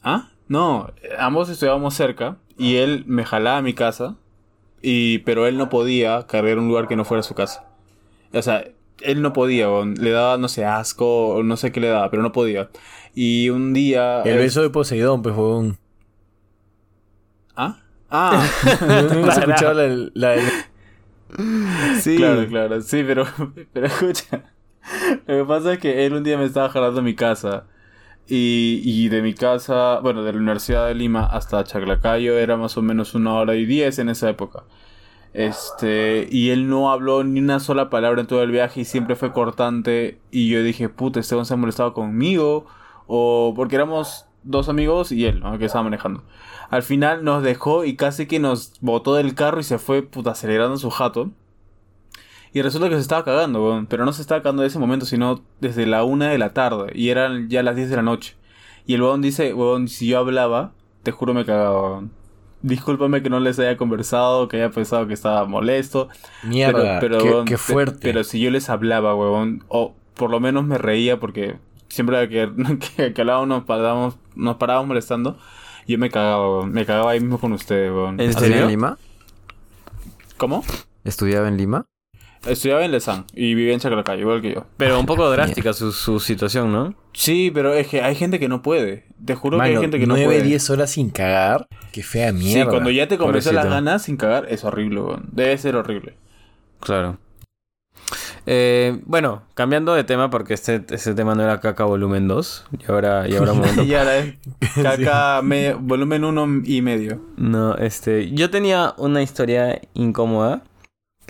¿Ah? 0.04 0.30
No, 0.48 0.88
ambos 1.20 1.50
estudiábamos 1.50 1.94
cerca 1.96 2.38
y 2.58 2.76
él 2.78 3.04
me 3.08 3.24
jalaba 3.26 3.58
a 3.58 3.62
mi 3.62 3.74
casa, 3.74 4.16
y 4.82 5.20
pero 5.20 5.48
él 5.48 5.58
no 5.58 5.70
podía 5.70 6.26
cargar 6.28 6.58
un 6.58 6.68
lugar 6.68 6.88
que 6.88 6.96
no 6.96 7.06
fuera 7.06 7.24
su 7.24 7.36
casa. 7.36 7.66
O 8.34 8.42
sea, 8.42 8.66
él 9.02 9.22
no 9.22 9.34
podía, 9.34 9.68
le 9.86 10.12
daba, 10.12 10.38
no 10.38 10.48
sé, 10.48 10.66
asco, 10.66 11.30
o 11.30 11.44
no 11.44 11.58
sé 11.58 11.72
qué 11.72 11.80
le 11.80 11.88
daba, 11.88 12.10
pero 12.10 12.24
no 12.24 12.32
podía. 12.32 12.70
Y 13.14 13.50
un 13.50 13.74
día... 13.74 14.22
El 14.24 14.38
beso 14.38 14.62
de 14.62 14.70
Poseidón, 14.70 15.22
pues, 15.22 15.36
huevón. 15.36 15.78
¿Ah? 17.56 17.80
Ah, 18.10 18.48
¿No 18.82 19.28
has 19.28 19.38
escuchado 19.38 19.74
la, 19.74 20.10
la, 20.14 20.36
Sí. 22.00 22.18
claro, 22.18 22.48
claro, 22.48 22.82
sí, 22.82 23.04
pero, 23.06 23.26
pero 23.74 23.88
escucha. 23.88 24.44
Lo 25.28 25.38
que 25.38 25.46
pasa 25.46 25.74
es 25.74 25.80
que 25.80 26.06
él 26.06 26.14
un 26.14 26.24
día 26.24 26.38
me 26.38 26.46
estaba 26.46 26.70
jalando 26.70 27.00
a 27.00 27.04
mi 27.04 27.16
casa. 27.16 27.66
Y, 28.34 28.82
y 28.86 29.10
de 29.10 29.22
mi 29.22 29.34
casa, 29.34 30.00
bueno, 30.00 30.24
de 30.24 30.32
la 30.32 30.38
Universidad 30.38 30.88
de 30.88 30.96
Lima 30.96 31.26
hasta 31.26 31.66
Chaclacayo 31.66 32.38
era 32.38 32.56
más 32.56 32.78
o 32.78 32.82
menos 32.82 33.14
una 33.14 33.34
hora 33.34 33.56
y 33.56 33.66
diez 33.66 34.00
en 34.00 34.08
esa 34.08 34.30
época. 34.30 34.64
Este, 35.34 36.30
y 36.32 36.50
él 36.52 36.70
no 36.70 36.92
habló 36.92 37.26
ni 37.26 37.42
una 37.42 37.60
sola 37.60 37.90
palabra 37.90 38.22
en 38.22 38.28
todo 38.28 38.42
el 38.44 38.52
viaje 38.52 38.82
y 38.82 38.86
siempre 38.86 39.18
fue 39.18 39.34
cortante. 39.34 40.22
Y 40.32 40.50
yo 40.50 40.64
dije, 40.64 40.88
puta, 40.88 41.20
este 41.20 41.36
hombre 41.36 41.46
se 41.46 41.54
ha 41.54 41.58
molestado 41.58 41.94
conmigo. 41.94 42.68
O 43.08 43.54
porque 43.54 43.76
éramos 43.76 44.28
dos 44.44 44.70
amigos 44.70 45.12
y 45.12 45.26
él, 45.26 45.42
¿no? 45.42 45.58
que 45.58 45.66
estaba 45.66 45.84
manejando. 45.84 46.24
Al 46.70 46.84
final 46.84 47.26
nos 47.26 47.44
dejó 47.44 47.84
y 47.84 47.98
casi 47.98 48.28
que 48.28 48.40
nos 48.40 48.74
botó 48.80 49.16
del 49.16 49.36
carro 49.36 49.60
y 49.60 49.64
se 49.64 49.78
fue, 49.78 50.04
puta, 50.04 50.32
acelerando 50.32 50.78
su 50.78 50.90
jato. 50.90 51.32
Y 52.54 52.62
resulta 52.62 52.90
que 52.90 52.96
se 52.96 53.02
estaba 53.02 53.24
cagando, 53.24 53.64
weón. 53.64 53.86
Pero 53.86 54.04
no 54.06 54.12
se 54.14 54.22
estaba 54.22 54.42
cagando 54.42 54.62
de 54.62 54.68
ese 54.68 54.80
momento, 54.80 55.06
sino 55.06 55.42
desde 55.62 55.86
la 55.86 56.04
una 56.04 56.30
de 56.30 56.38
la 56.38 56.54
tarde. 56.54 56.92
Y 56.96 57.10
eran 57.10 57.50
ya 57.50 57.64
las 57.64 57.76
10 57.76 57.90
de 57.90 57.96
la 57.96 58.02
noche. 58.02 58.36
Y 58.86 58.96
el 58.96 59.02
weón 59.04 59.22
dice, 59.22 59.54
weón, 59.54 59.88
si 59.88 60.08
yo 60.08 60.20
hablaba, 60.20 60.74
te 61.04 61.12
juro 61.12 61.34
me 61.34 61.46
cagaba, 61.46 61.82
weón. 61.82 62.12
Discúlpame 62.64 63.24
que 63.24 63.30
no 63.30 63.40
les 63.40 63.58
haya 63.58 63.76
conversado, 63.78 64.48
que 64.48 64.58
haya 64.58 64.70
pensado 64.70 65.08
que 65.08 65.14
estaba 65.14 65.46
molesto. 65.46 66.10
mierda? 66.44 67.00
pero, 67.00 67.18
pero, 67.18 67.24
qué, 67.24 67.30
weón, 67.32 67.46
qué 67.46 67.54
pe- 67.54 67.58
fuerte. 67.58 68.00
Pero 68.02 68.24
si 68.24 68.40
yo 68.40 68.52
les 68.52 68.70
hablaba, 68.70 69.16
weón, 69.16 69.64
o 69.68 69.96
por 70.16 70.30
lo 70.30 70.40
menos 70.40 70.66
me 70.66 70.78
reía 70.78 71.20
porque 71.20 71.56
siempre 71.88 72.28
que, 72.30 72.52
que, 72.98 73.14
que 73.14 73.22
hablábamos 73.22 73.48
nos 73.48 73.64
parábamos, 73.64 74.16
nos 74.36 74.58
parábamos 74.58 74.90
molestando, 74.90 75.38
yo 75.88 75.98
me 75.98 76.10
cagaba, 76.12 76.50
weón. 76.58 76.72
Me 76.74 76.86
cagaba 76.86 77.12
ahí 77.12 77.20
mismo 77.22 77.40
con 77.40 77.54
ustedes, 77.54 77.92
weón. 77.92 78.20
¿En 78.20 78.30
¿Estudiaba 78.30 78.48
serio? 78.48 78.64
en 78.66 78.70
Lima? 78.72 78.98
¿Cómo? 80.38 80.64
¿Estudiaba 81.04 81.48
en 81.48 81.58
Lima? 81.58 81.86
Estudiaba 82.48 82.84
en 82.84 82.92
Lesan 82.92 83.26
y 83.36 83.54
vivía 83.54 83.74
en 83.74 83.80
Chaclacayo, 83.80 84.22
igual 84.22 84.42
que 84.42 84.54
yo. 84.56 84.66
Pero 84.78 85.00
un 85.00 85.06
poco 85.06 85.30
drástica 85.32 85.74
su, 85.74 85.92
su 85.92 86.20
situación, 86.20 86.72
¿no? 86.72 86.96
Sí, 87.14 87.52
pero 87.54 87.74
es 87.74 87.88
que 87.88 88.02
hay 88.02 88.16
gente 88.16 88.40
que 88.40 88.48
no 88.48 88.62
puede. 88.62 89.06
Te 89.24 89.36
juro 89.36 89.58
que 89.60 89.64
hay 89.64 89.78
gente 89.78 90.00
que 90.00 90.08
no 90.08 90.16
9, 90.16 90.26
puede. 90.26 90.42
10 90.42 90.70
horas 90.72 90.90
sin 90.92 91.10
cagar. 91.12 91.68
Qué 91.92 92.02
fea 92.04 92.32
mierda. 92.32 92.64
Sí, 92.64 92.70
cuando 92.70 92.90
ya 92.90 93.08
te 93.08 93.18
convenció 93.18 93.52
las 93.52 93.66
ganas 93.70 94.04
sin 94.04 94.18
cagar, 94.18 94.48
es 94.50 94.64
horrible, 94.64 95.02
weón. 95.02 95.30
Debe 95.32 95.58
ser 95.58 95.76
horrible. 95.76 96.16
Claro. 96.80 97.18
Eh, 98.48 99.00
bueno, 99.06 99.44
cambiando 99.54 99.94
de 99.94 100.04
tema, 100.04 100.32
porque 100.32 100.56
este, 100.56 100.84
este 100.90 101.14
tema 101.14 101.36
no 101.36 101.44
era 101.44 101.60
caca 101.60 101.84
volumen 101.84 102.28
2. 102.28 102.66
Y 102.80 102.92
ahora, 102.92 103.28
y 103.30 103.36
ahora 103.36 103.54
momento. 103.54 103.84
y 103.84 103.94
ahora 103.94 104.18
es 104.18 104.34
caca 104.82 105.42
me- 105.44 105.74
volumen 105.76 106.24
uno 106.24 106.48
y 106.66 106.82
medio. 106.82 107.22
No, 107.38 107.76
este. 107.76 108.32
Yo 108.32 108.50
tenía 108.50 108.96
una 108.98 109.22
historia 109.22 109.80
incómoda. 109.94 110.64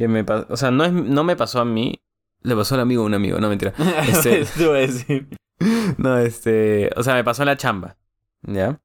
Que 0.01 0.07
me 0.07 0.23
pasó. 0.23 0.47
O 0.49 0.57
sea, 0.57 0.71
no, 0.71 0.83
es, 0.83 0.91
no 0.91 1.23
me 1.23 1.35
pasó 1.35 1.59
a 1.61 1.65
mí. 1.65 2.01
Le 2.41 2.55
pasó 2.55 2.73
al 2.73 2.81
amigo 2.81 3.03
de 3.03 3.05
un 3.05 3.13
amigo, 3.13 3.39
no 3.39 3.49
mentira. 3.49 3.71
Este- 4.09 4.47
a 4.65 4.71
decir. 4.73 5.27
No, 5.99 6.17
este. 6.17 6.89
O 6.95 7.03
sea, 7.03 7.13
me 7.13 7.23
pasó 7.23 7.43
en 7.43 7.49
la 7.49 7.55
chamba. 7.55 7.95
¿Ya? 8.41 8.81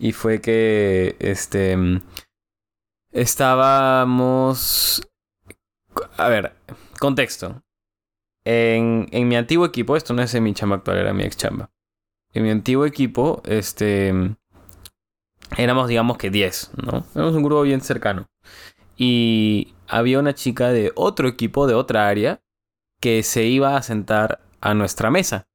Y 0.00 0.10
fue 0.10 0.40
que. 0.40 1.14
Este. 1.20 1.78
Estábamos. 3.12 5.08
A 6.16 6.28
ver, 6.28 6.56
contexto. 6.98 7.62
En, 8.44 9.06
en 9.12 9.28
mi 9.28 9.36
antiguo 9.36 9.64
equipo, 9.64 9.96
esto 9.96 10.12
no 10.12 10.22
es 10.22 10.34
en 10.34 10.42
mi 10.42 10.54
chamba 10.54 10.74
actual, 10.74 10.96
era 10.96 11.12
mi 11.12 11.22
ex 11.22 11.36
chamba. 11.36 11.70
En 12.32 12.42
mi 12.42 12.50
antiguo 12.50 12.84
equipo, 12.84 13.42
este. 13.46 14.12
Éramos, 15.56 15.86
digamos 15.86 16.18
que 16.18 16.30
10, 16.30 16.72
¿no? 16.84 17.06
Éramos 17.14 17.36
un 17.36 17.44
grupo 17.44 17.62
bien 17.62 17.80
cercano. 17.80 18.26
Y 18.96 19.72
había 19.92 20.18
una 20.18 20.34
chica 20.34 20.70
de 20.70 20.90
otro 20.94 21.28
equipo, 21.28 21.66
de 21.66 21.74
otra 21.74 22.08
área, 22.08 22.40
que 23.00 23.22
se 23.22 23.44
iba 23.44 23.76
a 23.76 23.82
sentar 23.82 24.40
a 24.60 24.74
nuestra 24.74 25.10
mesa. 25.10 25.46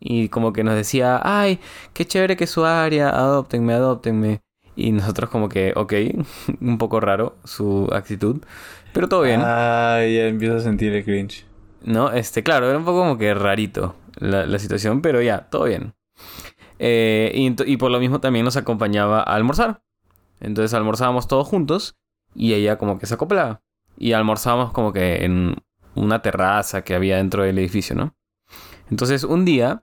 Y 0.00 0.28
como 0.30 0.52
que 0.52 0.64
nos 0.64 0.74
decía, 0.74 1.20
ay, 1.22 1.60
qué 1.92 2.04
chévere 2.06 2.36
que 2.36 2.44
es 2.44 2.50
su 2.50 2.64
área, 2.64 3.10
adóptenme, 3.10 3.74
adóptenme. 3.74 4.40
Y 4.74 4.92
nosotros 4.92 5.30
como 5.30 5.48
que, 5.48 5.72
ok, 5.76 5.92
un 6.60 6.78
poco 6.78 7.00
raro 7.00 7.36
su 7.44 7.88
actitud, 7.92 8.42
pero 8.92 9.08
todo 9.08 9.22
bien. 9.22 9.42
Ay, 9.44 10.16
ya 10.16 10.26
empiezo 10.26 10.56
a 10.56 10.60
sentir 10.60 10.92
el 10.94 11.04
cringe. 11.04 11.44
¿No? 11.84 12.10
Este, 12.12 12.42
claro, 12.42 12.68
era 12.68 12.78
un 12.78 12.84
poco 12.84 13.00
como 13.00 13.18
que 13.18 13.34
rarito. 13.34 13.94
la, 14.16 14.46
la 14.46 14.58
situación, 14.58 15.02
pero 15.02 15.20
ya, 15.20 15.48
todo 15.50 15.64
bien. 15.64 15.94
Eh, 16.78 17.54
y 17.66 17.76
por 17.76 17.90
lo 17.90 18.00
mismo 18.00 18.20
también 18.20 18.44
nos 18.44 18.56
acompañaba 18.56 19.20
a 19.20 19.34
almorzar. 19.34 19.82
Entonces 20.40 20.74
almorzábamos 20.74 21.28
todos 21.28 21.46
juntos 21.46 21.96
y 22.34 22.54
ella 22.54 22.78
como 22.78 22.98
que 22.98 23.06
se 23.06 23.14
acoplaba. 23.14 23.62
Y 23.96 24.12
almorzábamos 24.12 24.72
como 24.72 24.92
que 24.92 25.24
en 25.24 25.56
una 25.94 26.22
terraza 26.22 26.82
que 26.82 26.94
había 26.94 27.16
dentro 27.18 27.42
del 27.44 27.58
edificio, 27.58 27.94
¿no? 27.94 28.14
Entonces 28.90 29.24
un 29.24 29.44
día, 29.44 29.82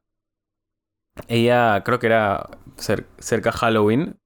ella 1.27 1.83
creo 1.83 1.99
que 1.99 2.07
era 2.07 2.49
cer- 2.77 3.05
cerca 3.19 3.51
Halloween. 3.51 4.17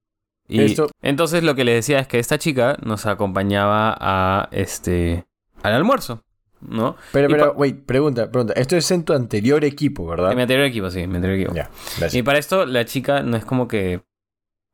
Y 0.47 0.61
Esto- 0.61 0.89
entonces 1.01 1.43
lo 1.43 1.55
que 1.55 1.63
le 1.63 1.73
decía 1.73 1.99
es 1.99 2.07
que 2.07 2.19
esta 2.19 2.37
chica 2.37 2.77
nos 2.83 3.05
acompañaba 3.05 3.95
a 3.99 4.49
este 4.51 5.25
al 5.63 5.73
almuerzo, 5.73 6.23
¿no? 6.59 6.97
Pero, 7.13 7.29
pero, 7.29 7.53
wait, 7.53 7.85
pregunta, 7.85 8.29
pregunta. 8.29 8.53
Esto 8.57 8.75
es 8.75 8.91
en 8.91 9.03
tu 9.05 9.13
anterior 9.13 9.63
equipo, 9.63 10.05
¿verdad? 10.05 10.31
En 10.31 10.35
mi 10.35 10.41
anterior 10.41 10.65
equipo, 10.65 10.89
sí, 10.91 10.99
en 10.99 11.09
mi 11.09 11.15
anterior 11.15 11.39
equipo. 11.39 11.55
Ya, 11.55 11.69
gracias. 11.97 12.13
Y 12.15 12.23
para 12.23 12.39
esto 12.39 12.65
la 12.65 12.83
chica 12.85 13.21
no 13.23 13.37
es 13.37 13.45
como 13.45 13.67
que 13.69 14.03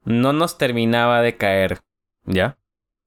no 0.05 0.33
nos 0.33 0.57
terminaba 0.57 1.21
de 1.21 1.37
caer, 1.37 1.79
¿ya? 2.25 2.57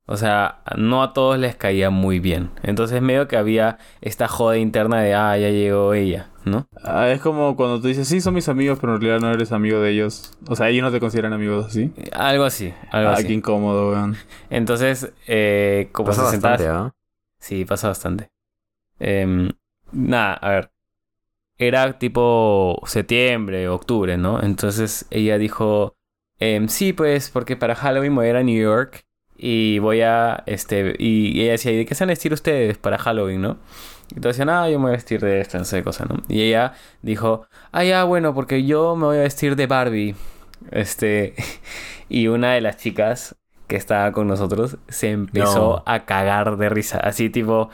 O 0.06 0.16
sea, 0.16 0.62
no 0.76 1.02
a 1.02 1.12
todos 1.12 1.38
les 1.38 1.54
caía 1.56 1.90
muy 1.90 2.18
bien. 2.18 2.50
Entonces 2.62 3.00
medio 3.00 3.28
que 3.28 3.36
había 3.36 3.78
esta 4.00 4.26
joda 4.28 4.58
interna 4.58 5.00
de, 5.00 5.14
ah, 5.14 5.38
ya 5.38 5.48
llegó 5.50 5.94
ella, 5.94 6.28
¿no? 6.44 6.66
Ah, 6.82 7.08
es 7.10 7.20
como 7.20 7.54
cuando 7.56 7.80
tú 7.80 7.86
dices, 7.86 8.08
sí, 8.08 8.20
son 8.20 8.34
mis 8.34 8.48
amigos, 8.48 8.78
pero 8.80 8.96
en 8.96 9.00
realidad 9.00 9.20
no 9.20 9.32
eres 9.32 9.52
amigo 9.52 9.78
de 9.80 9.90
ellos. 9.92 10.32
O 10.48 10.56
sea, 10.56 10.68
ellos 10.70 10.82
no 10.82 10.90
te 10.90 10.98
consideran 10.98 11.32
amigos 11.32 11.66
así. 11.66 11.92
Algo 12.12 12.44
así, 12.44 12.74
algo 12.90 13.10
Ah, 13.10 13.14
así. 13.14 13.28
qué 13.28 13.32
incómodo, 13.32 13.90
weón. 13.92 14.16
Entonces, 14.50 15.12
eh, 15.28 15.88
como 15.92 16.08
Pasa 16.08 16.30
se 16.30 16.36
bastante, 16.38 16.66
¿ah? 16.68 16.92
Sí, 17.38 17.64
pasa 17.64 17.88
bastante. 17.88 18.30
Em, 18.98 19.50
nada, 19.92 20.34
a 20.34 20.50
ver. 20.50 20.70
Era 21.58 21.98
tipo 21.98 22.80
septiembre, 22.86 23.68
octubre, 23.68 24.16
¿no? 24.16 24.42
Entonces 24.42 25.06
ella 25.10 25.38
dijo, 25.38 25.94
em, 26.40 26.66
sí, 26.68 26.92
pues, 26.92 27.30
porque 27.30 27.56
para 27.56 27.76
Halloween 27.76 28.14
voy 28.16 28.26
a 28.26 28.30
ir 28.30 28.36
a 28.36 28.42
New 28.42 28.60
York 28.60 29.04
y 29.44 29.80
voy 29.80 30.02
a, 30.02 30.44
este, 30.46 30.94
y 31.00 31.40
ella 31.42 31.52
decía, 31.52 31.72
¿y 31.72 31.76
de 31.78 31.84
qué 31.86 31.96
se 31.96 32.04
van 32.04 32.10
a 32.10 32.12
vestir 32.12 32.32
ustedes 32.32 32.78
para 32.78 32.96
Halloween, 32.96 33.42
no? 33.42 33.56
Y 34.14 34.20
todos 34.20 34.36
decían, 34.36 34.50
ah, 34.50 34.68
yo 34.70 34.78
me 34.78 34.84
voy 34.84 34.90
a 34.90 34.92
vestir 34.92 35.20
de 35.20 35.40
esta, 35.40 35.58
no 35.58 35.64
sé 35.64 35.78
qué 35.78 35.82
cosa, 35.82 36.04
¿no? 36.08 36.16
Y 36.28 36.42
ella 36.42 36.74
dijo, 37.02 37.46
ah, 37.72 37.82
ya, 37.82 38.04
bueno, 38.04 38.34
porque 38.34 38.64
yo 38.64 38.94
me 38.94 39.06
voy 39.06 39.16
a 39.16 39.22
vestir 39.22 39.56
de 39.56 39.66
Barbie. 39.66 40.14
Este, 40.70 41.34
y 42.08 42.28
una 42.28 42.52
de 42.52 42.60
las 42.60 42.76
chicas 42.76 43.34
que 43.66 43.74
estaba 43.76 44.12
con 44.12 44.28
nosotros 44.28 44.76
se 44.88 45.10
empezó 45.10 45.76
No. 45.78 45.82
a 45.86 46.04
cagar 46.04 46.56
de 46.58 46.68
risa, 46.68 46.98
así 47.00 47.28
tipo, 47.30 47.68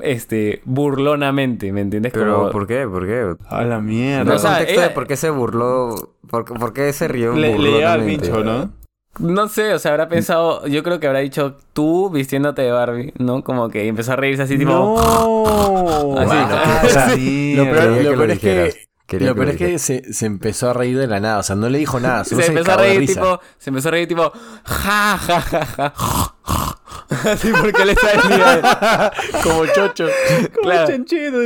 este, 0.00 0.60
burlonamente, 0.64 1.72
¿me 1.72 1.82
entiendes? 1.82 2.12
Pero, 2.12 2.36
Como- 2.38 2.50
¿por 2.50 2.66
qué? 2.66 2.86
¿Por 2.88 3.06
qué? 3.06 3.34
A 3.48 3.62
la 3.62 3.78
mierda. 3.80 4.24
No, 4.24 4.34
o 4.34 4.38
sea, 4.38 4.50
contexto 4.56 4.80
ella- 4.80 4.88
de 4.88 4.94
por 4.94 5.06
qué 5.06 5.16
se 5.16 5.30
burló, 5.30 6.14
por, 6.28 6.44
por 6.46 6.72
qué 6.72 6.92
se 6.92 7.06
rió 7.06 7.34
le, 7.34 7.58
le 7.58 7.70
llega 7.70 7.92
al 7.92 8.00
burlonamente. 8.00 8.26
pincho, 8.30 8.44
¿no? 8.44 8.81
No 9.18 9.48
sé, 9.48 9.74
o 9.74 9.78
sea, 9.78 9.90
habrá 9.90 10.08
pensado, 10.08 10.66
yo 10.66 10.82
creo 10.82 10.98
que 10.98 11.06
habrá 11.06 11.18
dicho 11.18 11.56
tú 11.74 12.08
vistiéndote 12.10 12.62
de 12.62 12.72
Barbie, 12.72 13.12
¿no? 13.18 13.44
Como 13.44 13.68
que 13.68 13.86
empezó 13.86 14.12
a 14.12 14.16
reírse 14.16 14.42
así, 14.42 14.56
tipo, 14.56 14.70
No. 14.72 16.16
Así, 16.18 16.30
Ah, 16.34 16.82
o 16.84 16.88
sea, 16.88 17.08
sí, 17.14 17.54
Lo 17.54 17.64
peor, 17.64 17.76
Quería 17.76 17.88
lo 17.88 17.98
que 17.98 18.04
lo 18.10 18.16
peor 18.16 18.30
es 18.30 18.38
que. 18.38 18.86
Quería 19.06 19.28
lo 19.28 19.34
que 19.34 19.38
peor 19.40 19.46
lo 19.48 19.52
es 19.52 19.58
que 19.58 19.78
se, 19.78 20.12
se 20.14 20.26
empezó 20.26 20.70
a 20.70 20.72
reír 20.72 20.98
de 20.98 21.06
la 21.06 21.20
nada. 21.20 21.38
O 21.38 21.42
sea, 21.42 21.56
no 21.56 21.68
le 21.68 21.78
dijo 21.78 22.00
nada. 22.00 22.24
se 22.24 22.34
empezó 22.46 22.72
a 22.72 22.76
reír 22.76 23.06
tipo, 23.06 23.40
se 23.58 23.70
empezó 23.70 23.88
a 23.88 23.90
reír 23.92 24.08
tipo, 24.08 24.32
ja, 24.64 25.18
ja, 25.18 25.40
ja, 25.40 25.66
ja. 25.66 25.94
Así 27.32 27.52
porque 27.60 27.84
le 27.84 27.94
salía. 27.94 29.12
Como 29.42 29.66
chocho. 29.66 30.06
Claro. 30.62 30.86
chanchito. 30.88 31.38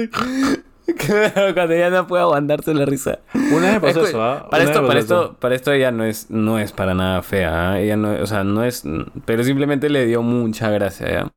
Cuando 1.54 1.74
ya 1.74 1.90
no 1.90 2.06
puede 2.06 2.22
aguantarse 2.22 2.72
la 2.74 2.84
risa. 2.84 3.20
Una 3.52 3.72
vez 3.72 3.80
pasó 3.80 4.06
eso, 4.06 4.22
¿ah? 4.22 4.48
Para 4.50 4.64
esto, 4.64 4.86
para 4.86 5.00
esto, 5.00 5.36
para 5.40 5.54
esto 5.54 5.72
ella 5.72 5.90
no 5.90 6.04
es, 6.04 6.30
no 6.30 6.58
es 6.58 6.72
para 6.72 6.94
nada 6.94 7.22
fea, 7.22 7.72
¿ah? 7.72 7.80
Ella 7.80 7.96
no, 7.96 8.12
o 8.12 8.26
sea, 8.26 8.44
no 8.44 8.64
es, 8.64 8.84
pero 9.24 9.42
simplemente 9.44 9.88
le 9.90 10.06
dio 10.06 10.22
mucha 10.22 10.70
gracia, 10.70 11.10
¿ya? 11.10 11.32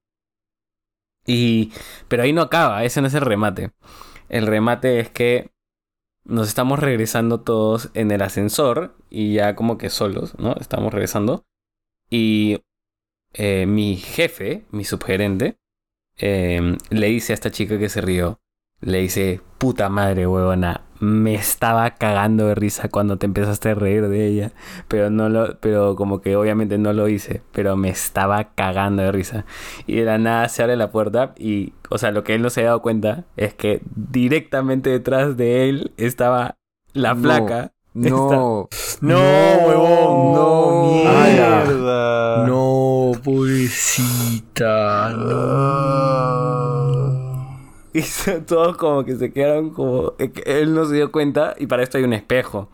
Y, 1.25 1.71
pero 2.07 2.23
ahí 2.23 2.33
no 2.33 2.41
acaba, 2.41 2.83
ese 2.83 3.01
no 3.01 3.07
es 3.07 3.13
el 3.13 3.21
remate. 3.21 3.71
El 4.29 4.47
remate 4.47 4.99
es 4.99 5.09
que 5.09 5.51
nos 6.23 6.47
estamos 6.47 6.79
regresando 6.79 7.41
todos 7.41 7.89
en 7.93 8.11
el 8.11 8.21
ascensor 8.21 8.95
y 9.09 9.33
ya 9.33 9.55
como 9.55 9.77
que 9.77 9.89
solos, 9.89 10.37
¿no? 10.37 10.55
Estamos 10.59 10.93
regresando. 10.93 11.45
Y 12.09 12.61
eh, 13.33 13.65
mi 13.65 13.97
jefe, 13.97 14.65
mi 14.71 14.85
subgerente, 14.85 15.57
eh, 16.17 16.77
le 16.89 17.07
dice 17.07 17.33
a 17.33 17.35
esta 17.35 17.51
chica 17.51 17.79
que 17.79 17.89
se 17.89 18.01
rió, 18.01 18.39
le 18.81 18.99
dice, 18.99 19.41
puta 19.57 19.89
madre, 19.89 20.25
huevona, 20.27 20.81
me 20.99 21.35
estaba 21.35 21.91
cagando 21.91 22.47
de 22.47 22.55
risa 22.55 22.89
cuando 22.89 23.17
te 23.17 23.25
empezaste 23.25 23.69
a 23.69 23.75
reír 23.75 24.07
de 24.09 24.27
ella, 24.27 24.51
pero 24.87 25.09
no 25.09 25.29
lo, 25.29 25.57
pero 25.59 25.95
como 25.95 26.19
que 26.21 26.35
obviamente 26.35 26.77
no 26.77 26.91
lo 26.93 27.07
hice, 27.07 27.41
pero 27.53 27.75
me 27.77 27.89
estaba 27.89 28.49
cagando 28.55 29.03
de 29.03 29.11
risa. 29.11 29.45
Y 29.87 29.95
de 29.97 30.05
la 30.05 30.17
nada 30.17 30.49
se 30.49 30.61
abre 30.63 30.75
la 30.75 30.91
puerta 30.91 31.33
y, 31.37 31.73
o 31.89 31.97
sea, 31.97 32.11
lo 32.11 32.23
que 32.23 32.35
él 32.35 32.41
no 32.41 32.49
se 32.49 32.61
ha 32.61 32.65
dado 32.65 32.81
cuenta 32.81 33.25
es 33.37 33.53
que 33.53 33.81
directamente 33.95 34.89
detrás 34.89 35.37
de 35.37 35.69
él 35.69 35.91
estaba 35.97 36.55
la 36.93 37.13
No. 37.13 37.21
flaca. 37.21 37.71
No. 37.93 38.67
No, 39.01 39.17
huevón. 39.17 40.33
No, 40.33 40.81
mierda. 40.93 41.63
Mierda. 41.63 42.47
No, 42.47 43.11
pobrecita. 43.23 45.11
No. 45.11 46.78
Y 47.93 48.03
todos 48.47 48.77
como 48.77 49.03
que 49.03 49.15
se 49.15 49.31
quedaron 49.31 49.71
como... 49.71 50.13
Él 50.45 50.73
no 50.73 50.85
se 50.85 50.95
dio 50.95 51.11
cuenta 51.11 51.55
y 51.57 51.67
para 51.67 51.83
esto 51.83 51.97
hay 51.97 52.03
un 52.03 52.13
espejo. 52.13 52.69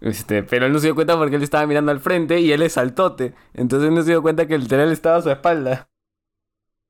Este, 0.00 0.42
pero 0.42 0.66
él 0.66 0.72
no 0.72 0.78
se 0.78 0.88
dio 0.88 0.94
cuenta 0.94 1.16
porque 1.16 1.36
él 1.36 1.42
estaba 1.42 1.66
mirando 1.66 1.90
al 1.90 2.00
frente 2.00 2.40
y 2.40 2.52
él 2.52 2.62
es 2.62 2.74
saltote. 2.74 3.34
Entonces 3.54 3.88
él 3.88 3.94
no 3.94 4.02
se 4.02 4.10
dio 4.10 4.22
cuenta 4.22 4.46
que 4.46 4.54
el 4.54 4.62
literal 4.62 4.92
estaba 4.92 5.16
a 5.16 5.22
su 5.22 5.30
espalda. 5.30 5.88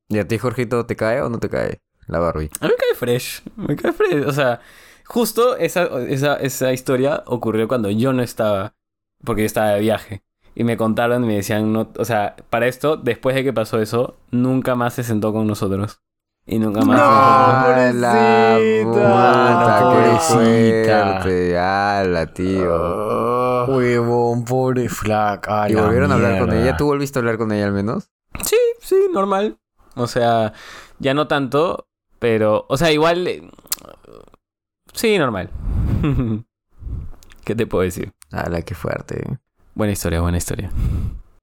¿Y 0.08 0.18
a 0.18 0.26
ti, 0.26 0.38
Jorgito, 0.38 0.84
te 0.86 0.96
cae 0.96 1.22
o 1.22 1.28
no 1.28 1.38
te 1.38 1.48
cae 1.48 1.80
la 2.06 2.18
Barbie? 2.18 2.50
A 2.60 2.66
mí 2.66 2.72
me 2.72 2.76
cae 2.76 2.94
fresh. 2.94 3.42
Me 3.56 3.76
cae 3.76 3.92
fresh. 3.92 4.26
O 4.26 4.32
sea, 4.32 4.60
justo 5.04 5.56
esa, 5.56 5.84
esa, 6.08 6.36
esa 6.36 6.72
historia 6.72 7.22
ocurrió 7.26 7.68
cuando 7.68 7.90
yo 7.90 8.12
no 8.12 8.22
estaba. 8.22 8.74
Porque 9.24 9.42
yo 9.42 9.46
estaba 9.46 9.70
de 9.70 9.80
viaje. 9.80 10.22
Y 10.54 10.64
me 10.64 10.76
contaron 10.76 11.24
y 11.24 11.26
me 11.26 11.36
decían, 11.36 11.72
no, 11.72 11.90
o 11.98 12.04
sea, 12.04 12.36
para 12.50 12.68
esto, 12.68 12.96
después 12.96 13.34
de 13.34 13.42
que 13.42 13.52
pasó 13.52 13.80
eso, 13.80 14.16
nunca 14.30 14.74
más 14.74 14.94
se 14.94 15.02
sentó 15.02 15.32
con 15.32 15.46
nosotros. 15.46 16.03
Y 16.46 16.58
nunca 16.58 16.82
más. 16.82 17.00
¡Ah, 17.02 17.90
la 17.94 18.58
puta! 18.84 19.78
¡Qué 19.78 19.84
pobrecita. 19.84 21.20
fuerte! 21.22 21.58
¡Hala, 21.58 22.26
tío! 22.34 23.66
Huevón, 23.66 24.44
pobre 24.44 24.88
flaca. 24.90 25.68
¿Y 25.70 25.74
volvieron 25.74 26.12
a 26.12 26.14
hablar 26.16 26.38
con 26.38 26.52
ella? 26.52 26.76
¿Tú 26.76 26.84
volviste 26.86 27.18
a 27.18 27.20
hablar 27.20 27.38
con 27.38 27.50
ella 27.52 27.64
al 27.66 27.72
menos? 27.72 28.10
Sí, 28.44 28.56
sí, 28.80 28.96
normal. 29.12 29.58
O 29.96 30.06
sea, 30.06 30.52
ya 30.98 31.14
no 31.14 31.28
tanto, 31.28 31.86
pero, 32.18 32.66
o 32.68 32.76
sea, 32.76 32.92
igual... 32.92 33.26
eh, 33.26 33.42
Sí, 34.92 35.18
normal. 35.18 35.50
¿Qué 37.44 37.54
te 37.54 37.66
puedo 37.66 37.82
decir? 37.84 38.12
¡Hala, 38.30 38.62
qué 38.62 38.74
fuerte! 38.74 39.38
Buena 39.74 39.92
historia, 39.92 40.20
buena 40.20 40.38
historia. 40.38 40.70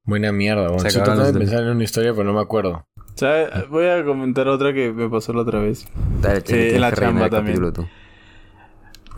Buena 0.03 0.31
mierda, 0.31 0.67
Estoy 0.67 0.89
acabaron 0.89 1.03
tratando 1.03 1.23
de 1.25 1.39
pensar 1.39 1.63
en 1.63 1.69
una 1.69 1.83
historia, 1.83 2.11
pero 2.13 2.23
no 2.23 2.33
me 2.33 2.41
acuerdo. 2.41 2.87
¿Sabes? 3.15 3.69
Voy 3.69 3.85
a 3.85 4.03
comentar 4.03 4.47
otra 4.47 4.73
que 4.73 4.91
me 4.91 5.09
pasó 5.09 5.33
la 5.33 5.41
otra 5.41 5.59
vez. 5.59 5.87
Dale, 6.21 6.41
Sí, 6.41 6.55
en 6.55 6.81
la 6.81 6.91
chamba 6.91 7.29
tú. 7.29 7.87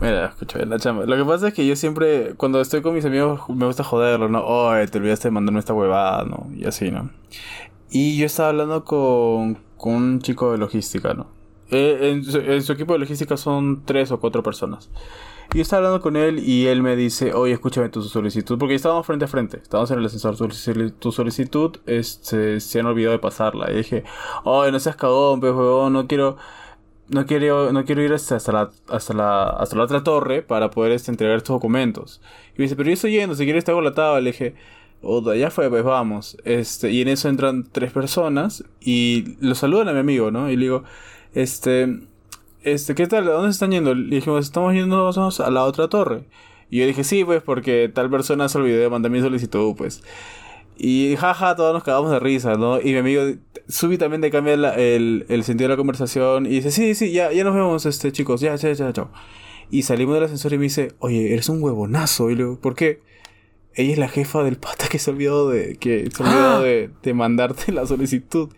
Mira, 0.00 0.26
escucha, 0.26 0.58
en 0.60 0.70
la 0.70 0.78
chamba. 0.78 1.06
Lo 1.06 1.16
que 1.16 1.24
pasa 1.24 1.48
es 1.48 1.54
que 1.54 1.66
yo 1.66 1.76
siempre, 1.76 2.34
cuando 2.36 2.60
estoy 2.60 2.82
con 2.82 2.94
mis 2.94 3.04
amigos, 3.04 3.40
me 3.48 3.64
gusta 3.66 3.84
joderlo, 3.84 4.28
¿no? 4.28 4.44
Oye, 4.44 4.86
te 4.88 4.98
olvidaste 4.98 5.28
de 5.28 5.32
mandarme 5.32 5.60
esta 5.60 5.72
huevada, 5.72 6.24
¿no? 6.24 6.48
Y 6.54 6.66
así, 6.66 6.90
¿no? 6.90 7.10
Y 7.90 8.16
yo 8.18 8.26
estaba 8.26 8.48
hablando 8.48 8.84
con, 8.84 9.58
con 9.76 9.94
un 9.94 10.20
chico 10.20 10.52
de 10.52 10.58
logística, 10.58 11.14
¿no? 11.14 11.28
Eh, 11.70 12.10
en, 12.10 12.24
su, 12.24 12.38
en 12.38 12.62
su 12.62 12.72
equipo 12.72 12.92
de 12.92 12.98
logística 12.98 13.36
son 13.36 13.84
tres 13.84 14.10
o 14.10 14.18
cuatro 14.20 14.42
personas. 14.42 14.90
Y 15.52 15.58
yo 15.58 15.62
estaba 15.62 15.78
hablando 15.86 16.00
con 16.00 16.16
él 16.16 16.40
y 16.40 16.66
él 16.66 16.82
me 16.82 16.96
dice, 16.96 17.32
oye, 17.32 17.52
escúchame 17.52 17.88
tu 17.88 18.02
solicitud, 18.02 18.58
porque 18.58 18.74
estábamos 18.74 19.06
frente 19.06 19.24
a 19.24 19.28
frente, 19.28 19.58
estábamos 19.58 19.90
en 19.92 19.98
el 20.00 20.06
ascensor, 20.06 20.36
tu, 20.36 20.46
solici- 20.48 20.94
tu 20.98 21.12
solicitud 21.12 21.76
este, 21.86 22.58
se 22.60 22.80
han 22.80 22.86
olvidado 22.86 23.12
de 23.12 23.18
pasarla. 23.20 23.70
Y 23.70 23.76
dije, 23.76 24.04
oye, 24.44 24.72
no 24.72 24.80
seas 24.80 24.96
cagón, 24.96 25.40
pues, 25.40 25.52
huevón, 25.52 25.92
no 25.92 26.06
quiero... 26.06 26.36
No 27.06 27.26
quiero, 27.26 27.70
no 27.70 27.84
quiero 27.84 28.02
ir 28.02 28.14
hasta, 28.14 28.36
hasta, 28.36 28.50
la, 28.50 28.70
hasta, 28.88 29.12
la, 29.12 29.42
hasta 29.50 29.76
la 29.76 29.84
otra 29.84 30.02
torre 30.02 30.40
para 30.40 30.70
poder 30.70 30.92
este, 30.92 31.10
entregar 31.10 31.36
estos 31.36 31.54
documentos. 31.54 32.22
Y 32.54 32.58
me 32.58 32.62
dice, 32.62 32.76
pero 32.76 32.88
yo 32.88 32.94
estoy 32.94 33.12
yendo, 33.12 33.34
si 33.34 33.44
quieres 33.44 33.62
te 33.64 33.72
hago 33.72 33.82
la 33.82 33.92
tabla. 33.92 34.22
Le 34.22 34.30
dije, 34.32 34.54
"Oda, 35.02 35.36
ya 35.36 35.50
fue, 35.50 35.68
pues 35.68 35.84
vamos. 35.84 36.38
Este, 36.44 36.90
y 36.92 37.02
en 37.02 37.08
eso 37.08 37.28
entran 37.28 37.64
tres 37.70 37.92
personas 37.92 38.64
y 38.80 39.36
lo 39.40 39.54
saludan 39.54 39.88
a 39.88 39.92
mi 39.92 39.98
amigo, 39.98 40.30
¿no? 40.30 40.50
Y 40.50 40.56
le 40.56 40.62
digo, 40.62 40.84
este, 41.34 42.00
este, 42.64 42.94
¿qué 42.94 43.06
tal? 43.06 43.28
¿A 43.28 43.32
dónde 43.32 43.48
se 43.52 43.56
están 43.56 43.70
yendo? 43.70 43.94
Le 43.94 44.16
dijimos, 44.16 44.44
estamos 44.44 44.72
yendo 44.74 45.08
a 45.10 45.50
la 45.50 45.64
otra 45.64 45.88
torre. 45.88 46.24
Y 46.70 46.78
yo 46.80 46.86
dije, 46.86 47.04
sí, 47.04 47.24
pues, 47.24 47.42
porque 47.42 47.90
tal 47.92 48.10
persona 48.10 48.48
se 48.48 48.58
olvidó 48.58 48.78
de 48.80 48.88
mandar 48.90 49.10
mi 49.12 49.20
solicitud, 49.20 49.74
pues. 49.76 50.02
Y 50.76 51.14
jaja, 51.16 51.54
todos 51.54 51.72
nos 51.72 51.84
cagamos 51.84 52.10
de 52.10 52.18
risa, 52.18 52.54
¿no? 52.56 52.80
Y 52.80 52.86
mi 52.92 52.96
amigo 52.98 53.22
súbitamente 53.68 54.30
cambia 54.30 54.56
la- 54.56 54.74
el, 54.74 55.24
el 55.28 55.44
sentido 55.44 55.68
de 55.68 55.74
la 55.74 55.76
conversación 55.76 56.46
y 56.46 56.50
dice, 56.50 56.70
sí, 56.72 56.94
sí, 56.96 57.12
ya, 57.12 57.30
ya 57.32 57.44
nos 57.44 57.54
vemos, 57.54 57.86
este, 57.86 58.10
chicos, 58.10 58.40
ya, 58.40 58.56
ya, 58.56 58.72
ya, 58.72 58.92
chao. 58.92 59.10
Y 59.70 59.82
salimos 59.82 60.14
del 60.16 60.24
ascensor 60.24 60.52
y 60.52 60.58
me 60.58 60.64
dice, 60.64 60.92
oye, 60.98 61.32
eres 61.32 61.48
un 61.48 61.62
huevonazo. 61.62 62.30
Y 62.30 62.34
le 62.34 62.42
digo, 62.44 62.58
¿por 62.60 62.74
qué? 62.74 63.00
Ella 63.76 63.92
es 63.92 63.98
la 63.98 64.08
jefa 64.08 64.42
del 64.42 64.56
pata 64.56 64.88
que 64.88 64.98
se 64.98 65.10
olvidó 65.10 65.48
de, 65.48 65.76
que 65.76 66.08
se 66.10 66.22
olvidó 66.22 66.60
de, 66.60 66.90
de 67.02 67.14
mandarte 67.14 67.72
la 67.72 67.86
solicitud. 67.86 68.48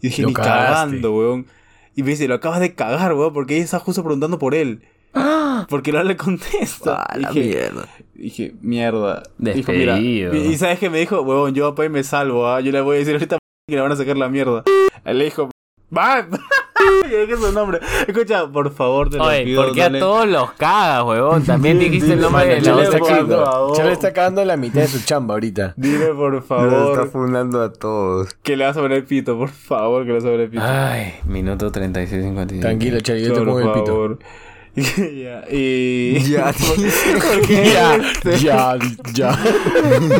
Y 0.00 0.08
dije, 0.08 0.22
Lo 0.22 0.28
ni 0.28 0.34
cagaste. 0.34 0.66
cagando, 0.74 1.16
weón. 1.16 1.46
Y 1.94 2.02
me 2.02 2.10
dice, 2.10 2.26
lo 2.28 2.34
acabas 2.34 2.60
de 2.60 2.74
cagar, 2.74 3.14
weón, 3.14 3.32
porque 3.32 3.54
ella 3.54 3.64
está 3.64 3.78
justo 3.78 4.02
preguntando 4.02 4.38
por 4.38 4.54
él. 4.54 4.82
Porque 5.68 5.92
no 5.92 6.02
le 6.02 6.16
contesta. 6.16 7.04
Ah, 7.08 7.18
la 7.18 7.30
dije, 7.30 7.48
mierda. 7.50 7.88
dije, 8.14 8.54
mierda. 8.60 9.22
Dijo, 9.38 9.72
mira. 9.72 9.98
Y, 9.98 10.22
y 10.22 10.56
¿sabes 10.56 10.78
qué 10.78 10.88
me 10.90 10.98
dijo? 10.98 11.20
Huevón, 11.22 11.54
yo 11.54 11.74
pues 11.74 11.90
me 11.90 12.02
salvo, 12.02 12.46
¿ah? 12.46 12.60
Yo 12.60 12.72
le 12.72 12.80
voy 12.80 12.96
a 12.96 12.98
decir 13.00 13.14
ahorita 13.14 13.38
que 13.68 13.76
le 13.76 13.82
van 13.82 13.92
a 13.92 13.96
sacar 13.96 14.16
la 14.16 14.28
mierda. 14.28 14.62
Él 15.04 15.18
le 15.18 15.24
dijo, 15.24 15.50
¡va! 15.94 16.26
¿Qué 17.08 17.32
es 17.32 17.38
su 17.40 17.52
nombre? 17.52 17.80
Escucha, 18.06 18.46
por 18.48 18.72
favor, 18.72 19.10
te 19.10 19.16
lo 19.18 19.24
Oye, 19.24 19.44
pido. 19.44 19.62
¿por 19.64 19.72
qué 19.74 19.82
a 19.82 19.98
todos 19.98 20.26
los 20.28 20.52
cagas, 20.52 21.04
huevón? 21.04 21.42
También 21.46 21.78
dijiste 21.78 22.12
el 22.14 22.20
nombre 22.20 22.46
de 22.46 22.56
la 22.56 22.62
Chale, 22.62 22.86
otra 22.88 22.98
por 22.98 23.08
chica. 23.08 23.26
favor. 23.44 23.76
Ya 23.76 23.84
le 23.84 23.92
está 23.92 24.12
cagando 24.12 24.44
la 24.44 24.56
mitad 24.56 24.80
de 24.80 24.88
su 24.88 25.04
chamba 25.04 25.34
ahorita. 25.34 25.74
Dile, 25.76 26.06
por 26.14 26.32
Nos 26.32 26.42
está 26.42 26.54
favor, 26.56 27.10
fundando 27.10 27.62
a 27.62 27.72
todos. 27.72 28.34
que 28.42 28.56
le 28.56 28.64
vas 28.64 28.76
a 28.76 28.80
poner 28.80 29.04
pito, 29.04 29.36
por 29.38 29.50
favor, 29.50 30.02
que 30.02 30.08
le 30.08 30.14
vas 30.14 30.24
a 30.24 30.28
poner 30.30 30.50
pito. 30.50 30.62
Ay, 30.64 31.14
minuto 31.26 31.70
36, 31.70 32.22
55. 32.24 32.62
Tranquilo, 32.62 33.00
Charlie, 33.00 33.24
yo 33.26 33.34
te 33.34 33.40
pongo 33.40 33.60
el 33.60 33.72
pito. 33.72 33.86
favor. 33.86 34.18
ya, 34.74 35.44
y... 35.50 36.18
Ya, 36.30 36.50
porque 36.54 37.70
Ya, 37.74 37.98
ya, 38.38 38.78
ya. 39.12 39.38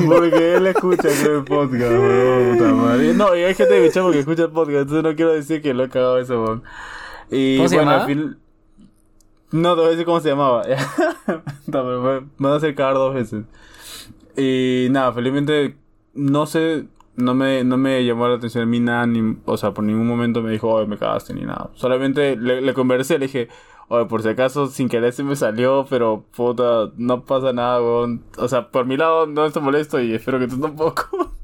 porque 0.06 0.54
él 0.56 0.66
escucha 0.66 1.08
el 1.08 1.42
podcast, 1.42 1.90
weón, 1.90 2.58
puta 2.58 2.72
madre. 2.74 2.91
No, 3.22 3.36
y 3.36 3.44
hay 3.44 3.54
gente 3.54 3.74
de 3.74 3.80
mi 3.80 3.90
chavo 3.90 4.10
que 4.10 4.18
escucha 4.18 4.44
el 4.44 4.50
podcast, 4.50 4.80
entonces 4.80 5.04
no 5.04 5.14
quiero 5.14 5.32
decir 5.32 5.62
que 5.62 5.72
lo 5.74 5.84
he 5.84 5.88
cagado 5.88 6.18
eso, 6.18 6.42
weón. 6.42 6.64
Y 7.30 7.56
¿Cómo 7.56 7.68
se 7.68 7.76
bueno, 7.76 7.90
llamaba? 7.92 8.08
al 8.08 8.14
fin... 8.14 8.36
No, 9.52 9.74
te 9.74 9.76
voy 9.76 9.86
a 9.86 9.90
decir 9.90 10.04
cómo 10.06 10.20
se 10.20 10.30
llamaba. 10.30 10.62
no, 11.28 11.42
pero 11.66 12.02
me, 12.02 12.20
me 12.20 12.26
van 12.38 12.52
a 12.52 12.56
hacer 12.56 12.74
cagar 12.74 12.94
dos 12.94 13.14
veces. 13.14 13.44
Y 14.36 14.88
nada, 14.90 15.12
felizmente, 15.12 15.76
no 16.14 16.46
sé, 16.46 16.86
no 17.14 17.34
me, 17.34 17.62
no 17.62 17.76
me 17.76 18.04
llamó 18.04 18.26
la 18.26 18.36
atención 18.36 18.64
a 18.64 18.66
mí 18.66 18.80
nada, 18.80 19.06
ni, 19.06 19.36
o 19.44 19.56
sea, 19.56 19.72
por 19.72 19.84
ningún 19.84 20.06
momento 20.08 20.42
me 20.42 20.50
dijo, 20.50 20.68
oye, 20.70 20.86
me 20.88 20.98
cagaste, 20.98 21.32
ni 21.32 21.42
nada. 21.42 21.70
Solamente 21.74 22.34
le, 22.36 22.60
le 22.60 22.74
conversé, 22.74 23.18
le 23.18 23.26
dije, 23.26 23.48
oye, 23.88 24.06
por 24.06 24.22
si 24.22 24.30
acaso, 24.30 24.66
sin 24.66 24.88
querer 24.88 25.12
se 25.12 25.22
me 25.22 25.36
salió, 25.36 25.86
pero 25.88 26.24
puta, 26.34 26.90
no 26.96 27.24
pasa 27.24 27.52
nada, 27.52 27.80
weón. 27.80 28.24
O 28.38 28.48
sea, 28.48 28.70
por 28.70 28.86
mi 28.86 28.96
lado 28.96 29.26
no 29.26 29.44
estoy 29.46 29.62
molesto 29.62 30.00
y 30.00 30.12
espero 30.14 30.38
que 30.38 30.48
tú 30.48 30.58
tampoco. 30.58 31.32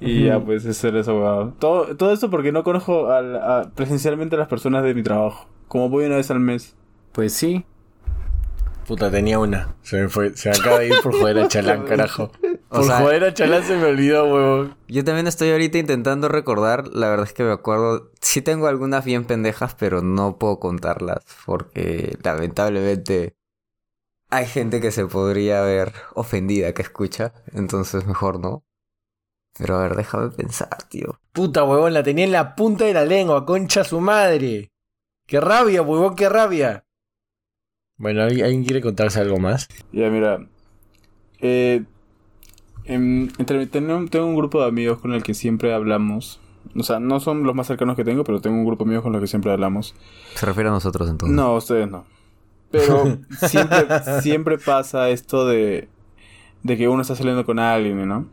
y 0.00 0.24
ya, 0.26 0.38
pues, 0.40 0.64
eso 0.64 0.88
era 0.88 1.00
eso, 1.00 1.14
weón. 1.18 1.54
Todo, 1.58 1.96
todo 1.96 2.12
esto 2.12 2.30
porque 2.30 2.52
no 2.52 2.62
conozco 2.64 3.10
al- 3.10 3.36
a- 3.36 3.70
presencialmente 3.74 4.36
a 4.36 4.38
las 4.38 4.48
personas 4.48 4.82
de 4.84 4.94
mi 4.94 5.02
trabajo. 5.02 5.48
Como 5.68 5.88
voy 5.88 6.04
una 6.06 6.16
vez 6.16 6.30
al 6.30 6.40
mes. 6.40 6.74
Pues 7.12 7.32
sí. 7.32 7.64
Puta, 8.86 9.10
tenía 9.10 9.38
una. 9.40 9.74
Se 9.82 10.00
me 10.02 10.08
fue. 10.08 10.36
Se 10.36 10.48
me 10.50 10.56
acaba 10.56 10.78
de 10.78 10.88
ir 10.88 10.94
por 11.02 11.12
joder 11.12 11.38
a 11.40 11.48
Chalán, 11.48 11.84
carajo. 11.84 12.30
O 12.68 12.76
Por 12.76 12.84
sea- 12.84 13.00
joder 13.00 13.24
a 13.24 13.34
Chalán 13.34 13.64
se 13.64 13.76
me 13.76 13.86
olvidó, 13.86 14.24
huevón. 14.32 14.76
Yo 14.86 15.02
también 15.02 15.26
estoy 15.26 15.50
ahorita 15.50 15.78
intentando 15.78 16.28
recordar, 16.28 16.86
la 16.88 17.08
verdad 17.08 17.26
es 17.26 17.32
que 17.32 17.42
me 17.42 17.50
acuerdo, 17.52 18.10
sí 18.20 18.42
tengo 18.42 18.68
algunas 18.68 19.04
bien 19.04 19.24
pendejas, 19.24 19.74
pero 19.74 20.02
no 20.02 20.36
puedo 20.38 20.60
contarlas 20.60 21.24
porque 21.46 22.16
lamentablemente 22.22 23.34
hay 24.30 24.46
gente 24.46 24.80
que 24.80 24.90
se 24.92 25.06
podría 25.06 25.62
ver 25.62 25.92
ofendida 26.14 26.72
que 26.72 26.82
escucha, 26.82 27.32
entonces 27.54 28.06
mejor 28.06 28.38
no. 28.40 28.62
Pero 29.58 29.76
a 29.76 29.82
ver, 29.82 29.96
déjame 29.96 30.30
pensar, 30.30 30.68
tío. 30.88 31.18
Puta, 31.32 31.64
huevón, 31.64 31.94
la 31.94 32.02
tenía 32.02 32.24
en 32.24 32.32
la 32.32 32.54
punta 32.54 32.84
de 32.84 32.92
la 32.94 33.04
lengua, 33.04 33.46
concha 33.46 33.84
su 33.84 34.00
madre. 34.00 34.70
Qué 35.26 35.40
rabia, 35.40 35.82
huevón, 35.82 36.14
qué 36.14 36.28
rabia. 36.28 36.84
Bueno, 37.98 38.22
¿alguien 38.22 38.64
quiere 38.64 38.82
contarse 38.82 39.20
algo 39.20 39.38
más? 39.38 39.68
Ya, 39.92 40.10
mira. 40.10 40.46
Eh, 41.40 41.84
em, 42.84 43.28
entre- 43.38 43.66
tengo, 43.66 44.04
tengo 44.10 44.26
un 44.26 44.36
grupo 44.36 44.60
de 44.60 44.68
amigos 44.68 45.00
con 45.00 45.12
el 45.14 45.22
que 45.22 45.34
siempre 45.34 45.72
hablamos. 45.72 46.40
O 46.78 46.82
sea, 46.82 46.98
no 47.00 47.20
son 47.20 47.44
los 47.44 47.54
más 47.54 47.66
cercanos 47.66 47.96
que 47.96 48.04
tengo, 48.04 48.24
pero 48.24 48.40
tengo 48.40 48.56
un 48.56 48.66
grupo 48.66 48.84
de 48.84 48.88
amigos 48.88 49.04
con 49.04 49.12
los 49.12 49.20
que 49.20 49.26
siempre 49.28 49.52
hablamos. 49.52 49.94
Se 50.34 50.44
refiere 50.46 50.68
a 50.68 50.72
nosotros 50.72 51.08
entonces. 51.08 51.34
No, 51.34 51.54
ustedes 51.54 51.88
no. 51.90 52.04
Pero 52.70 53.18
siempre, 53.38 53.86
siempre 54.20 54.58
pasa 54.58 55.08
esto 55.08 55.46
de, 55.46 55.88
de 56.62 56.76
que 56.76 56.88
uno 56.88 57.02
está 57.02 57.14
saliendo 57.16 57.44
con 57.46 57.58
alguien, 57.58 58.06
¿no? 58.06 58.26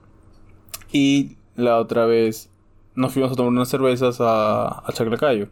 Y 0.93 1.35
la 1.57 1.79
otra 1.79 2.05
vez 2.05 2.49
nos 2.95 3.11
fuimos 3.11 3.31
a 3.33 3.35
tomar 3.35 3.51
unas 3.51 3.67
cervezas 3.67 4.21
a, 4.21 4.67
a 4.87 4.93
Chaclacayo. 4.93 5.49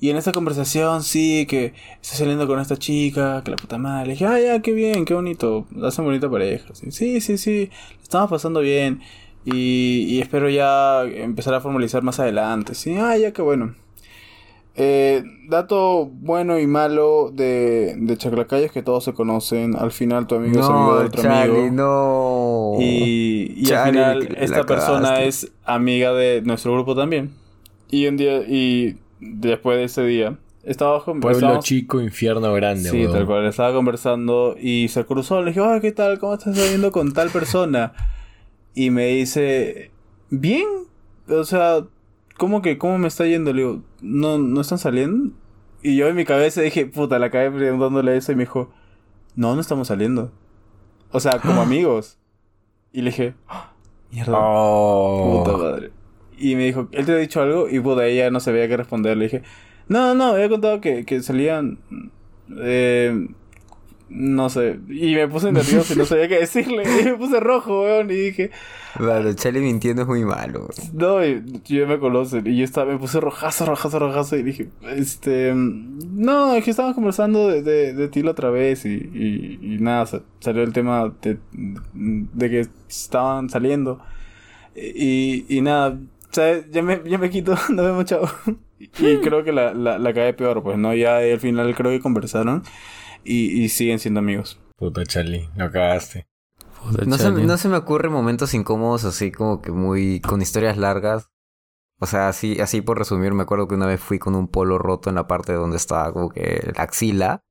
Y 0.00 0.10
en 0.10 0.16
esa 0.16 0.32
conversación, 0.32 1.02
sí, 1.02 1.46
que 1.46 1.72
está 2.00 2.16
saliendo 2.16 2.46
con 2.46 2.60
esta 2.60 2.76
chica, 2.76 3.42
que 3.44 3.50
la 3.50 3.56
puta 3.56 3.78
madre. 3.78 4.06
Le 4.06 4.12
dije, 4.12 4.26
ah, 4.26 4.40
ya, 4.40 4.62
qué 4.62 4.72
bien, 4.72 5.04
qué 5.04 5.14
bonito. 5.14 5.66
Hacen 5.82 6.04
bonita 6.04 6.30
pareja. 6.30 6.74
Sí, 6.74 6.90
sí, 6.90 7.20
sí, 7.20 7.38
sí. 7.38 7.70
estamos 8.02 8.30
pasando 8.30 8.60
bien. 8.60 9.00
Y, 9.44 10.04
y 10.08 10.20
espero 10.20 10.48
ya 10.48 11.04
empezar 11.04 11.54
a 11.54 11.60
formalizar 11.60 12.02
más 12.02 12.20
adelante. 12.20 12.74
Sí, 12.74 12.96
ah, 12.96 13.16
ya, 13.16 13.32
qué 13.32 13.42
bueno. 13.42 13.74
Eh, 14.76 15.22
dato 15.48 16.06
bueno 16.06 16.58
y 16.58 16.66
malo 16.66 17.30
de, 17.32 17.94
de 17.96 18.16
Chaclacayo 18.16 18.66
es 18.66 18.72
que 18.72 18.82
todos 18.82 19.04
se 19.04 19.12
conocen. 19.14 19.76
Al 19.76 19.92
final 19.92 20.26
tu 20.26 20.34
amigo 20.34 20.60
es 20.60 20.66
amigo 20.66 20.96
de 20.96 21.02
No, 21.02 21.08
otro 21.08 21.22
Charlie, 21.22 21.58
amigo. 21.68 21.74
no. 21.74 22.72
Y, 22.80 23.54
y 23.56 23.72
al 23.72 23.90
final 23.90 24.36
esta 24.38 24.64
persona 24.64 25.08
cagaste. 25.10 25.28
es 25.28 25.52
amiga 25.64 26.12
de 26.12 26.42
nuestro 26.42 26.72
grupo 26.72 26.96
también. 26.96 27.30
Y 27.90 28.06
un 28.08 28.16
día, 28.16 28.38
y 28.38 28.96
después 29.20 29.78
de 29.78 29.84
ese 29.84 30.02
día, 30.04 30.36
estaba 30.64 31.04
Pueblo 31.04 31.60
chico, 31.60 32.00
infierno 32.00 32.52
grande, 32.54 32.88
Sí, 32.90 33.06
tal 33.12 33.26
cual, 33.26 33.46
estaba 33.46 33.72
conversando 33.72 34.56
y 34.60 34.88
se 34.88 35.04
cruzó, 35.04 35.40
le 35.42 35.50
dije, 35.52 35.60
"Ay, 35.60 35.80
¿qué 35.80 35.92
tal? 35.92 36.18
¿Cómo 36.18 36.34
estás 36.34 36.56
saliendo 36.56 36.90
con 36.90 37.12
tal 37.12 37.30
persona? 37.30 37.92
Y 38.74 38.90
me 38.90 39.06
dice, 39.06 39.92
bien, 40.30 40.64
o 41.28 41.44
sea, 41.44 41.84
¿cómo 42.38 42.60
que, 42.62 42.76
cómo 42.78 42.98
me 42.98 43.06
está 43.06 43.24
yendo? 43.26 43.52
Le 43.52 43.62
digo, 43.62 43.82
¿no, 44.04 44.38
no 44.38 44.60
están 44.60 44.78
saliendo? 44.78 45.34
Y 45.82 45.96
yo 45.96 46.08
en 46.08 46.16
mi 46.16 46.24
cabeza 46.24 46.60
dije, 46.60 46.86
puta, 46.86 47.18
la 47.18 47.26
acabé 47.26 47.50
preguntándole 47.50 48.16
eso 48.16 48.32
y 48.32 48.36
me 48.36 48.44
dijo, 48.44 48.70
no, 49.34 49.54
no 49.54 49.60
estamos 49.60 49.88
saliendo. 49.88 50.32
O 51.10 51.20
sea, 51.20 51.40
como 51.40 51.60
amigos. 51.62 52.18
Y 52.92 53.02
le 53.02 53.10
dije, 53.10 53.34
"Ah, 53.48 53.72
mierda. 54.10 54.32
Oh. 54.36 55.42
Puta 55.44 55.56
madre. 55.56 55.90
Y 56.38 56.54
me 56.56 56.64
dijo, 56.64 56.88
¿él 56.92 57.06
te 57.06 57.12
ha 57.12 57.16
dicho 57.16 57.42
algo? 57.42 57.68
Y 57.68 57.80
puta, 57.80 58.06
ella 58.06 58.30
no 58.30 58.40
sabía 58.40 58.68
qué 58.68 58.76
responder. 58.76 59.16
Le 59.16 59.24
dije, 59.24 59.42
no, 59.88 60.08
no, 60.08 60.14
no, 60.14 60.24
había 60.34 60.48
contado 60.48 60.80
que, 60.80 61.04
que 61.04 61.22
salían. 61.22 61.78
Eh, 62.58 63.28
no 64.08 64.48
sé. 64.50 64.78
Y 64.88 65.14
me 65.14 65.26
puse 65.28 65.50
nervioso 65.52 65.94
y 65.94 65.96
no 65.96 66.04
sabía 66.04 66.28
qué 66.28 66.38
decirle. 66.40 66.82
Y 67.00 67.04
me 67.04 67.14
puse 67.14 67.40
rojo, 67.40 67.82
weón. 67.82 68.10
Y 68.10 68.14
dije, 68.14 68.50
Vale, 68.98 69.34
Charlie 69.34 69.60
mintiendo 69.60 70.02
es 70.02 70.08
muy 70.08 70.24
malo. 70.24 70.68
no, 70.92 71.24
y 71.24 71.42
yo 71.64 71.86
me 71.86 71.98
conocen. 71.98 72.46
Y 72.46 72.56
yo 72.58 72.64
estaba, 72.64 72.92
me 72.92 72.98
puse 72.98 73.18
rojazo, 73.20 73.66
rojazo, 73.66 73.98
rojazo. 73.98 74.36
Y 74.36 74.42
dije, 74.42 74.68
este. 74.94 75.52
No, 75.54 76.54
es 76.54 76.64
que 76.64 76.70
estábamos 76.70 76.94
conversando 76.94 77.48
de, 77.48 77.62
de, 77.62 77.92
de 77.94 78.08
ti 78.08 78.22
la 78.22 78.32
otra 78.32 78.50
vez. 78.50 78.84
Y, 78.84 78.90
y, 78.94 79.58
y 79.62 79.78
nada, 79.80 80.06
sa- 80.06 80.22
salió 80.40 80.62
el 80.62 80.72
tema 80.72 81.12
de, 81.22 81.38
de 81.52 82.50
que 82.50 82.66
estaban 82.88 83.48
saliendo. 83.50 84.00
Y, 84.76 85.44
y 85.48 85.60
nada, 85.60 85.98
¿sabes? 86.30 86.66
Ya 86.70 86.82
me, 86.82 87.00
ya 87.06 87.18
me 87.18 87.30
quito, 87.30 87.52
nos 87.70 87.86
vemos, 87.86 88.04
chao. 88.06 88.28
Y 88.78 89.16
creo 89.18 89.44
que 89.44 89.52
la, 89.52 89.72
la, 89.72 89.98
la 89.98 90.12
cae 90.12 90.34
peor, 90.34 90.62
pues, 90.62 90.76
¿no? 90.76 90.94
Ya 90.94 91.18
al 91.18 91.40
final 91.40 91.74
creo 91.74 91.90
que 91.90 92.00
conversaron. 92.00 92.62
Y, 93.24 93.62
y 93.62 93.68
siguen 93.70 93.98
siendo 93.98 94.20
amigos. 94.20 94.60
Puta, 94.76 95.04
Charlie, 95.04 95.48
lo 95.56 95.70
cagaste. 95.70 96.26
No 97.06 97.16
se, 97.16 97.30
no 97.30 97.56
se 97.56 97.68
me 97.68 97.76
ocurren 97.78 98.12
momentos 98.12 98.52
incómodos 98.52 99.04
así 99.04 99.32
como 99.32 99.62
que 99.62 99.72
muy... 99.72 100.20
con 100.20 100.42
historias 100.42 100.76
largas. 100.76 101.30
O 102.00 102.06
sea, 102.06 102.28
así, 102.28 102.60
así 102.60 102.82
por 102.82 102.98
resumir, 102.98 103.32
me 103.32 103.44
acuerdo 103.44 103.68
que 103.68 103.76
una 103.76 103.86
vez 103.86 104.00
fui 104.00 104.18
con 104.18 104.34
un 104.34 104.48
polo 104.48 104.78
roto 104.78 105.08
en 105.08 105.14
la 105.14 105.26
parte 105.26 105.52
donde 105.52 105.76
estaba 105.76 106.12
como 106.12 106.28
que 106.28 106.70
la 106.76 106.82
axila. 106.82 107.44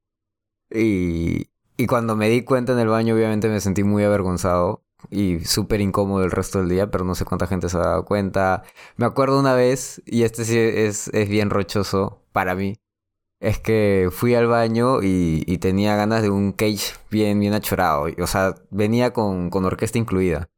Y, 0.70 1.50
y 1.78 1.88
cuando 1.88 2.16
me 2.16 2.30
di 2.30 2.44
cuenta 2.44 2.74
en 2.74 2.80
el 2.80 2.90
baño, 2.90 3.16
obviamente 3.16 3.50
me 3.50 3.62
sentí 3.62 3.84
muy 3.84 4.04
avergonzado 4.04 4.84
y 5.10 5.40
súper 5.46 5.82
incómodo 5.82 6.24
el 6.24 6.32
resto 6.32 6.60
del 6.60 6.70
día, 6.70 6.92
pero 6.92 7.04
no 7.06 7.16
sé 7.16 7.26
cuánta 7.26 7.48
gente 7.48 7.70
se 7.70 7.78
ha 7.78 7.82
dado 7.82 8.06
cuenta. 8.06 8.64
Me 8.98 9.06
acuerdo 9.06 9.40
una 9.40 9.54
vez, 9.54 10.02
y 10.06 10.24
este 10.24 10.46
sí 10.46 10.58
es, 10.58 11.08
es 11.08 11.30
bien 11.30 11.50
rochoso 11.50 12.22
para 12.32 12.54
mí, 12.54 12.78
es 13.44 13.60
que 13.60 14.08
fui 14.10 14.36
al 14.36 14.48
baño 14.48 15.04
y, 15.04 15.44
y 15.46 15.58
tenía 15.58 15.98
ganas 15.98 16.22
de 16.22 16.30
un 16.30 16.54
cage 16.54 16.94
bien, 17.12 17.42
bien 17.42 17.54
achorado. 17.54 18.06
O 18.22 18.28
sea, 18.28 18.56
venía 18.72 19.12
con, 19.12 19.50
con 19.50 19.66
orquesta 19.66 19.98
incluida. 19.98 20.50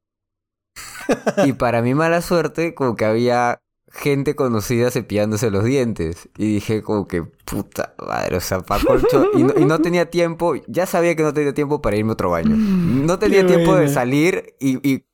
y 1.43 1.53
para 1.53 1.81
mi 1.81 1.95
mala 1.95 2.21
suerte, 2.21 2.75
como 2.75 2.95
que 2.95 3.05
había 3.05 3.59
gente 3.91 4.35
conocida 4.35 4.91
cepillándose 4.91 5.49
los 5.49 5.63
dientes. 5.63 6.29
Y 6.37 6.53
dije 6.53 6.83
como 6.83 7.07
que, 7.07 7.23
puta 7.23 7.95
madre, 7.97 8.37
o 8.37 8.41
sea, 8.41 8.59
pa' 8.59 8.79
colcho. 8.79 9.31
Y 9.33 9.41
no, 9.41 9.53
y 9.57 9.65
no 9.65 9.79
tenía 9.79 10.11
tiempo, 10.11 10.53
ya 10.67 10.85
sabía 10.85 11.15
que 11.15 11.23
no 11.23 11.33
tenía 11.33 11.55
tiempo 11.55 11.81
para 11.81 11.97
irme 11.97 12.11
a 12.11 12.13
otro 12.13 12.29
baño. 12.29 12.55
No 12.55 13.17
tenía 13.19 13.41
Qué 13.41 13.47
tiempo 13.47 13.75
de 13.75 13.89
salir 13.89 14.53
y, 14.59 14.87
y 14.87 15.07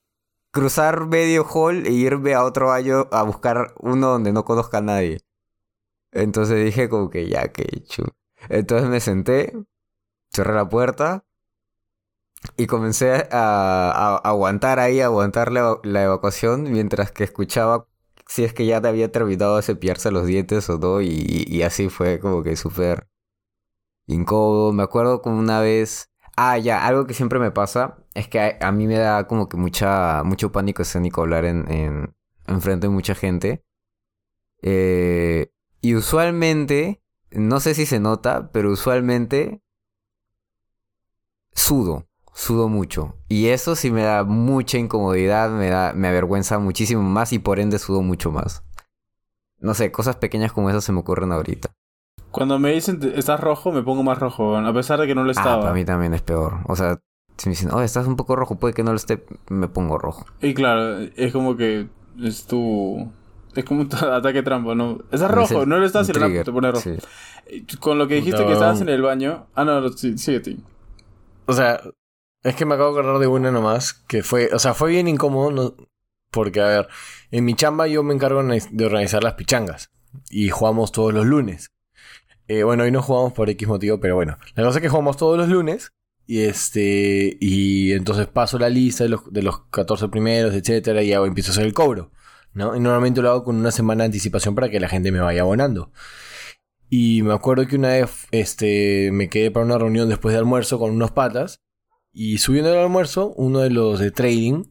cruzar 0.52 1.06
medio 1.06 1.46
hall 1.46 1.88
e 1.88 1.92
irme 1.92 2.34
a 2.34 2.44
otro 2.44 2.68
baño 2.68 3.08
a 3.14 3.24
buscar 3.24 3.74
uno 3.80 4.10
donde 4.10 4.34
no 4.34 4.44
conozca 4.44 4.80
a 4.80 4.82
nadie. 4.82 5.22
Entonces 6.12 6.64
dije 6.64 6.90
como 6.90 7.10
que 7.10 7.28
ya, 7.30 7.50
que 7.50 7.64
he 7.64 7.78
hecho. 7.78 8.04
Entonces 8.50 8.90
me 8.90 9.00
senté, 9.00 9.54
cerré 10.32 10.54
la 10.54 10.68
puerta 10.68 11.26
y 12.58 12.68
comencé 12.68 13.28
a, 13.32 14.20
aguantar 14.24 14.80
ahí, 14.80 15.02
a 15.02 15.06
aguantar 15.06 15.52
la, 15.52 15.80
evacuación 16.04 16.64
mientras 16.72 17.12
que 17.12 17.24
escuchaba 17.24 17.88
si 18.28 18.44
es 18.44 18.54
que 18.54 18.66
ya 18.66 18.82
te 18.82 18.88
había 18.88 19.12
terminado 19.12 19.58
de 19.58 19.64
cepillarse 19.64 20.12
los 20.12 20.26
dientes 20.26 20.70
o 20.70 20.78
no. 20.78 21.02
Y, 21.02 21.46
y 21.48 21.64
así 21.64 21.90
fue 21.90 22.20
como 22.20 22.44
que 22.44 22.56
súper 22.56 23.08
incómodo. 24.08 24.74
Me 24.74 24.84
acuerdo 24.84 25.22
como 25.22 25.40
una 25.40 25.60
vez... 25.60 26.10
Ah, 26.38 26.58
ya, 26.58 26.88
algo 26.88 27.06
que 27.06 27.14
siempre 27.14 27.40
me 27.40 27.52
pasa 27.52 27.98
es 28.14 28.28
que 28.28 28.58
a, 28.60 28.72
mí 28.72 28.88
me 28.88 28.98
da 28.98 29.28
como 29.28 29.50
que 29.50 29.58
mucha, 29.58 30.24
mucho 30.24 30.52
pánico 30.52 30.82
escénico 30.82 31.22
hablar 31.22 31.46
en, 31.46 31.70
en, 31.72 32.16
en 32.48 32.62
frente 32.62 32.88
de 32.88 32.94
mucha 32.94 33.16
gente. 33.16 33.64
Eh, 34.62 35.52
y 35.82 35.96
usualmente, 35.96 37.02
no 37.32 37.60
sé 37.60 37.74
si 37.74 37.86
se 37.86 38.00
nota, 38.00 38.52
pero 38.52 38.72
usualmente 38.72 39.62
sudo 41.54 42.06
sudo 42.34 42.70
mucho. 42.70 43.16
Y 43.28 43.48
eso 43.48 43.76
sí 43.76 43.92
me 43.92 44.04
da 44.04 44.24
mucha 44.24 44.78
incomodidad, 44.78 45.50
me 45.52 45.70
da, 45.70 45.94
me 45.94 46.08
avergüenza 46.08 46.60
muchísimo 46.60 47.04
más 47.04 47.34
y 47.34 47.40
por 47.40 47.60
ende 47.60 47.80
sudo 47.80 48.02
mucho 48.02 48.32
más. 48.32 48.64
No 49.60 49.74
sé, 49.74 49.92
cosas 49.92 50.16
pequeñas 50.16 50.52
como 50.52 50.70
esas 50.70 50.84
se 50.84 50.92
me 50.92 51.00
ocurren 51.00 51.32
ahorita. 51.32 51.72
Cuando 52.32 52.58
me 52.58 52.72
dicen 52.72 53.00
estás 53.16 53.40
rojo, 53.40 53.72
me 53.72 53.84
pongo 53.84 54.04
más 54.04 54.18
rojo, 54.18 54.56
a 54.58 54.74
pesar 54.74 55.00
de 55.00 55.08
que 55.08 55.16
no 55.16 55.24
lo 55.24 55.32
estaba. 55.32 55.56
Ah, 55.56 55.62
para 55.62 55.74
mí 55.74 55.86
también 55.86 56.14
es 56.14 56.22
peor. 56.22 56.60
O 56.68 56.76
sea, 56.76 57.00
si 57.38 57.50
me 57.50 57.52
dicen, 57.52 57.70
oh, 57.72 57.82
estás 57.82 58.08
un 58.08 58.16
poco 58.16 58.36
rojo, 58.36 58.56
puede 58.56 58.74
que 58.74 58.84
no 58.84 58.92
lo 58.92 58.98
esté, 58.98 59.26
me 59.50 59.68
pongo 59.68 59.98
rojo. 59.98 60.26
Y 60.42 60.54
claro, 60.54 61.00
es 61.16 61.34
como 61.34 61.58
que 61.58 61.90
es 62.22 62.48
tu. 62.48 63.12
Es 63.56 63.66
como 63.66 63.82
un 63.82 63.90
ataque 64.12 64.44
trampa, 64.44 64.76
¿no? 64.76 65.00
Estás 65.12 65.32
rojo, 65.32 65.66
no 65.66 65.78
lo 65.78 65.86
estás 65.86 66.10
y 66.10 66.14
te 66.14 66.52
pone 66.52 66.72
rojo. 66.72 66.90
Con 67.80 67.98
lo 67.98 68.08
que 68.08 68.16
dijiste 68.16 68.46
que 68.46 68.54
estabas 68.54 68.82
en 68.82 68.90
el 68.90 69.02
baño. 69.02 69.48
Ah, 69.56 69.66
no, 69.66 69.90
sí, 69.90 70.18
sigue 70.18 70.58
O 71.46 71.54
sea, 71.54 71.82
es 72.44 72.56
que 72.56 72.66
me 72.66 72.76
acabo 72.76 72.94
de 72.94 73.00
acordar 73.00 73.20
de 73.20 73.28
una 73.28 73.52
nomás, 73.52 73.94
que 73.94 74.24
fue, 74.24 74.50
o 74.54 74.60
sea, 74.60 74.74
fue 74.74 74.92
bien 74.92 75.08
incómodo, 75.08 75.52
no, 75.52 75.76
porque, 76.32 76.62
a 76.62 76.68
ver, 76.68 76.88
en 77.30 77.46
mi 77.46 77.56
chamba 77.56 77.88
yo 77.88 78.04
me 78.04 78.14
encargo 78.14 78.42
de 78.42 78.86
organizar 78.86 79.24
las 79.24 79.34
pichangas 79.34 79.92
y 80.30 80.50
jugamos 80.50 80.92
todos 80.92 81.14
los 81.14 81.26
lunes. 81.26 81.72
Eh, 82.48 82.64
bueno, 82.64 82.84
hoy 82.84 82.92
no 82.92 83.02
jugamos 83.02 83.34
por 83.34 83.50
X 83.50 83.68
motivo, 83.68 84.00
pero 84.00 84.16
bueno, 84.16 84.38
la 84.56 84.64
cosa 84.64 84.80
es 84.80 84.82
que 84.82 84.90
jugamos 84.90 85.18
todos 85.18 85.38
los 85.38 85.50
lunes 85.50 85.92
y 86.26 86.42
este, 86.42 87.38
y 87.40 87.92
entonces 87.92 88.28
paso 88.28 88.58
la 88.58 88.70
lista 88.70 89.04
de 89.04 89.10
los, 89.10 89.32
de 89.32 89.44
los 89.44 89.66
14 89.66 90.08
primeros, 90.08 90.54
etcétera, 90.54 91.04
y 91.04 91.14
hago, 91.14 91.26
empiezo 91.26 91.52
a 91.52 91.54
hacer 91.54 91.66
el 91.66 91.74
cobro, 91.74 92.12
¿no? 92.54 92.76
Y 92.76 92.80
normalmente 92.80 93.22
lo 93.22 93.30
hago 93.30 93.44
con 93.44 93.56
una 93.56 93.72
semana 93.72 94.04
de 94.04 94.08
anticipación 94.08 94.56
para 94.56 94.70
que 94.70 94.80
la 94.80 94.90
gente 94.90 95.12
me 95.12 95.20
vaya 95.20 95.42
abonando. 95.42 95.92
Y 96.90 97.22
me 97.22 97.34
acuerdo 97.34 97.68
que 97.68 97.78
una 97.78 97.90
vez 97.90 98.28
este, 98.32 99.12
me 99.14 99.30
quedé 99.30 99.50
para 99.52 99.66
una 99.66 99.78
reunión 99.78 100.10
después 100.10 100.34
de 100.34 100.40
almuerzo 100.40 100.78
con 100.78 100.92
unos 100.92 101.12
patas 101.12 101.62
y 102.12 102.40
subiendo 102.40 102.74
el 102.74 102.80
almuerzo, 102.80 103.34
uno 103.38 103.60
de 103.60 103.70
los 103.70 104.00
de 104.00 104.12
trading 104.12 104.66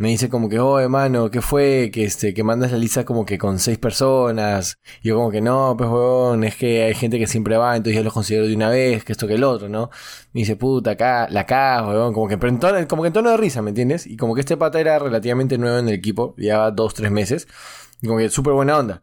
me 0.00 0.08
dice 0.08 0.30
como 0.30 0.48
que, 0.48 0.58
oh, 0.58 0.78
hermano, 0.80 1.30
¿qué 1.30 1.42
fue? 1.42 1.90
Que 1.92 2.04
este, 2.04 2.32
que 2.32 2.42
mandas 2.42 2.72
la 2.72 2.78
lista 2.78 3.04
como 3.04 3.26
que 3.26 3.36
con 3.36 3.58
seis 3.58 3.76
personas. 3.76 4.78
Y 5.02 5.08
yo 5.08 5.16
como 5.16 5.30
que 5.30 5.42
no, 5.42 5.74
pues 5.76 5.90
weón, 5.90 6.42
es 6.44 6.56
que 6.56 6.84
hay 6.84 6.94
gente 6.94 7.18
que 7.18 7.26
siempre 7.26 7.58
va, 7.58 7.76
entonces 7.76 7.96
ya 7.96 8.02
los 8.02 8.14
considero 8.14 8.46
de 8.46 8.54
una 8.56 8.70
vez, 8.70 9.04
que 9.04 9.12
esto 9.12 9.26
que 9.26 9.34
el 9.34 9.44
otro, 9.44 9.68
¿no? 9.68 9.90
Me 10.32 10.40
dice, 10.40 10.56
puta, 10.56 10.92
acá, 10.92 11.28
la 11.28 11.40
acá, 11.40 11.84
weón, 11.86 12.14
como 12.14 12.28
que, 12.28 12.38
pero 12.38 12.48
en 12.50 12.58
tono, 12.58 12.88
como 12.88 13.02
que 13.02 13.08
en 13.08 13.12
tono 13.12 13.30
de 13.30 13.36
risa, 13.36 13.60
¿me 13.60 13.70
entiendes? 13.70 14.06
Y 14.06 14.16
como 14.16 14.34
que 14.34 14.40
este 14.40 14.56
pata 14.56 14.80
era 14.80 14.98
relativamente 14.98 15.58
nuevo 15.58 15.76
en 15.76 15.88
el 15.88 15.94
equipo, 15.94 16.34
ya 16.38 16.70
dos, 16.70 16.94
tres 16.94 17.10
meses, 17.10 17.46
y 18.00 18.06
como 18.06 18.20
que 18.20 18.30
súper 18.30 18.54
buena 18.54 18.78
onda. 18.78 19.02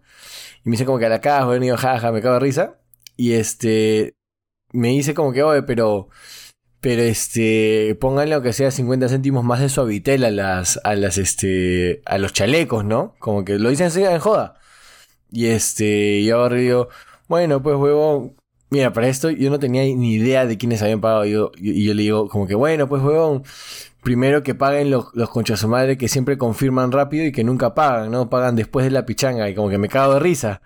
Y 0.65 0.69
me 0.69 0.71
dice 0.73 0.85
como 0.85 0.97
que 0.97 1.05
a 1.05 1.09
la 1.09 1.21
caja, 1.21 1.47
weón, 1.47 1.63
y 1.63 1.67
yo, 1.67 1.77
jaja, 1.77 2.11
me 2.11 2.23
cago 2.23 2.33
de 2.35 2.39
risa. 2.39 2.79
Y 3.15 3.33
este, 3.33 4.15
me 4.71 4.89
dice 4.89 5.13
como 5.13 5.31
que, 5.31 5.43
oye, 5.43 5.61
pero 5.63 6.09
pero 6.81 7.01
este, 7.01 7.97
pónganle 7.99 8.35
aunque 8.35 8.53
sea 8.53 8.71
50 8.71 9.09
céntimos 9.09 9.43
más 9.43 9.59
de 9.59 9.69
suavitel 9.69 10.23
a 10.23 10.31
las, 10.31 10.79
a 10.83 10.95
las, 10.95 11.17
este, 11.17 12.01
a 12.05 12.17
los 12.17 12.33
chalecos, 12.33 12.85
¿no? 12.85 13.15
Como 13.19 13.43
que 13.45 13.57
lo 13.59 13.69
dicen 13.69 13.87
así 13.87 14.03
en 14.03 14.19
joda. 14.19 14.55
Y 15.31 15.47
este, 15.47 16.19
y 16.19 16.29
ahora 16.29 16.55
digo, 16.57 16.89
bueno, 17.27 17.61
pues 17.61 17.75
huevón, 17.77 18.35
mira, 18.69 18.93
para 18.93 19.07
esto 19.07 19.29
yo 19.29 19.49
no 19.49 19.59
tenía 19.59 19.83
ni 19.83 20.13
idea 20.15 20.45
de 20.45 20.57
quiénes 20.57 20.81
habían 20.81 21.01
pagado. 21.01 21.25
Yo, 21.25 21.51
y 21.57 21.85
yo 21.85 21.93
le 21.93 22.03
digo, 22.03 22.29
como 22.29 22.47
que 22.47 22.55
bueno, 22.55 22.87
pues 22.87 23.03
huevón, 23.03 23.43
primero 24.03 24.43
que 24.43 24.55
paguen 24.55 24.91
los, 24.91 25.07
los 25.13 25.29
conchas 25.29 25.59
su 25.59 25.67
madre 25.67 25.97
que 25.97 26.07
siempre 26.07 26.37
confirman 26.37 26.91
rápido 26.91 27.25
y 27.25 27.31
que 27.31 27.43
nunca 27.43 27.73
pagan, 27.75 28.11
¿no? 28.11 28.29
Pagan 28.29 28.55
después 28.55 28.85
de 28.85 28.91
la 28.91 29.05
pichanga 29.05 29.49
y 29.49 29.55
como 29.55 29.69
que 29.69 29.77
me 29.77 29.89
cago 29.89 30.15
de 30.15 30.19
risa. 30.21 30.61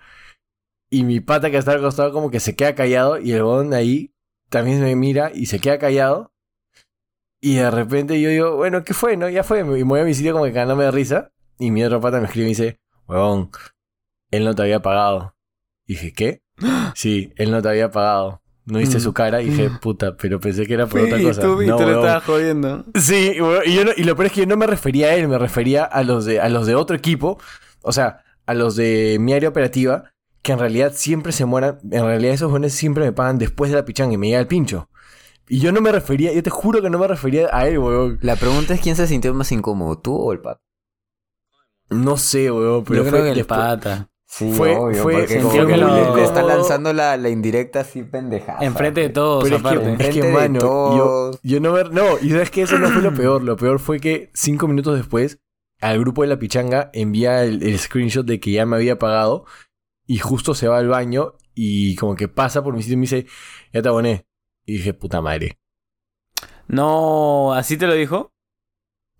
Y 0.90 1.04
mi 1.04 1.20
pata 1.20 1.50
que 1.50 1.56
está 1.56 1.72
al 1.72 1.80
costado 1.80 2.12
como 2.12 2.30
que 2.30 2.40
se 2.40 2.54
queda 2.54 2.74
callado 2.74 3.18
y 3.18 3.32
el 3.32 3.42
huevón 3.42 3.74
ahí 3.74 4.11
también 4.52 4.80
me 4.82 4.94
mira 4.94 5.32
y 5.34 5.46
se 5.46 5.58
queda 5.58 5.78
callado. 5.78 6.30
Y 7.40 7.56
de 7.56 7.70
repente 7.70 8.20
yo 8.20 8.28
digo, 8.28 8.54
bueno, 8.54 8.84
¿qué 8.84 8.94
fue? 8.94 9.16
no 9.16 9.28
Ya 9.28 9.42
fue. 9.42 9.60
Y 9.60 9.64
me 9.64 9.82
voy 9.82 10.00
a 10.00 10.04
mi 10.04 10.14
sitio 10.14 10.32
como 10.32 10.44
que 10.44 10.52
cagándome 10.52 10.84
de 10.84 10.90
risa. 10.92 11.32
Y 11.58 11.70
mi 11.70 11.82
otra 11.82 12.00
pata 12.00 12.20
me 12.20 12.26
escribe 12.26 12.44
y 12.44 12.50
me 12.50 12.50
dice, 12.50 12.78
huevón, 13.08 13.50
él 14.30 14.44
no 14.44 14.54
te 14.54 14.62
había 14.62 14.80
pagado. 14.80 15.34
Y 15.86 15.94
dije, 15.94 16.12
¿qué? 16.12 16.42
Sí, 16.94 17.32
él 17.36 17.50
no 17.50 17.62
te 17.62 17.70
había 17.70 17.90
pagado. 17.90 18.42
No 18.66 18.78
viste 18.78 19.00
su 19.00 19.12
cara 19.12 19.42
y 19.42 19.48
dije, 19.48 19.70
puta, 19.80 20.16
pero 20.16 20.38
pensé 20.38 20.66
que 20.66 20.74
era 20.74 20.86
por 20.86 21.00
otra 21.00 21.20
cosa. 21.20 21.42
Tú, 21.42 21.62
no, 21.62 21.76
te 21.76 21.84
lo 21.84 22.00
estabas 22.00 22.22
jodiendo. 22.22 22.84
Sí, 22.94 23.32
y, 23.34 23.74
yo 23.74 23.82
y 23.96 24.04
lo 24.04 24.14
peor 24.14 24.26
es 24.26 24.32
que 24.32 24.40
yo 24.42 24.46
no 24.46 24.56
me 24.56 24.68
refería 24.68 25.08
a 25.08 25.14
él, 25.14 25.26
me 25.26 25.38
refería 25.38 25.84
a 25.84 26.04
los 26.04 26.26
de, 26.26 26.38
a 26.38 26.48
los 26.48 26.66
de 26.66 26.76
otro 26.76 26.94
equipo. 26.94 27.40
O 27.80 27.90
sea, 27.90 28.22
a 28.46 28.54
los 28.54 28.76
de 28.76 29.16
mi 29.18 29.32
área 29.32 29.48
operativa 29.48 30.12
que 30.42 30.52
en 30.52 30.58
realidad 30.58 30.92
siempre 30.94 31.32
se 31.32 31.44
mueran. 31.44 31.78
En 31.90 32.04
realidad 32.04 32.34
esos 32.34 32.48
jóvenes 32.48 32.74
siempre 32.74 33.04
me 33.04 33.12
pagan 33.12 33.38
después 33.38 33.70
de 33.70 33.76
la 33.76 33.84
pichanga 33.84 34.14
y 34.14 34.18
me 34.18 34.26
llega 34.28 34.40
el 34.40 34.48
pincho. 34.48 34.88
Y 35.48 35.60
yo 35.60 35.72
no 35.72 35.80
me 35.80 35.92
refería, 35.92 36.32
yo 36.32 36.42
te 36.42 36.50
juro 36.50 36.82
que 36.82 36.90
no 36.90 36.98
me 36.98 37.08
refería 37.08 37.48
a 37.52 37.66
él, 37.66 37.78
weón. 37.78 38.18
La 38.22 38.36
pregunta 38.36 38.74
es 38.74 38.80
quién 38.80 38.96
se 38.96 39.06
sintió 39.06 39.32
más 39.34 39.52
incómodo, 39.52 39.98
tú 39.98 40.14
o 40.14 40.32
el 40.32 40.40
pata. 40.40 40.60
No 41.90 42.16
sé, 42.16 42.50
weón, 42.50 42.84
pero 42.84 43.04
yo 43.04 43.10
creo 43.10 43.24
que 43.24 43.40
el 43.40 43.46
pata. 43.46 44.08
Sí, 44.26 44.50
fue, 44.50 44.74
obvio, 44.74 45.02
fue 45.02 45.26
porque 45.26 45.40
que 45.66 45.76
le, 45.76 46.24
está 46.24 46.42
lanzando 46.42 46.90
la, 46.94 47.18
la, 47.18 47.28
indirecta 47.28 47.80
así 47.80 48.02
pendejada. 48.02 48.60
Enfrente 48.64 49.02
de 49.02 49.10
todos, 49.10 49.44
pero 49.44 49.58
aparte. 49.58 49.92
Es 49.92 49.98
que, 49.98 50.08
es 50.08 50.14
que 50.14 50.32
mano, 50.32 50.58
yo, 50.58 51.30
yo, 51.42 51.60
no 51.60 51.72
me... 51.74 51.84
No, 51.84 52.18
y 52.18 52.32
es 52.34 52.50
que 52.50 52.62
eso 52.62 52.78
no 52.78 52.88
fue 52.88 53.02
lo 53.02 53.12
peor. 53.12 53.42
Lo 53.42 53.58
peor 53.58 53.78
fue 53.78 54.00
que 54.00 54.30
cinco 54.32 54.68
minutos 54.68 54.96
después, 54.96 55.38
al 55.82 56.00
grupo 56.00 56.22
de 56.22 56.28
la 56.28 56.38
pichanga 56.38 56.88
envía 56.94 57.44
el, 57.44 57.62
el 57.62 57.78
screenshot 57.78 58.24
de 58.24 58.40
que 58.40 58.52
ya 58.52 58.64
me 58.64 58.76
había 58.76 58.98
pagado 58.98 59.44
y 60.06 60.18
justo 60.18 60.54
se 60.54 60.68
va 60.68 60.78
al 60.78 60.88
baño 60.88 61.34
y 61.54 61.96
como 61.96 62.14
que 62.14 62.28
pasa 62.28 62.62
por 62.62 62.74
mi 62.74 62.82
sitio 62.82 62.94
y 62.94 62.96
me 62.96 63.02
dice, 63.02 63.26
ya 63.72 63.82
te 63.82 63.88
aboné. 63.88 64.26
Y 64.64 64.74
dije, 64.74 64.94
puta 64.94 65.20
madre. 65.20 65.58
No, 66.68 67.52
¿así 67.54 67.76
te 67.76 67.86
lo 67.86 67.94
dijo? 67.94 68.32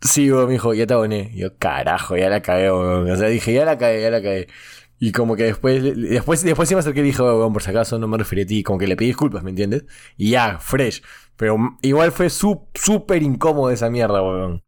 Sí, 0.01 0.31
me 0.31 0.53
dijo, 0.53 0.75
ya 0.75 0.87
te 0.87 0.95
aboné. 0.95 1.31
Y 1.35 1.41
yo, 1.41 1.57
carajo, 1.59 2.17
ya 2.17 2.29
la 2.29 2.43
cagué, 2.43 2.71
O 2.71 3.17
sea, 3.17 3.29
dije, 3.29 3.53
ya 3.53 3.65
la 3.65 3.79
cagué, 3.79 4.03
ya 4.03 4.11
la 4.11 4.23
cagué. 4.23 4.49
Y 4.99 5.13
como 5.13 5.37
que 5.37 5.45
después, 5.45 5.83
después, 5.83 6.45
después 6.45 6.69
sí 6.69 6.75
me 6.75 6.81
acerqué 6.81 7.01
y 7.01 7.05
dije, 7.05 7.23
weón, 7.23 7.53
por 7.53 7.63
si 7.63 7.71
acaso 7.71 7.99
no 7.99 8.07
me 8.07 8.19
referí 8.19 8.43
a 8.43 8.47
ti. 8.47 8.63
Como 8.63 8.79
que 8.79 8.87
le 8.87 8.97
pedí 8.97 9.09
disculpas, 9.09 9.43
¿me 9.43 9.51
entiendes? 9.51 9.85
Y 10.17 10.31
ya, 10.31 10.59
fresh. 10.59 11.03
Pero 11.37 11.57
igual 11.83 12.13
fue 12.13 12.31
súper 12.31 13.23
incómodo 13.23 13.71
esa 13.71 13.91
mierda, 13.91 14.23
weón. 14.23 14.63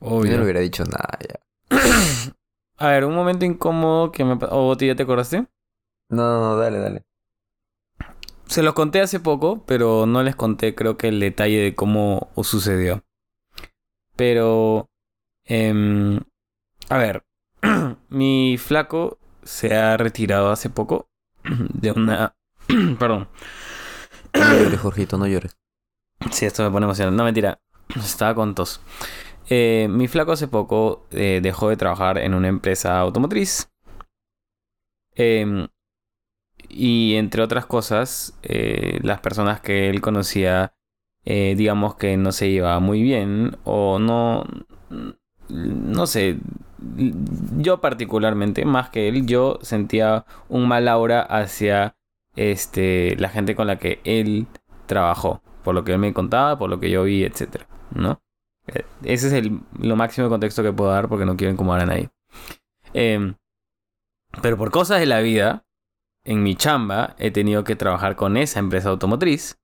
Obvio. 0.00 0.32
Yo 0.32 0.38
no 0.38 0.44
hubiera 0.44 0.60
dicho 0.60 0.84
nada 0.84 1.18
ya. 1.20 1.40
A 2.78 2.88
ver, 2.88 3.04
un 3.04 3.14
momento 3.14 3.44
incómodo 3.44 4.12
que 4.12 4.24
me... 4.24 4.34
¿O 4.34 4.38
oh, 4.50 4.76
ya 4.76 4.94
te 4.94 5.02
acordaste? 5.02 5.46
No, 6.08 6.40
no, 6.40 6.56
dale, 6.56 6.78
dale. 6.78 7.04
Se 8.46 8.62
los 8.62 8.74
conté 8.74 9.00
hace 9.00 9.18
poco, 9.18 9.64
pero 9.66 10.06
no 10.06 10.22
les 10.22 10.36
conté 10.36 10.74
creo 10.74 10.96
que 10.96 11.08
el 11.08 11.20
detalle 11.20 11.58
de 11.58 11.74
cómo 11.74 12.30
sucedió. 12.42 13.02
Pero... 14.14 14.88
Eh, 15.44 16.20
a 16.88 16.98
ver, 16.98 17.24
mi 18.08 18.56
flaco 18.58 19.18
se 19.42 19.74
ha 19.74 19.96
retirado 19.96 20.50
hace 20.50 20.70
poco 20.70 21.08
de 21.44 21.92
una... 21.92 22.36
Perdón. 22.98 23.28
No 24.34 24.52
llores, 24.52 24.80
Jorgito, 24.80 25.18
no 25.18 25.26
llores. 25.26 25.56
Sí, 26.30 26.46
esto 26.46 26.62
me 26.62 26.70
pone 26.70 26.84
emocionado. 26.84 27.16
No, 27.16 27.24
mentira. 27.24 27.60
Estaba 27.94 28.34
con 28.34 28.54
tos. 28.54 28.80
Eh, 29.48 29.86
mi 29.90 30.08
flaco 30.08 30.32
hace 30.32 30.48
poco 30.48 31.06
eh, 31.12 31.40
dejó 31.42 31.68
de 31.68 31.76
trabajar 31.76 32.18
en 32.18 32.34
una 32.34 32.48
empresa 32.48 32.98
automotriz. 32.98 33.70
Em, 35.14 35.68
y 36.68 37.14
entre 37.16 37.42
otras 37.42 37.66
cosas, 37.66 38.38
eh, 38.42 38.98
las 39.02 39.20
personas 39.20 39.60
que 39.60 39.88
él 39.88 40.00
conocía, 40.00 40.72
digamos 41.24 41.96
que 41.96 42.16
no 42.16 42.30
se 42.32 42.46
iba 42.46 42.78
muy 42.78 43.02
bien 43.02 43.56
o 43.64 43.98
no, 43.98 44.44
no 45.48 46.06
sé, 46.06 46.38
yo 47.58 47.80
particularmente, 47.80 48.64
más 48.64 48.90
que 48.90 49.08
él, 49.08 49.26
yo 49.26 49.58
sentía 49.62 50.24
un 50.48 50.68
mal 50.68 50.88
aura 50.88 51.22
hacia 51.22 51.96
este, 52.36 53.16
la 53.18 53.28
gente 53.28 53.56
con 53.56 53.66
la 53.66 53.78
que 53.78 54.00
él 54.04 54.46
trabajó, 54.86 55.42
por 55.64 55.74
lo 55.74 55.84
que 55.84 55.92
él 55.92 55.98
me 55.98 56.12
contaba, 56.14 56.58
por 56.58 56.70
lo 56.70 56.80
que 56.80 56.90
yo 56.90 57.04
vi, 57.04 57.24
etc. 57.24 57.64
¿no? 57.92 58.20
Eh, 58.68 58.84
ese 59.04 59.28
es 59.28 59.32
el, 59.32 59.60
lo 59.78 59.96
máximo 59.96 60.26
de 60.26 60.30
contexto 60.30 60.62
que 60.62 60.72
puedo 60.72 60.90
dar 60.90 61.08
porque 61.08 61.26
no 61.26 61.36
quiero 61.36 61.52
incomodar 61.52 61.82
a 61.82 61.86
nadie. 61.86 62.10
Em, 62.94 63.34
pero 64.42 64.56
por 64.56 64.70
cosas 64.70 65.00
de 65.00 65.06
la 65.06 65.20
vida, 65.20 65.64
en 66.24 66.42
mi 66.42 66.54
chamba 66.56 67.14
he 67.18 67.30
tenido 67.30 67.64
que 67.64 67.76
trabajar 67.76 68.16
con 68.16 68.36
esa 68.36 68.58
empresa 68.58 68.88
automotriz 68.88 69.58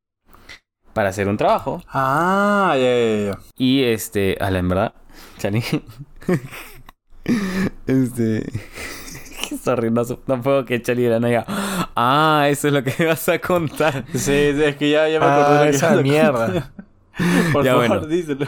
para 0.92 1.08
hacer 1.08 1.28
un 1.28 1.36
trabajo. 1.36 1.82
Ah, 1.88 2.74
ya, 2.76 2.82
ya, 2.82 3.32
ya. 3.32 3.38
Y 3.56 3.82
este, 3.84 4.36
a 4.40 4.50
la 4.50 4.58
en 4.60 4.68
verdad, 4.68 4.94
Chani. 5.38 5.62
este. 7.86 8.52
Sorry, 9.62 9.90
no, 9.90 10.02
no 10.26 10.40
puedo 10.42 10.64
que 10.64 10.80
Chani 10.80 11.02
de 11.02 11.10
la 11.10 11.20
nada 11.20 11.44
Ah, 11.94 12.46
eso 12.48 12.68
es 12.68 12.74
lo 12.74 12.82
que 12.82 12.94
me 12.98 13.06
vas 13.06 13.28
a 13.28 13.38
contar. 13.38 14.04
Sí, 14.12 14.18
sí, 14.18 14.32
es 14.62 14.76
que 14.76 14.90
ya, 14.90 15.08
ya 15.08 15.20
me 15.20 15.26
acordé 15.26 15.58
Ah, 15.58 15.62
de 15.64 15.70
esa 15.70 15.96
mierda. 15.96 16.72
Por 17.52 17.64
Ya, 17.64 17.72
favor, 17.72 17.88
bueno. 17.88 18.06
díselo. 18.06 18.46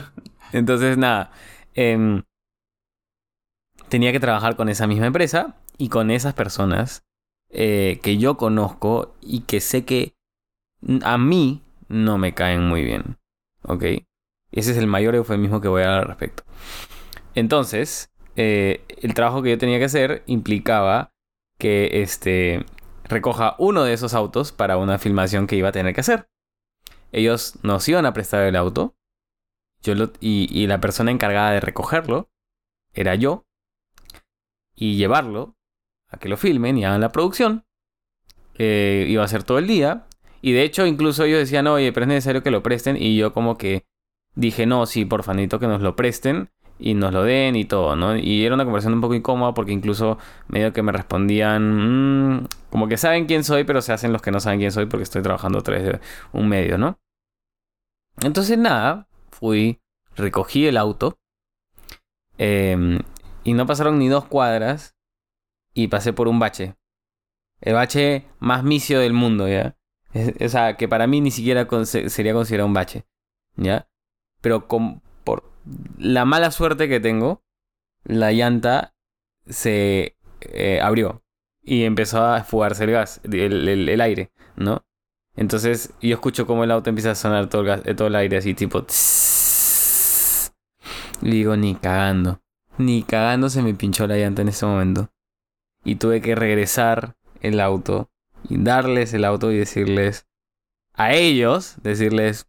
Entonces, 0.55 0.97
nada. 0.97 1.33
em, 1.75 2.23
tenía 3.89 4.13
que 4.13 4.21
trabajar 4.21 4.57
con 4.57 4.69
esa 4.69 4.87
misma 4.87 5.07
empresa 5.07 5.57
y 5.79 5.89
con 5.89 6.11
esas 6.13 6.35
personas 6.35 7.05
eh, 7.51 7.99
que 8.03 8.19
yo 8.19 8.37
conozco 8.37 9.15
y 9.21 9.41
que 9.41 9.61
sé 9.61 9.85
que 9.85 10.15
a 11.03 11.19
mí 11.19 11.63
no 11.89 12.19
me 12.19 12.35
caen 12.35 12.67
muy 12.69 12.85
bien. 12.85 13.19
¿Ok? 13.63 13.83
Ese 14.53 14.71
es 14.71 14.77
el 14.77 14.87
mayor 14.87 15.17
eufemismo 15.17 15.61
que 15.61 15.69
voy 15.69 15.83
a 15.83 15.87
dar 15.89 16.01
al 16.01 16.07
respecto. 16.07 16.45
Entonces, 17.35 18.13
eh, 18.37 18.85
el 19.03 19.15
trabajo 19.15 19.43
que 19.43 19.51
yo 19.51 19.59
tenía 19.59 19.79
que 19.79 19.87
hacer 19.87 20.23
implicaba 20.27 21.13
que 21.59 22.03
este, 22.03 22.65
recoja 23.05 23.57
uno 23.59 23.83
de 23.83 23.93
esos 23.93 24.15
autos 24.15 24.53
para 24.53 24.77
una 24.77 24.99
filmación 24.99 25.49
que 25.49 25.57
iba 25.57 25.71
a 25.71 25.73
tener 25.73 25.95
que 25.95 26.01
hacer. 26.01 26.29
Ellos 27.11 27.59
nos 27.63 27.89
iban 27.89 28.07
a 28.07 28.13
prestar 28.13 28.43
el 28.45 28.55
auto 28.55 28.95
yo 29.85 29.95
lo, 29.95 30.13
y, 30.21 30.67
la 30.67 30.81
persona 30.81 31.11
encargada 31.11 31.53
de 31.53 31.61
recogerlo 31.61 32.31
era 32.93 33.15
yo. 33.15 33.47
Y 34.75 34.97
llevarlo 34.97 35.57
a 36.09 36.19
que 36.19 36.29
lo 36.29 36.37
filmen 36.37 36.79
y 36.79 36.85
hagan 36.85 37.01
la 37.01 37.13
producción. 37.13 37.65
Eh, 38.59 39.07
iba 39.09 39.23
a 39.23 39.29
ser 39.29 39.45
todo 39.45 39.59
el 39.59 39.67
día. 39.67 40.07
Y 40.43 40.53
de 40.53 40.63
hecho, 40.63 40.87
incluso 40.87 41.25
ellos 41.25 41.39
decían, 41.39 41.67
oye, 41.67 41.93
pero 41.93 42.05
es 42.05 42.09
necesario 42.09 42.43
que 42.43 42.51
lo 42.51 42.63
presten. 42.63 42.97
Y 42.97 43.17
yo 43.17 43.33
como 43.33 43.57
que 43.57 43.87
dije, 44.35 44.67
no, 44.67 44.87
sí, 44.87 45.05
por 45.05 45.23
fanito 45.23 45.61
que 45.61 45.69
nos 45.69 45.81
lo 45.81 45.97
presten 45.97 46.51
y 46.79 46.95
nos 46.95 47.13
lo 47.13 47.23
den 47.23 47.57
y 47.57 47.65
todo, 47.65 47.95
¿no? 47.97 48.17
Y 48.17 48.45
era 48.45 48.55
una 48.55 48.65
conversación 48.65 48.95
un 48.95 49.01
poco 49.01 49.15
incómoda 49.15 49.55
porque 49.55 49.73
incluso 49.73 50.19
medio 50.49 50.73
que 50.73 50.83
me 50.83 50.93
respondían, 50.93 52.39
"Mm", 52.41 52.49
como 52.71 52.89
que 52.89 52.97
saben 52.97 53.27
quién 53.27 53.45
soy, 53.45 53.65
pero 53.65 53.81
se 53.83 53.93
hacen 53.93 54.13
los 54.13 54.23
que 54.23 54.31
no 54.33 54.41
saben 54.41 54.59
quién 54.59 54.73
soy 54.73 54.87
porque 54.87 55.05
estoy 55.05 55.23
trabajando 55.23 55.59
a 55.61 55.63
través 55.63 55.85
de 55.85 56.01
un 56.33 56.49
medio, 56.49 56.79
¿no? 56.79 56.99
Entonces 58.23 58.59
nada, 58.59 59.07
fui, 59.35 59.81
recogí 60.17 60.67
el 60.67 60.77
auto 60.77 61.19
em, 62.39 63.01
y 63.45 63.53
no 63.55 63.67
pasaron 63.67 63.99
ni 63.99 64.09
dos 64.09 64.25
cuadras 64.27 64.95
y 65.75 65.89
pasé 65.89 66.13
por 66.13 66.29
un 66.29 66.39
bache. 66.39 66.77
El 67.61 67.75
bache 67.75 68.27
más 68.39 68.63
misio 68.65 69.01
del 69.01 69.13
mundo, 69.13 69.49
¿ya? 69.49 69.77
O 70.45 70.49
sea, 70.49 70.77
que 70.77 70.89
para 70.89 71.07
mí 71.07 71.21
ni 71.21 71.31
siquiera 71.31 71.67
sería 71.85 72.33
considerado 72.33 72.67
un 72.69 72.75
bache, 72.75 73.05
¿ya? 73.57 73.89
Pero 74.41 74.69
con, 74.69 75.03
por 75.25 75.51
la 75.99 76.25
mala 76.25 76.51
suerte 76.51 76.89
que 76.89 77.01
tengo, 77.01 77.43
la 78.05 78.33
llanta 78.33 78.95
se 79.47 80.17
eh, 80.41 80.81
abrió 80.81 81.23
y 81.63 81.85
empezó 81.85 82.23
a 82.25 82.45
fugarse 82.45 82.85
el 82.85 82.91
gas, 82.93 83.21
el- 83.25 83.89
el 83.89 84.01
aire, 84.01 84.31
¿no? 84.57 84.85
Entonces 85.37 85.93
yo 86.01 86.15
escucho 86.15 86.47
como 86.47 86.65
el 86.65 86.71
auto 86.71 86.91
empieza 86.91 87.11
a 87.11 87.15
sonar 87.15 87.49
todo 87.49 87.63
el, 87.63 88.15
eh, 88.15 88.19
aire 88.19 88.37
así 88.37 88.55
tipo... 88.55 88.85
tss. 88.85 90.53
Digo, 91.21 91.57
ni 91.57 91.75
cagando. 91.75 92.41
Ni 92.79 93.03
cagando 93.03 93.49
se 93.49 93.63
me 93.63 93.75
pinchó 93.75 94.07
la 94.07 94.17
llanta 94.17 94.43
en 94.43 94.49
ese 94.49 94.67
momento. 94.67 95.11
Y 95.85 95.97
tuve 95.97 96.21
que 96.21 96.35
regresar 96.35 97.17
el 97.41 97.61
auto 97.61 98.11
y 98.49 98.63
darles 98.63 99.13
el 99.15 99.25
auto 99.25 99.51
y 99.51 99.59
decirles 99.59 100.27
a 100.95 101.13
ellos, 101.13 101.77
decirles, 101.83 102.47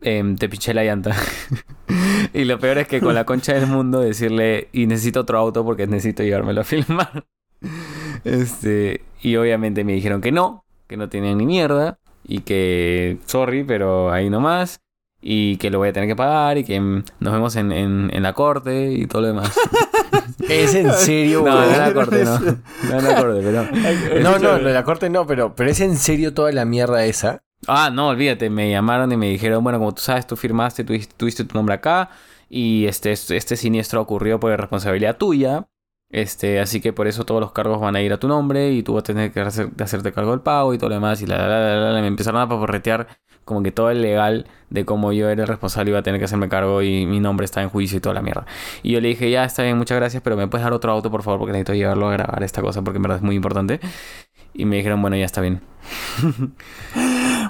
em, 0.00 0.36
te 0.36 0.48
pinché 0.48 0.72
la 0.74 0.84
llanta. 0.84 1.14
y 2.34 2.44
lo 2.44 2.58
peor 2.58 2.78
es 2.78 2.88
que 2.88 3.00
con 3.00 3.14
la 3.14 3.24
concha 3.24 3.54
del 3.54 3.66
mundo 3.66 4.00
decirle, 4.00 4.68
y 4.72 4.86
necesito 4.86 5.20
otro 5.20 5.38
auto 5.38 5.64
porque 5.64 5.86
necesito 5.86 6.22
llevármelo 6.22 6.62
a 6.62 6.64
filmar. 6.64 7.26
Este, 8.22 9.02
y 9.22 9.36
obviamente 9.36 9.82
me 9.82 9.94
dijeron 9.94 10.20
que 10.20 10.30
no, 10.30 10.66
que 10.90 10.96
no 10.96 11.08
tenían 11.08 11.38
ni 11.38 11.46
mierda, 11.46 12.00
y 12.24 12.40
que, 12.40 13.18
sorry, 13.26 13.62
pero 13.62 14.12
ahí 14.12 14.28
nomás, 14.28 14.80
y 15.22 15.56
que 15.58 15.70
lo 15.70 15.78
voy 15.78 15.90
a 15.90 15.92
tener 15.92 16.08
que 16.08 16.16
pagar, 16.16 16.58
y 16.58 16.64
que 16.64 16.80
nos 16.80 17.32
vemos 17.32 17.54
en, 17.54 17.70
en, 17.70 18.10
en 18.12 18.22
la 18.24 18.32
corte 18.32 18.90
y 18.90 19.06
todo 19.06 19.22
lo 19.22 19.28
demás. 19.28 19.56
¿Es 20.48 20.74
en 20.74 20.92
serio, 20.92 21.42
No, 21.44 21.54
no 21.54 21.64
en 21.64 21.78
la 21.78 21.94
corte, 21.94 22.24
no. 22.24 22.40
No 22.40 22.98
en 22.98 23.04
la 23.04 23.14
corte, 23.14 23.40
pero... 23.40 24.20
No, 24.20 24.38
no, 24.40 24.58
la 24.58 24.82
corte 24.82 25.08
no, 25.08 25.28
pero, 25.28 25.54
pero 25.54 25.70
¿es 25.70 25.80
en 25.80 25.96
serio 25.96 26.34
toda 26.34 26.50
la 26.50 26.64
mierda 26.64 27.04
esa? 27.04 27.44
Ah, 27.68 27.90
no, 27.92 28.08
olvídate, 28.08 28.50
me 28.50 28.68
llamaron 28.68 29.12
y 29.12 29.16
me 29.16 29.28
dijeron, 29.28 29.62
bueno, 29.62 29.78
como 29.78 29.94
tú 29.94 30.02
sabes, 30.02 30.26
tú 30.26 30.34
firmaste, 30.34 30.82
tú 30.82 30.94
tuviste 31.16 31.44
tu 31.44 31.54
nombre 31.54 31.76
acá 31.76 32.10
y 32.48 32.86
este, 32.86 33.12
este 33.12 33.56
siniestro 33.56 34.00
ocurrió 34.00 34.40
por 34.40 34.50
responsabilidad 34.58 35.16
tuya. 35.16 35.68
Este, 36.10 36.58
así 36.60 36.80
que 36.80 36.92
por 36.92 37.06
eso 37.06 37.24
todos 37.24 37.40
los 37.40 37.52
cargos 37.52 37.80
van 37.80 37.94
a 37.96 38.02
ir 38.02 38.12
a 38.12 38.18
tu 38.18 38.26
nombre 38.26 38.72
y 38.72 38.82
tú 38.82 38.94
vas 38.94 39.02
a 39.02 39.04
tener 39.04 39.30
que 39.32 39.40
hacer- 39.40 39.70
hacerte 39.80 40.12
cargo 40.12 40.32
del 40.32 40.40
pago 40.40 40.74
y 40.74 40.78
todo 40.78 40.88
lo 40.90 40.96
demás. 40.96 41.22
Y 41.22 41.26
la, 41.26 41.38
la, 41.38 41.76
la, 41.76 41.90
la, 41.92 42.00
me 42.00 42.08
empezaron 42.08 42.40
a 42.40 42.48
paporretear 42.48 43.06
como 43.44 43.62
que 43.62 43.70
todo 43.72 43.90
el 43.90 44.02
legal 44.02 44.46
de 44.70 44.84
cómo 44.84 45.12
yo 45.12 45.28
era 45.28 45.42
el 45.42 45.48
responsable 45.48 45.90
iba 45.90 46.00
a 46.00 46.02
tener 46.02 46.20
que 46.20 46.24
hacerme 46.24 46.48
cargo 46.48 46.82
y 46.82 47.06
mi 47.06 47.20
nombre 47.20 47.44
está 47.44 47.62
en 47.62 47.68
juicio 47.68 47.98
y 47.98 48.00
toda 48.00 48.14
la 48.14 48.22
mierda. 48.22 48.44
Y 48.82 48.92
yo 48.92 49.00
le 49.00 49.08
dije, 49.08 49.30
ya 49.30 49.44
está 49.44 49.62
bien, 49.62 49.78
muchas 49.78 49.96
gracias, 49.98 50.22
pero 50.22 50.36
me 50.36 50.46
puedes 50.48 50.64
dar 50.64 50.72
otro 50.72 50.90
auto 50.92 51.10
por 51.10 51.22
favor 51.22 51.38
porque 51.40 51.52
necesito 51.52 51.74
llevarlo 51.74 52.08
a 52.08 52.12
grabar 52.12 52.42
esta 52.42 52.60
cosa 52.60 52.82
porque 52.82 52.96
en 52.98 53.02
verdad 53.02 53.18
es 53.18 53.22
muy 53.22 53.36
importante. 53.36 53.80
Y 54.52 54.64
me 54.64 54.76
dijeron, 54.76 55.00
bueno, 55.00 55.16
ya 55.16 55.24
está 55.26 55.40
bien. 55.40 55.60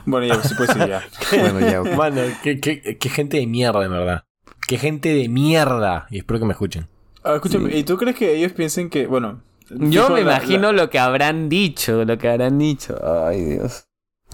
Bueno, 0.07 0.27
ya, 0.27 0.43
sí, 0.43 0.55
pues 0.57 0.71
sí, 0.71 0.79
ya. 0.79 1.03
Bueno, 1.53 1.61
ya. 1.61 1.83
Mano, 1.97 2.23
qué, 2.43 2.59
qué, 2.59 2.97
qué 2.99 3.09
gente 3.11 3.37
de 3.37 3.47
mierda, 3.47 3.85
en 3.85 3.91
verdad. 3.91 4.25
Qué 4.67 4.79
gente 4.79 5.13
de 5.15 5.29
mierda. 5.29 6.07
Y 6.11 6.19
espero 6.19 6.41
que 6.41 6.47
me 6.47 6.53
escuchen. 6.53 6.89
Ah, 7.25 7.35
escúchame, 7.35 7.77
¿y 7.77 7.85
tú 7.85 7.97
crees 7.97 8.16
que 8.16 8.35
ellos 8.37 8.53
piensen 8.53 8.89
que, 8.91 9.07
bueno... 9.07 9.43
Yo 9.71 10.09
me 10.11 10.16
la- 10.25 10.37
imagino 10.37 10.73
la- 10.73 10.83
lo 10.85 10.91
que 10.91 10.99
habrán 10.99 11.49
dicho, 11.49 12.05
lo 12.05 12.18
que 12.18 12.29
habrán 12.29 12.59
dicho. 12.59 12.99
Ay, 13.27 13.45
Dios. 13.45 13.85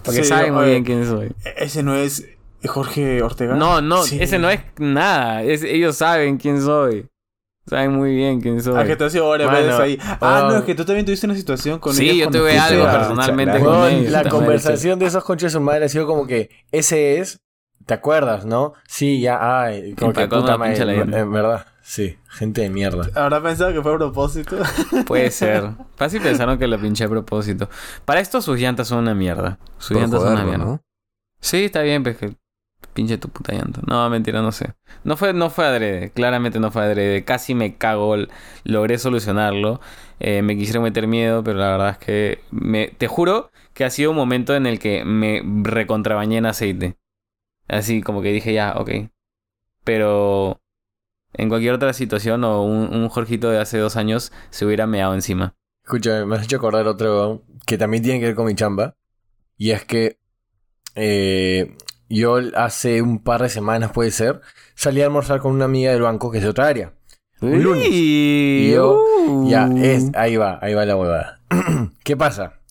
Porque 0.03 0.23
Sí, 0.23 0.29
saben 0.29 0.53
muy 0.53 0.63
oye, 0.63 0.71
bien 0.71 0.83
quién 0.83 1.05
soy. 1.05 1.31
Ese 1.57 1.83
no 1.83 1.95
es 1.95 2.27
Jorge 2.65 3.21
Ortega. 3.21 3.53
No, 3.55 3.81
no, 3.81 4.03
Sí. 4.03 4.17
ese 4.19 4.39
no 4.39 4.49
es 4.49 4.61
nada. 4.79 5.43
Es, 5.43 5.63
ellos 5.63 5.95
saben 5.97 6.37
quién 6.37 6.59
soy. 6.61 7.07
Saben 7.67 7.91
muy 7.91 8.15
bien 8.15 8.39
quién 8.41 8.61
soy. 8.63 8.75
Ah, 8.77 8.85
que 8.85 8.95
te 8.95 9.03
has 9.03 9.13
ido 9.13 9.27
varias 9.29 9.51
veces 9.51 9.73
ahí. 9.75 9.99
Ah, 10.01 10.43
oh. 10.45 10.51
no, 10.51 10.57
es 10.59 10.63
que 10.63 10.73
tú 10.73 10.85
también 10.85 11.05
tuviste 11.05 11.25
una 11.27 11.35
situación 11.35 11.77
con 11.79 11.93
Sí, 11.93 12.05
ellos 12.09 12.17
yo 12.17 12.23
cuando 12.25 12.39
tuve 12.39 12.57
algo 12.57 12.83
personalmente 12.85 13.59
la- 13.59 13.65
con 13.65 13.89
ellos. 13.91 14.11
la 14.11 14.29
conversación 14.29 14.97
de 14.99 15.05
esos 15.05 15.23
conches 15.23 15.51
de 15.51 15.59
su 15.59 15.61
madre 15.61 15.85
ha 15.85 15.89
sido 15.89 16.07
como 16.07 16.25
que 16.25 16.49
ese 16.71 17.19
es, 17.19 17.41
¿te 17.87 17.93
acuerdas, 17.93 18.45
no? 18.45 18.73
Sí, 18.85 19.21
ya, 19.21 19.63
ay, 19.63 19.95
como 19.95 20.13
que 20.13 20.27
puta 20.27 20.57
madre, 20.57 20.99
en 20.99 21.31
verdad, 21.31 21.65
sí, 21.81 22.17
gente 22.29 22.61
de 22.61 22.69
mierda. 22.69 23.09
Habrá 23.15 23.41
pensado 23.41 23.73
que 23.73 23.81
fue 23.81 23.93
a 23.93 23.97
propósito. 23.97 24.57
Puede 25.07 25.31
ser. 25.31 25.71
Fácil 25.95 26.21
pensaron 26.21 26.59
que 26.59 26.67
lo 26.67 26.79
pinché 26.79 27.05
a 27.05 27.09
propósito. 27.09 27.69
Para 28.05 28.19
esto 28.19 28.41
sus 28.41 28.59
llantas 28.59 28.89
son 28.89 28.99
una 28.99 29.15
mierda. 29.15 29.57
Sus 29.77 29.93
Por 29.93 30.01
llantas 30.01 30.21
son 30.21 30.33
una 30.33 30.43
mierda. 30.43 30.65
¿no? 30.65 30.81
Sí, 31.39 31.63
está 31.63 31.81
bien, 31.81 32.03
pues 32.03 32.17
que 32.17 32.35
pinche 32.93 33.17
tu 33.17 33.29
puta 33.29 33.53
llanta. 33.53 33.79
No, 33.87 34.09
mentira, 34.09 34.41
no 34.41 34.51
sé. 34.51 34.73
No 35.05 35.15
fue, 35.15 35.33
no 35.33 35.49
fue 35.49 35.65
adrede, 35.65 36.09
claramente 36.09 36.59
no 36.59 36.71
fue 36.71 36.83
adrede. 36.83 37.23
Casi 37.23 37.55
me 37.55 37.77
cago, 37.77 38.17
logré 38.65 38.97
solucionarlo. 38.97 39.79
Eh, 40.19 40.41
me 40.41 40.57
quisieron 40.57 40.83
meter 40.83 41.07
miedo, 41.07 41.41
pero 41.41 41.57
la 41.57 41.69
verdad 41.69 41.89
es 41.91 41.97
que 41.99 42.41
me, 42.51 42.89
te 42.89 43.07
juro 43.07 43.49
que 43.73 43.85
ha 43.85 43.89
sido 43.89 44.11
un 44.11 44.17
momento 44.17 44.55
en 44.55 44.65
el 44.65 44.77
que 44.77 45.05
me 45.05 45.41
recontrabañé 45.63 46.37
en 46.37 46.47
aceite. 46.47 46.97
Así 47.67 48.01
como 48.01 48.21
que 48.21 48.31
dije 48.31 48.53
ya, 48.53 48.73
ok. 48.77 48.89
Pero 49.83 50.61
en 51.33 51.49
cualquier 51.49 51.73
otra 51.73 51.93
situación 51.93 52.43
o 52.43 52.63
un, 52.63 52.93
un 52.95 53.09
Jorgito 53.09 53.49
de 53.49 53.59
hace 53.59 53.77
dos 53.77 53.95
años 53.95 54.31
se 54.49 54.65
hubiera 54.65 54.87
meado 54.87 55.13
encima. 55.13 55.55
Escúchame, 55.83 56.25
me 56.25 56.35
has 56.35 56.43
hecho 56.43 56.57
acordar 56.57 56.87
otro 56.87 57.43
que 57.65 57.77
también 57.77 58.03
tiene 58.03 58.19
que 58.19 58.25
ver 58.27 58.35
con 58.35 58.45
mi 58.45 58.55
chamba. 58.55 58.95
Y 59.57 59.71
es 59.71 59.85
que 59.85 60.19
eh, 60.95 61.75
yo 62.09 62.37
hace 62.55 63.01
un 63.01 63.19
par 63.23 63.41
de 63.41 63.49
semanas, 63.49 63.91
puede 63.91 64.11
ser, 64.11 64.41
salí 64.75 65.01
a 65.01 65.05
almorzar 65.05 65.39
con 65.39 65.53
una 65.53 65.65
amiga 65.65 65.91
del 65.91 66.01
banco 66.01 66.31
que 66.31 66.37
es 66.39 66.43
de 66.43 66.49
otra 66.49 66.67
área. 66.67 66.93
Un 67.41 67.61
lunes. 67.63 67.87
Y 67.91 68.71
yo- 68.71 69.03
Uh. 69.29 69.49
Ya, 69.49 69.67
es, 69.75 70.11
ahí 70.15 70.37
va, 70.37 70.57
ahí 70.61 70.73
va 70.73 70.85
la 70.85 70.95
huevada. 70.95 71.41
¿Qué 72.05 72.15
pasa? 72.15 72.61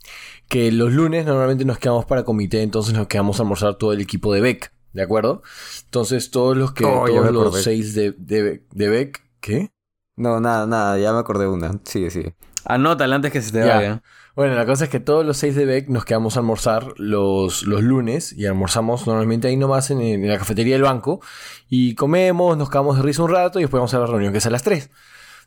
Que 0.49 0.73
los 0.73 0.91
lunes 0.93 1.27
normalmente 1.27 1.65
nos 1.67 1.79
quedamos 1.79 2.07
para 2.07 2.25
comité, 2.25 2.63
entonces 2.63 2.95
nos 2.95 3.09
quedamos 3.09 3.39
a 3.39 3.43
almorzar 3.43 3.75
todo 3.77 3.93
el 3.93 4.01
equipo 4.01 4.33
de 4.33 4.41
Beck, 4.41 4.73
¿de 4.97 5.03
acuerdo? 5.03 5.43
Entonces 5.85 6.31
todos 6.31 6.57
los 6.57 6.73
que, 6.73 6.85
Oh, 6.85 7.07
todos 7.07 7.33
los 7.33 7.63
seis 7.63 7.95
de, 7.95 8.13
de, 8.13 8.65
de 8.73 8.89
Beck, 8.89 9.23
¿qué? 9.41 9.71
No, 10.17 10.41
nada, 10.41 10.67
nada, 10.67 10.99
ya 10.99 11.13
me 11.13 11.19
acordé 11.19 11.47
una. 11.47 11.79
Sigue, 11.85 12.11
sigue. 12.11 12.35
Anótala 12.65 13.15
antes 13.17 13.31
que 13.31 13.43
se 13.43 13.53
te 13.53 13.59
Ya. 13.65 13.77
vaya. 13.77 14.03
Bueno, 14.35 14.55
la 14.55 14.67
cosa 14.67 14.85
es 14.85 14.91
que 14.91 15.01
todos 15.01 15.25
los 15.25 15.37
seis 15.39 15.55
de 15.55 15.65
Beck 15.65 15.89
nos 15.89 16.05
quedamos 16.05 16.37
a 16.37 16.41
almorzar 16.41 16.93
los, 16.99 17.63
los 17.63 17.83
lunes 17.83 18.33
y 18.33 18.45
almorzamos 18.47 19.07
normalmente 19.07 19.49
ahí 19.49 19.57
nomás 19.57 19.91
en, 19.91 20.01
en 20.01 20.27
la 20.29 20.37
cafetería 20.39 20.75
del 20.75 20.83
banco 20.83 21.21
y 21.69 21.95
comemos, 21.95 22.57
nos 22.59 22.69
quedamos 22.69 22.97
de 22.97 23.03
risa 23.03 23.23
un 23.23 23.31
rato 23.31 23.59
y 23.59 23.63
después 23.63 23.79
vamos 23.79 23.95
a 23.95 23.99
la 23.99 24.07
reunión 24.07 24.33
que 24.33 24.39
es 24.39 24.47
a 24.47 24.51
las 24.51 24.63
3, 24.63 24.91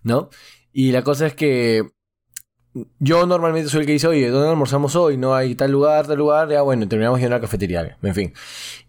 ¿no? 0.03 0.29
Y 0.71 0.91
la 0.91 1.03
cosa 1.03 1.27
es 1.27 1.33
que 1.35 1.87
yo 2.99 3.25
normalmente 3.25 3.69
soy 3.69 3.81
el 3.81 3.85
que 3.87 3.93
dice, 3.93 4.07
oye, 4.07 4.29
¿dónde 4.29 4.49
almorzamos 4.49 4.95
hoy? 4.95 5.17
No 5.17 5.33
hay 5.33 5.55
tal 5.55 5.71
lugar, 5.71 6.07
tal 6.07 6.17
lugar. 6.17 6.49
Ya 6.49 6.61
bueno, 6.61 6.87
terminamos 6.87 7.19
yendo 7.19 7.35
a 7.35 7.39
la 7.39 7.41
cafetería. 7.41 7.97
En 8.01 8.13
fin. 8.13 8.33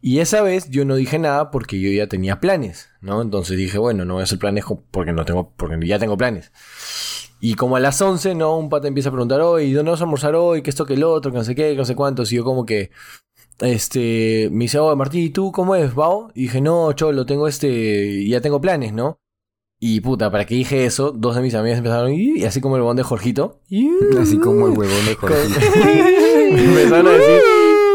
Y 0.01 0.19
esa 0.19 0.43
vez 0.43 0.69
yo 0.71 0.85
no 0.85 0.97
dije 0.97 1.19
nada 1.19 1.51
porque 1.51 1.81
yo 1.81 1.91
ya 1.91 2.07
tenía 2.07 2.41
planes, 2.41 2.91
¿no? 3.01 3.23
Entonces 3.23 3.57
dije, 3.57 3.79
bueno, 3.79 4.05
no 4.05 4.15
voy 4.15 4.21
a 4.23 4.25
hacer 4.25 4.39
planes 4.39 4.65
porque 4.91 5.13
no 5.13 5.25
tengo, 5.25 5.53
porque 5.57 5.79
ya 5.87 5.99
tengo 5.99 6.17
planes. 6.17 6.53
Y 7.41 7.55
como 7.55 7.77
a 7.77 7.81
las 7.81 8.01
11, 8.01 8.35
¿no? 8.35 8.59
Un 8.59 8.69
pata 8.69 8.87
empieza 8.87 9.09
a 9.09 9.13
preguntar, 9.13 9.41
oye, 9.41 9.73
¿dónde 9.73 9.91
vas 9.93 10.01
a 10.01 10.05
almorzar 10.05 10.35
hoy? 10.35 10.63
¿Qué 10.63 10.71
esto, 10.71 10.85
que 10.85 10.95
el 10.95 11.05
otro? 11.05 11.33
Que 11.33 11.39
no 11.39 11.45
sé 11.45 11.55
qué, 11.55 11.71
que 11.71 11.77
no 11.77 11.87
sé 11.87 11.97
cuántos. 11.97 12.31
Y 12.33 12.37
yo 12.37 12.45
como 12.45 12.67
que, 12.67 12.91
este, 13.61 14.49
me 14.53 14.65
dice, 14.65 14.79
oh, 14.79 14.95
Martín, 14.95 15.23
¿y 15.23 15.31
tú 15.31 15.51
cómo 15.53 15.75
es, 15.75 15.95
Bao? 15.95 16.31
Y 16.35 16.43
dije, 16.43 16.61
no, 16.61 16.93
cholo, 16.93 17.25
tengo 17.25 17.49
este, 17.49 18.27
ya 18.29 18.43
tengo 18.43 18.61
planes, 18.61 18.93
¿no? 18.93 19.19
Y 19.83 20.03
puta, 20.03 20.31
para 20.31 20.45
que 20.45 20.55
dije 20.55 20.85
eso, 20.85 21.11
dos 21.11 21.35
de 21.35 21.41
mis 21.41 21.55
amigas 21.55 21.79
empezaron, 21.79 22.13
y 22.13 22.45
así 22.45 22.61
como 22.61 22.77
el 22.77 22.83
huevón 22.83 22.99
de 22.99 23.03
Jorgito. 23.03 23.61
Así 24.21 24.39
como 24.39 24.67
el 24.67 24.79
huevón 24.79 25.07
de 25.07 25.15
Jorgito. 25.15 25.59
empezaron 26.51 27.07
a 27.07 27.11
decir, 27.13 27.41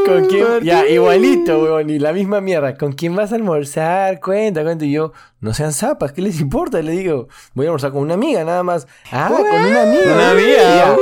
¿con 0.07 0.25
quién? 0.25 0.45
Ya, 0.63 0.87
igualito, 0.87 1.61
huevón, 1.61 1.91
y 1.91 1.99
la 1.99 2.11
misma 2.11 2.41
mierda. 2.41 2.75
¿Con 2.75 2.93
quién 2.93 3.15
vas 3.15 3.33
a 3.33 3.35
almorzar? 3.35 4.19
Cuenta, 4.19 4.63
cuenta. 4.63 4.83
Y 4.83 4.93
yo, 4.93 5.13
no 5.41 5.53
sean 5.53 5.73
zapas, 5.73 6.11
¿qué 6.11 6.23
les 6.23 6.41
importa? 6.41 6.81
Le 6.81 6.91
digo, 6.93 7.27
voy 7.53 7.67
a 7.67 7.69
almorzar 7.69 7.91
con 7.91 8.01
una 8.01 8.15
amiga, 8.15 8.43
nada 8.43 8.63
más. 8.63 8.87
Ah, 9.11 9.27
con 9.29 9.45
una 9.45 9.83
amiga. 9.83 10.15
Una 10.15 10.31
amiga. 10.31 10.97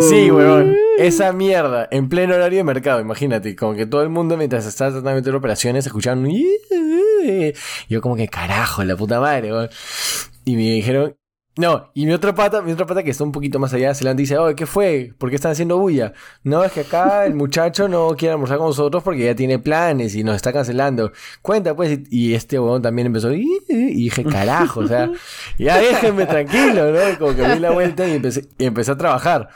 Sí, 0.00 0.30
huevón. 0.30 0.76
Esa 0.98 1.32
mierda, 1.32 1.88
en 1.90 2.08
pleno 2.08 2.36
horario 2.36 2.58
de 2.58 2.64
mercado, 2.64 3.00
imagínate, 3.00 3.56
como 3.56 3.74
que 3.74 3.86
todo 3.86 4.02
el 4.02 4.10
mundo 4.10 4.36
mientras 4.36 4.64
está 4.64 4.90
tratando 4.90 5.10
de 5.10 5.16
meter 5.16 5.34
operaciones, 5.34 5.88
Yo 7.88 8.00
como 8.00 8.16
que 8.16 8.28
carajo, 8.28 8.84
la 8.84 8.96
puta 8.96 9.20
madre. 9.20 9.50
Y 10.44 10.56
me 10.56 10.62
dijeron, 10.62 11.16
no, 11.56 11.90
y 11.94 12.06
mi 12.06 12.12
otra 12.12 12.34
pata, 12.34 12.62
mi 12.62 12.72
otra 12.72 12.86
pata 12.86 13.02
que 13.02 13.10
está 13.10 13.24
un 13.24 13.32
poquito 13.32 13.58
más 13.58 13.74
allá, 13.74 13.92
se 13.92 14.04
le 14.04 14.14
dice, 14.14 14.38
oh, 14.38 14.54
¿qué 14.54 14.66
fue? 14.66 15.12
¿Por 15.18 15.28
qué 15.28 15.36
están 15.36 15.52
haciendo 15.52 15.78
bulla? 15.78 16.12
No, 16.44 16.64
es 16.64 16.72
que 16.72 16.80
acá 16.80 17.26
el 17.26 17.34
muchacho 17.34 17.88
no 17.88 18.16
quiere 18.16 18.32
almorzar 18.32 18.58
con 18.58 18.68
nosotros 18.68 19.02
porque 19.02 19.24
ya 19.24 19.34
tiene 19.34 19.58
planes 19.58 20.14
y 20.14 20.24
nos 20.24 20.36
está 20.36 20.52
cancelando. 20.52 21.12
Cuenta, 21.42 21.74
pues, 21.74 22.00
y, 22.08 22.34
este 22.34 22.58
huevón 22.58 22.82
también 22.82 23.08
empezó, 23.08 23.32
y, 23.32 23.46
dije, 23.68 24.24
carajo, 24.24 24.80
o 24.80 24.86
sea, 24.86 25.10
ya 25.58 25.78
déjenme 25.78 26.24
tranquilo, 26.24 26.92
¿no? 26.92 27.18
como 27.18 27.34
que 27.34 27.42
me 27.42 27.54
di 27.54 27.60
la 27.60 27.72
vuelta 27.72 28.08
y 28.08 28.12
empecé, 28.12 28.48
y 28.56 28.64
empecé 28.64 28.92
a 28.92 28.96
trabajar. 28.96 29.50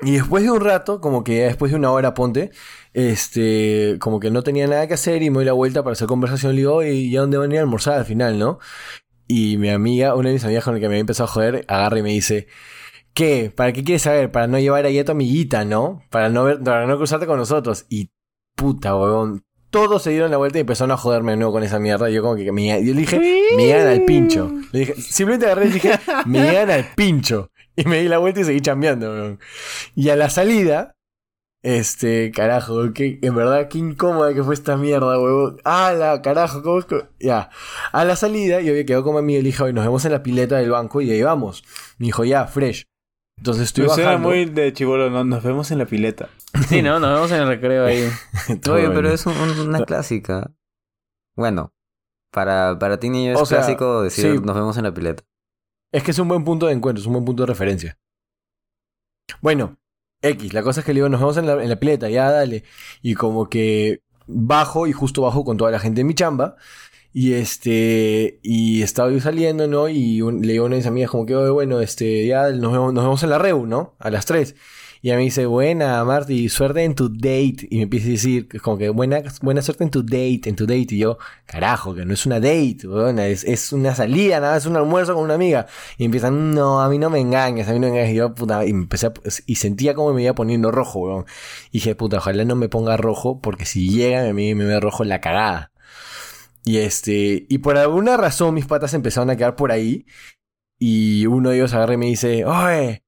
Y 0.00 0.12
después 0.12 0.44
de 0.44 0.50
un 0.50 0.60
rato, 0.60 1.00
como 1.00 1.24
que 1.24 1.44
después 1.46 1.72
de 1.72 1.76
una 1.76 1.90
hora, 1.90 2.14
ponte, 2.14 2.52
este, 2.92 3.96
como 3.98 4.20
que 4.20 4.30
no 4.30 4.42
tenía 4.42 4.66
nada 4.68 4.86
que 4.86 4.94
hacer 4.94 5.22
y 5.22 5.30
me 5.30 5.36
doy 5.36 5.44
la 5.44 5.52
vuelta 5.52 5.82
para 5.82 5.92
hacer 5.94 6.06
conversación. 6.06 6.52
Le 6.54 6.58
digo, 6.58 6.84
¿y 6.84 7.10
ya 7.10 7.20
dónde 7.20 7.38
van 7.38 7.50
a 7.50 7.54
ir 7.54 7.58
a 7.58 7.62
almorzar 7.62 7.98
al 7.98 8.04
final, 8.04 8.38
no? 8.38 8.60
Y 9.26 9.58
mi 9.58 9.70
amiga, 9.70 10.14
una 10.14 10.28
de 10.28 10.34
mis 10.34 10.44
amigas 10.44 10.64
con 10.64 10.74
la 10.74 10.80
que 10.80 10.86
me 10.86 10.94
había 10.94 11.00
empezado 11.00 11.28
a 11.28 11.32
joder, 11.32 11.64
agarra 11.68 11.98
y 11.98 12.02
me 12.02 12.10
dice, 12.10 12.46
¿qué? 13.12 13.52
¿Para 13.54 13.72
qué 13.72 13.82
quieres 13.82 14.02
saber? 14.02 14.30
Para 14.30 14.46
no 14.46 14.58
llevar 14.58 14.86
ahí 14.86 14.98
a 15.00 15.04
tu 15.04 15.12
amiguita, 15.12 15.64
¿no? 15.64 16.02
Para 16.10 16.28
no, 16.28 16.44
ver, 16.44 16.62
para 16.62 16.86
no 16.86 16.96
cruzarte 16.96 17.26
con 17.26 17.36
nosotros. 17.36 17.84
Y 17.88 18.12
puta, 18.54 18.94
huevón. 18.94 19.44
Todos 19.70 20.02
se 20.02 20.10
dieron 20.10 20.30
la 20.30 20.38
vuelta 20.38 20.58
y 20.58 20.60
empezaron 20.62 20.92
a 20.92 20.96
joderme 20.96 21.32
de 21.32 21.38
nuevo 21.38 21.52
con 21.52 21.62
esa 21.62 21.78
mierda. 21.78 22.08
Yo 22.08 22.22
como 22.22 22.36
que 22.36 22.50
me, 22.52 22.80
dije, 22.80 23.18
me 23.56 23.66
llegan 23.66 23.88
al 23.88 24.04
pincho. 24.04 24.50
Le 24.72 24.78
dije, 24.78 24.94
simplemente 24.94 25.46
agarré 25.46 25.66
y 25.66 25.72
dije, 25.72 25.90
me 26.24 26.40
llegan 26.40 26.70
al 26.70 26.86
pincho. 26.94 27.50
Y 27.78 27.84
me 27.88 28.00
di 28.00 28.08
la 28.08 28.18
vuelta 28.18 28.40
y 28.40 28.44
seguí 28.44 28.60
chambeando, 28.60 29.10
huevón. 29.10 29.38
Y 29.94 30.08
a 30.08 30.16
la 30.16 30.30
salida, 30.30 30.96
este, 31.62 32.30
carajo, 32.32 32.92
que 32.92 33.18
en 33.22 33.34
verdad 33.34 33.68
qué 33.68 33.78
incómoda 33.78 34.34
que 34.34 34.42
fue 34.42 34.54
esta 34.54 34.76
mierda, 34.76 35.18
huevón. 35.20 35.58
La 35.64 36.20
carajo, 36.22 36.62
¿cómo 36.62 36.78
es 36.80 36.84
que? 36.86 37.04
Ya. 37.20 37.50
A 37.92 38.04
la 38.04 38.16
salida, 38.16 38.60
yo 38.60 38.72
había 38.72 38.84
quedado 38.84 39.04
con 39.04 39.12
mi 39.14 39.18
amigo 39.20 39.38
y 39.38 39.42
le 39.42 39.46
dije, 39.48 39.62
hoy 39.62 39.72
nos 39.72 39.84
vemos 39.84 40.04
en 40.04 40.12
la 40.12 40.22
pileta 40.22 40.56
del 40.56 40.70
banco 40.70 41.00
y 41.00 41.10
ahí 41.10 41.22
vamos. 41.22 41.62
Me 41.98 42.06
dijo, 42.06 42.24
ya, 42.24 42.46
fresh. 42.46 42.84
Entonces 43.36 43.64
estoy 43.66 43.84
era 43.84 43.94
bajando. 43.94 44.28
muy 44.28 44.46
de 44.46 44.72
chivolo, 44.72 45.10
¿no? 45.10 45.22
Nos 45.22 45.44
vemos 45.44 45.70
en 45.70 45.78
la 45.78 45.86
pileta. 45.86 46.28
Sí, 46.68 46.82
¿no? 46.82 46.98
Nos 46.98 47.14
vemos 47.14 47.30
en 47.30 47.42
el 47.42 47.46
recreo 47.48 47.86
ahí. 47.86 48.08
Todo 48.62 48.74
Oye, 48.74 48.86
bueno. 48.86 49.00
pero 49.00 49.12
es 49.14 49.24
un- 49.26 49.36
una 49.68 49.84
clásica. 49.84 50.50
Bueno, 51.36 51.72
para, 52.32 52.76
para 52.80 52.98
ti 52.98 53.08
niño 53.10 53.34
es 53.34 53.40
O 53.40 53.46
sea, 53.46 53.58
clásico 53.58 54.02
decir 54.02 54.32
sí. 54.32 54.40
nos 54.44 54.56
vemos 54.56 54.76
en 54.78 54.82
la 54.84 54.92
pileta. 54.92 55.22
Es 55.92 56.02
que 56.02 56.10
es 56.10 56.18
un 56.18 56.28
buen 56.28 56.44
punto 56.44 56.66
de 56.66 56.72
encuentro, 56.74 57.00
es 57.00 57.06
un 57.06 57.14
buen 57.14 57.24
punto 57.24 57.42
de 57.42 57.46
referencia. 57.46 57.98
Bueno, 59.40 59.78
X, 60.22 60.52
la 60.52 60.62
cosa 60.62 60.80
es 60.80 60.86
que 60.86 60.92
le 60.92 60.98
digo, 60.98 61.08
nos 61.08 61.20
vemos 61.20 61.36
en 61.36 61.46
la, 61.46 61.62
en 61.62 61.68
la 61.68 61.78
pileta, 61.78 62.08
ya 62.08 62.30
dale. 62.30 62.64
Y 63.02 63.14
como 63.14 63.48
que 63.48 64.02
bajo 64.26 64.86
y 64.86 64.92
justo 64.92 65.22
bajo 65.22 65.44
con 65.44 65.56
toda 65.56 65.70
la 65.70 65.78
gente 65.78 66.00
en 66.02 66.06
mi 66.06 66.14
chamba. 66.14 66.56
Y 67.12 67.32
este, 67.34 68.38
y 68.42 68.82
estaba 68.82 69.10
yo 69.10 69.20
saliendo, 69.20 69.66
¿no? 69.66 69.88
Y 69.88 70.20
un- 70.22 70.42
le 70.42 70.52
digo 70.52 70.64
a 70.64 70.66
una 70.66 70.74
de 70.76 70.80
mis 70.80 70.86
amigas 70.86 71.10
como 71.10 71.24
que, 71.26 71.34
"Oye, 71.34 71.50
bueno, 71.50 71.80
este, 71.80 72.26
ya 72.26 72.50
nos 72.50 72.72
vemos, 72.72 72.92
nos 72.92 73.04
vemos 73.04 73.22
en 73.22 73.30
la 73.30 73.38
Reu, 73.38 73.66
¿no? 73.66 73.96
A 73.98 74.10
las 74.10 74.26
3. 74.26 74.54
Y 75.00 75.08
ella 75.08 75.16
me 75.16 75.22
dice, 75.24 75.46
buena, 75.46 76.04
Marty, 76.04 76.48
suerte 76.48 76.84
en 76.84 76.94
tu 76.94 77.08
date. 77.08 77.66
Y 77.70 77.76
me 77.76 77.82
empieza 77.84 78.08
a 78.08 78.10
decir, 78.10 78.48
como 78.60 78.78
que, 78.78 78.88
buena, 78.88 79.22
buena 79.42 79.62
suerte 79.62 79.84
en 79.84 79.90
tu 79.90 80.02
date, 80.02 80.42
en 80.46 80.56
tu 80.56 80.66
date. 80.66 80.94
Y 80.94 80.98
yo, 80.98 81.18
carajo, 81.46 81.94
que 81.94 82.04
no 82.04 82.14
es 82.14 82.26
una 82.26 82.40
date, 82.40 82.78
es, 83.46 83.72
una 83.72 83.94
salida, 83.94 84.40
nada, 84.40 84.56
es 84.56 84.66
un 84.66 84.76
almuerzo 84.76 85.14
con 85.14 85.24
una 85.24 85.34
amiga. 85.34 85.66
Y 85.98 86.04
empiezan, 86.04 86.52
no, 86.52 86.80
a 86.80 86.88
mí 86.88 86.98
no 86.98 87.10
me 87.10 87.20
engañes, 87.20 87.68
a 87.68 87.72
mí 87.72 87.78
no 87.78 87.86
me 87.88 87.92
engañes. 87.94 88.12
Y 88.12 88.16
yo, 88.16 88.34
puta, 88.34 88.64
y, 88.66 88.72
me 88.72 88.82
empecé 88.82 89.06
a- 89.06 89.12
y 89.46 89.54
sentía 89.56 89.94
como 89.94 90.12
me 90.12 90.22
iba 90.22 90.34
poniendo 90.34 90.70
rojo, 90.70 91.00
weón. 91.00 91.26
Y 91.70 91.78
dije, 91.78 91.94
puta, 91.94 92.18
ojalá 92.18 92.44
no 92.44 92.56
me 92.56 92.68
ponga 92.68 92.96
rojo, 92.96 93.40
porque 93.40 93.64
si 93.66 93.90
llega 93.90 94.28
a 94.28 94.32
mí 94.32 94.54
me 94.54 94.64
ve 94.64 94.80
rojo 94.80 95.04
la 95.04 95.20
cagada. 95.20 95.72
Y 96.64 96.78
este, 96.78 97.46
y 97.48 97.58
por 97.58 97.78
alguna 97.78 98.16
razón 98.16 98.54
mis 98.54 98.66
patas 98.66 98.92
empezaron 98.94 99.30
a 99.30 99.36
quedar 99.36 99.56
por 99.56 99.72
ahí. 99.72 100.06
Y 100.78 101.26
uno 101.26 101.50
de 101.50 101.56
ellos 101.56 101.74
agarra 101.74 101.94
y 101.94 101.96
me 101.96 102.06
dice, 102.06 102.44
oye, 102.44 103.02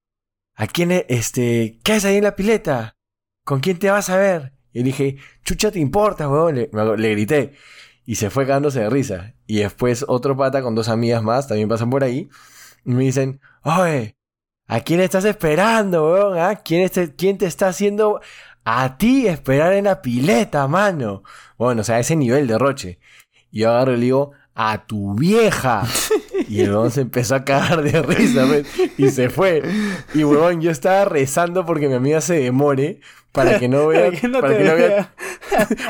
¿a 0.61 0.67
quién 0.67 0.93
es, 0.93 1.07
este, 1.09 1.81
qué 1.83 1.93
haces 1.93 2.05
ahí 2.05 2.17
en 2.19 2.25
la 2.25 2.37
pileta? 2.37 2.99
¿Con 3.47 3.61
quién 3.61 3.79
te 3.79 3.91
vas 3.91 4.11
a 4.11 4.19
ver? 4.19 4.53
Y 4.75 4.83
dije, 4.83 5.17
chucha, 5.43 5.71
te 5.71 5.79
importa, 5.79 6.29
weón. 6.29 6.55
Le, 6.55 7.11
grité. 7.13 7.55
Y 8.05 8.17
se 8.17 8.29
fue 8.29 8.47
cagándose 8.47 8.81
de 8.81 8.91
risa. 8.91 9.35
Y 9.47 9.61
después 9.61 10.05
otro 10.07 10.37
pata 10.37 10.61
con 10.61 10.75
dos 10.75 10.91
amigas 10.91 11.23
más 11.23 11.49
también 11.49 11.71
pasan 11.71 11.89
por 11.89 12.05
ahí. 12.05 12.29
Y 12.85 12.91
me 12.91 13.05
dicen, 13.05 13.41
oye, 13.63 14.19
¿a 14.67 14.81
quién 14.81 15.01
estás 15.01 15.25
esperando, 15.25 16.13
weón? 16.13 16.39
¿Ah? 16.39 16.57
¿Quién, 16.63 16.91
¿Quién 17.17 17.39
te 17.39 17.47
está 17.47 17.69
haciendo 17.69 18.21
a 18.63 18.99
ti 18.99 19.29
esperar 19.29 19.73
en 19.73 19.85
la 19.87 20.03
pileta, 20.03 20.69
mano? 20.69 21.23
Bueno, 21.57 21.81
o 21.81 21.85
sea, 21.85 21.99
ese 21.99 22.17
nivel 22.17 22.47
de 22.47 22.59
roche. 22.59 22.99
Y 23.51 23.61
yo 23.61 23.71
agarro 23.71 23.95
y 23.95 23.97
le 23.97 24.03
digo, 24.03 24.33
a 24.55 24.87
tu 24.87 25.15
vieja. 25.15 25.85
Y 26.49 26.61
el 26.61 26.71
huevón 26.71 26.91
se 26.91 27.03
empezó 27.03 27.35
a 27.35 27.45
cagar 27.45 27.83
de 27.83 28.03
risa, 28.03 28.47
y 28.97 29.11
se 29.11 29.31
fue. 29.31 29.63
Y 30.15 30.25
huevón, 30.25 30.61
yo 30.61 30.71
estaba 30.71 31.05
rezando 31.05 31.67
porque 31.67 31.89
mi 31.89 31.95
amiga 31.95 32.21
se 32.21 32.35
demore 32.35 33.01
para 33.33 33.59
que 33.59 33.69
no 33.69 33.87
vea, 33.87 34.07
Para 34.07 34.21
que 34.21 34.29
no 34.29 34.41
para 34.41 34.59
que 34.59 34.65
no 34.65 34.75
vea. 34.75 35.15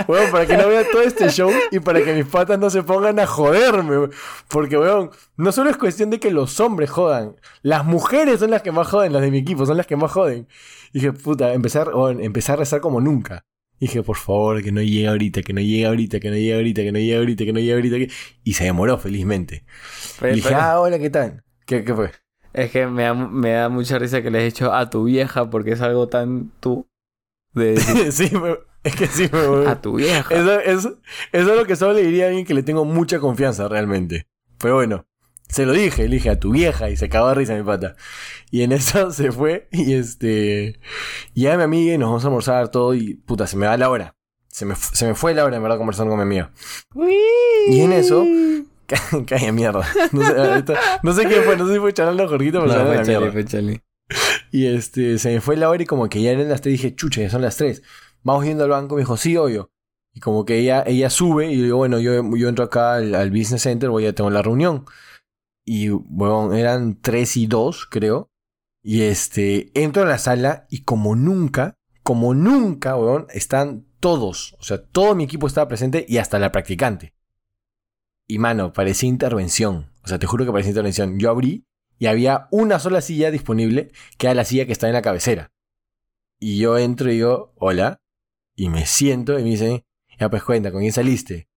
Weón, 0.09 0.30
para 0.32 0.46
que 0.46 0.57
no 0.57 0.68
vea 0.68 0.84
todo 0.90 1.03
este 1.03 1.30
show 1.30 1.51
y 1.70 1.80
para 1.80 2.03
que 2.05 2.14
mis 2.14 2.26
patas 2.26 2.59
no 2.59 2.68
se 2.68 2.82
pongan 2.82 3.18
a 3.18 3.26
joderme. 3.26 4.11
Porque, 4.48 4.76
weón, 4.76 5.11
no 5.36 5.53
solo 5.53 5.70
es 5.70 5.76
cuestión 5.76 6.11
de 6.11 6.20
que 6.20 6.30
los 6.30 6.61
hombres 6.61 6.90
jodan. 6.90 7.36
Las 7.62 7.84
mujeres 7.84 8.40
son 8.40 8.51
las 8.51 8.62
que 8.62 8.72
más 8.72 8.88
joden, 8.88 9.12
las 9.12 9.22
de 9.22 9.30
mi 9.30 9.38
equipo, 9.38 9.64
son 9.64 9.78
las 9.78 9.86
que 9.86 9.96
más 9.96 10.12
joden. 10.12 10.48
Y 10.92 11.01
dije, 11.01 11.12
puta, 11.12 11.53
empezar, 11.55 11.94
weón, 11.94 12.20
empecé 12.20 12.53
a 12.53 12.57
rezar 12.57 12.80
como 12.80 13.01
nunca. 13.01 13.44
Dije, 13.81 14.03
por 14.03 14.16
favor, 14.18 14.62
que 14.62 14.70
no 14.72 14.83
llegue 14.83 15.09
ahorita, 15.09 15.43
que 15.43 15.53
no 15.55 15.61
llegue 15.61 15.87
ahorita, 15.87 16.20
que 16.20 16.28
no 16.31 16.37
llegue 16.37 16.55
ahorita, 16.55 16.83
que 16.83 16.93
no 16.93 16.99
llegue 16.99 17.16
ahorita, 17.16 17.45
que 17.47 17.53
no 17.55 17.61
llegue 17.61 17.72
ahorita. 17.72 17.97
que- 17.99 18.11
Y 18.45 18.53
se 18.53 18.64
demoró, 18.64 18.99
felizmente. 18.99 19.64
Pero- 20.20 20.33
y 20.33 20.37
dije, 20.37 20.49
pero- 20.51 20.61
ah, 20.61 20.81
hola, 20.81 20.99
¿qué 20.99 21.09
tal? 21.11 21.43
¿Qué, 21.66 21.83
qué 21.85 21.95
fue? 21.95 22.11
Es 22.53 22.70
que 22.70 22.87
me 22.87 23.05
da, 23.05 23.14
me 23.14 23.51
da 23.53 23.68
mucha 23.68 23.99
risa 23.99 24.22
que 24.22 24.31
le 24.31 24.39
has 24.39 24.45
hecho 24.45 24.72
a 24.74 24.91
tu 24.91 25.05
vieja 25.05 25.49
porque 25.51 25.72
es 25.72 25.81
algo 25.81 26.09
tan 26.09 26.53
tú. 26.61 26.87
De 27.55 27.72
decir, 27.74 28.12
sí, 28.12 28.31
es 28.85 28.95
que 28.97 29.07
sí, 29.07 29.28
me 29.33 29.66
a 29.68 29.81
tu 29.81 29.95
vieja. 29.97 30.35
Eso, 30.35 30.61
eso, 30.61 30.99
eso 31.33 31.51
es 31.53 31.57
lo 31.59 31.64
que 31.64 31.74
solo 31.76 31.95
le 31.95 32.03
diría 32.03 32.24
a 32.26 32.28
alguien 32.28 32.45
que 32.45 32.55
le 32.55 32.62
tengo 32.62 32.85
mucha 32.85 33.18
confianza 33.18 33.66
realmente. 33.68 34.26
Pero 34.59 34.74
bueno, 34.74 35.07
se 35.49 35.64
lo 35.66 35.72
dije, 35.72 36.07
le 36.09 36.16
dije 36.16 36.31
a 36.31 36.39
tu 36.39 36.51
vieja 36.53 36.91
y 36.91 36.97
se 36.97 37.09
cagó 37.09 37.28
de 37.31 37.35
risa 37.37 37.57
mi 37.57 37.62
pata. 37.64 37.97
Y 38.51 38.62
en 38.62 38.72
eso 38.72 39.11
se 39.12 39.30
fue 39.32 39.68
y 39.72 39.94
este... 39.94 40.80
Y 41.34 41.42
mi 41.44 41.48
amiga 41.51 41.94
y 41.94 41.98
nos 41.98 42.09
vamos 42.09 42.24
a 42.24 42.28
almorzar 42.28 42.68
todo 42.70 42.94
y 42.94 43.14
puta, 43.14 43.46
se 43.46 43.57
me 43.57 43.66
va 43.66 43.76
la 43.76 43.90
hora. 43.90 44.16
Se 44.48 44.64
me, 44.64 44.74
se 44.74 45.07
me 45.07 45.14
fue 45.14 45.34
la 45.34 45.44
hora 45.44 45.57
en 45.57 45.62
verdad 45.62 45.78
conversando 45.78 46.11
con 46.11 46.18
mi 46.18 46.22
amiga. 46.24 46.53
Y 47.68 47.80
en 47.80 47.92
eso... 47.92 48.24
ca- 48.86 49.24
Calla 49.26 49.53
mierda. 49.53 49.86
No 50.12 50.26
sé, 50.26 50.32
ahorita- 50.36 50.80
no 51.03 51.12
sé 51.12 51.26
qué 51.28 51.42
fue, 51.42 51.57
no 51.57 51.66
sé 51.66 51.74
si 51.74 51.80
fue 51.80 51.92
charlando 51.92 52.28
Jorgito, 52.28 52.61
pero 52.64 52.72
No, 52.84 52.86
fue 52.86 53.03
Chale, 53.05 53.30
fue 53.32 53.44
Chale. 53.44 53.82
Y 54.51 54.66
este, 54.66 55.18
se 55.18 55.32
me 55.32 55.40
fue 55.40 55.57
la 55.57 55.70
hora 55.70 55.82
y 55.82 55.86
como 55.86 56.09
que 56.09 56.20
ya 56.20 56.32
eran 56.32 56.48
las 56.48 56.61
tres, 56.61 56.72
dije, 56.72 56.94
chucha, 56.96 57.20
ya 57.20 57.30
son 57.30 57.42
las 57.42 57.57
tres. 57.57 57.82
Vamos 58.24 58.44
yendo 58.44 58.64
al 58.64 58.70
banco, 58.70 58.96
me 58.96 59.03
dijo, 59.03 59.16
sí, 59.16 59.36
obvio. 59.36 59.70
Y 60.12 60.18
como 60.18 60.44
que 60.44 60.59
ella, 60.59 60.82
ella 60.84 61.09
sube 61.09 61.53
y 61.53 61.57
yo 61.59 61.62
digo, 61.64 61.76
bueno, 61.76 62.01
yo, 62.01 62.20
yo 62.36 62.48
entro 62.48 62.64
acá 62.64 62.94
al, 62.94 63.14
al 63.14 63.30
business 63.30 63.62
center, 63.62 63.90
voy 63.90 64.07
a 64.07 64.12
tener 64.12 64.32
la 64.32 64.42
reunión. 64.42 64.84
Y, 65.64 65.88
bueno, 65.90 66.53
eran 66.55 66.98
tres 67.01 67.36
y 67.36 67.46
dos, 67.46 67.86
creo. 67.86 68.30
Y 68.83 69.03
este, 69.03 69.70
entro 69.81 70.03
a 70.03 70.07
la 70.07 70.18
sala 70.18 70.66
y 70.70 70.83
como 70.83 71.14
nunca, 71.14 71.74
como 72.03 72.35
nunca, 72.35 72.97
weón, 72.97 73.26
están 73.31 73.87
todos. 74.01 74.57
O 74.59 74.62
sea, 74.62 74.83
todo 74.83 75.14
mi 75.14 75.24
equipo 75.24 75.47
estaba 75.47 75.68
presente 75.68 76.07
y 76.09 76.18
hasta 76.18 76.39
la 76.39 76.53
practicante. 76.53 77.14
Y 78.26 78.39
mano, 78.39 78.72
parecía 78.72 79.09
intervención. 79.09 79.93
O 80.03 80.09
sea, 80.09 80.18
te 80.18 80.26
juro 80.26 80.45
que 80.45 80.53
parecía 80.53 80.70
intervención. 80.70 81.18
Yo 81.18 81.31
abrí 81.31 81.66
y 81.99 82.07
había 82.07 82.49
una 82.51 82.78
sola 82.78 83.03
silla 83.03 83.31
disponible, 83.31 83.93
que 84.16 84.26
era 84.26 84.35
la 84.35 84.45
silla 84.45 84.64
que 84.64 84.72
está 84.72 84.87
en 84.87 84.95
la 84.95 85.03
cabecera. 85.03 85.53
Y 86.39 86.59
yo 86.59 86.78
entro 86.78 87.11
y 87.11 87.16
digo, 87.16 87.53
hola, 87.57 87.99
y 88.57 88.70
me 88.70 88.87
siento 88.87 89.39
y 89.39 89.43
me 89.43 89.51
dicen, 89.51 89.83
ya 90.18 90.31
pues 90.31 90.43
cuenta, 90.43 90.72
¿con 90.72 90.81
quién 90.81 90.93
saliste? 90.93 91.49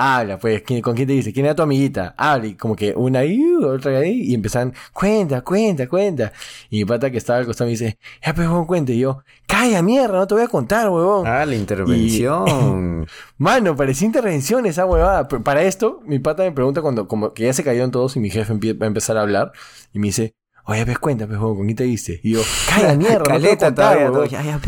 Habla, 0.00 0.38
pues, 0.38 0.62
¿con 0.80 0.94
quién 0.94 1.08
te 1.08 1.14
dice? 1.14 1.32
¿Quién 1.32 1.46
era 1.46 1.56
tu 1.56 1.62
amiguita? 1.62 2.14
Habla, 2.16 2.46
y 2.46 2.54
como 2.54 2.76
que 2.76 2.94
una 2.94 3.18
ahí, 3.18 3.42
otra 3.64 3.98
ahí, 3.98 4.22
y 4.22 4.34
empiezan, 4.34 4.72
cuenta, 4.92 5.40
cuenta, 5.40 5.88
cuenta. 5.88 6.32
Y 6.70 6.78
mi 6.78 6.84
pata 6.84 7.10
que 7.10 7.18
estaba 7.18 7.40
al 7.40 7.46
costado 7.46 7.66
me 7.66 7.72
dice, 7.72 7.98
ya 8.24 8.32
pues, 8.32 8.46
huevón, 8.46 8.66
cuente. 8.66 8.92
Y 8.92 9.00
yo, 9.00 9.24
calla 9.48 9.82
mierda, 9.82 10.18
no 10.18 10.26
te 10.28 10.34
voy 10.34 10.44
a 10.44 10.48
contar, 10.48 10.88
huevón. 10.88 11.26
Ah, 11.26 11.44
la 11.44 11.56
intervención. 11.56 13.08
Mano, 13.38 13.74
parecía 13.74 14.06
intervención 14.06 14.66
esa 14.66 14.86
huevada. 14.86 15.26
Para 15.26 15.62
esto, 15.62 16.00
mi 16.06 16.20
pata 16.20 16.44
me 16.44 16.52
pregunta 16.52 16.80
cuando, 16.80 17.08
como 17.08 17.34
que 17.34 17.42
ya 17.44 17.52
se 17.52 17.64
cayeron 17.64 17.90
todos 17.90 18.14
y 18.14 18.20
mi 18.20 18.30
jefe 18.30 18.54
va 18.54 18.86
a 18.86 18.86
empezar 18.86 19.16
a 19.16 19.22
hablar, 19.22 19.50
y 19.92 19.98
me 19.98 20.06
dice, 20.06 20.34
Oye, 20.70 20.84
pues 20.84 20.98
cuenta, 20.98 21.26
pues, 21.26 21.38
¿con 21.38 21.64
quién 21.64 21.76
te 21.76 21.84
viste? 21.84 22.20
Y 22.22 22.32
yo, 22.32 22.42
calla 22.68 22.94
mierda, 22.98 23.24
Caleta, 23.24 23.70
no 23.70 23.74
te 23.74 23.82
voy 23.82 24.02
a 24.02 24.06
contar, 24.10 24.28
Ya, 24.28 24.42
ya, 24.42 24.60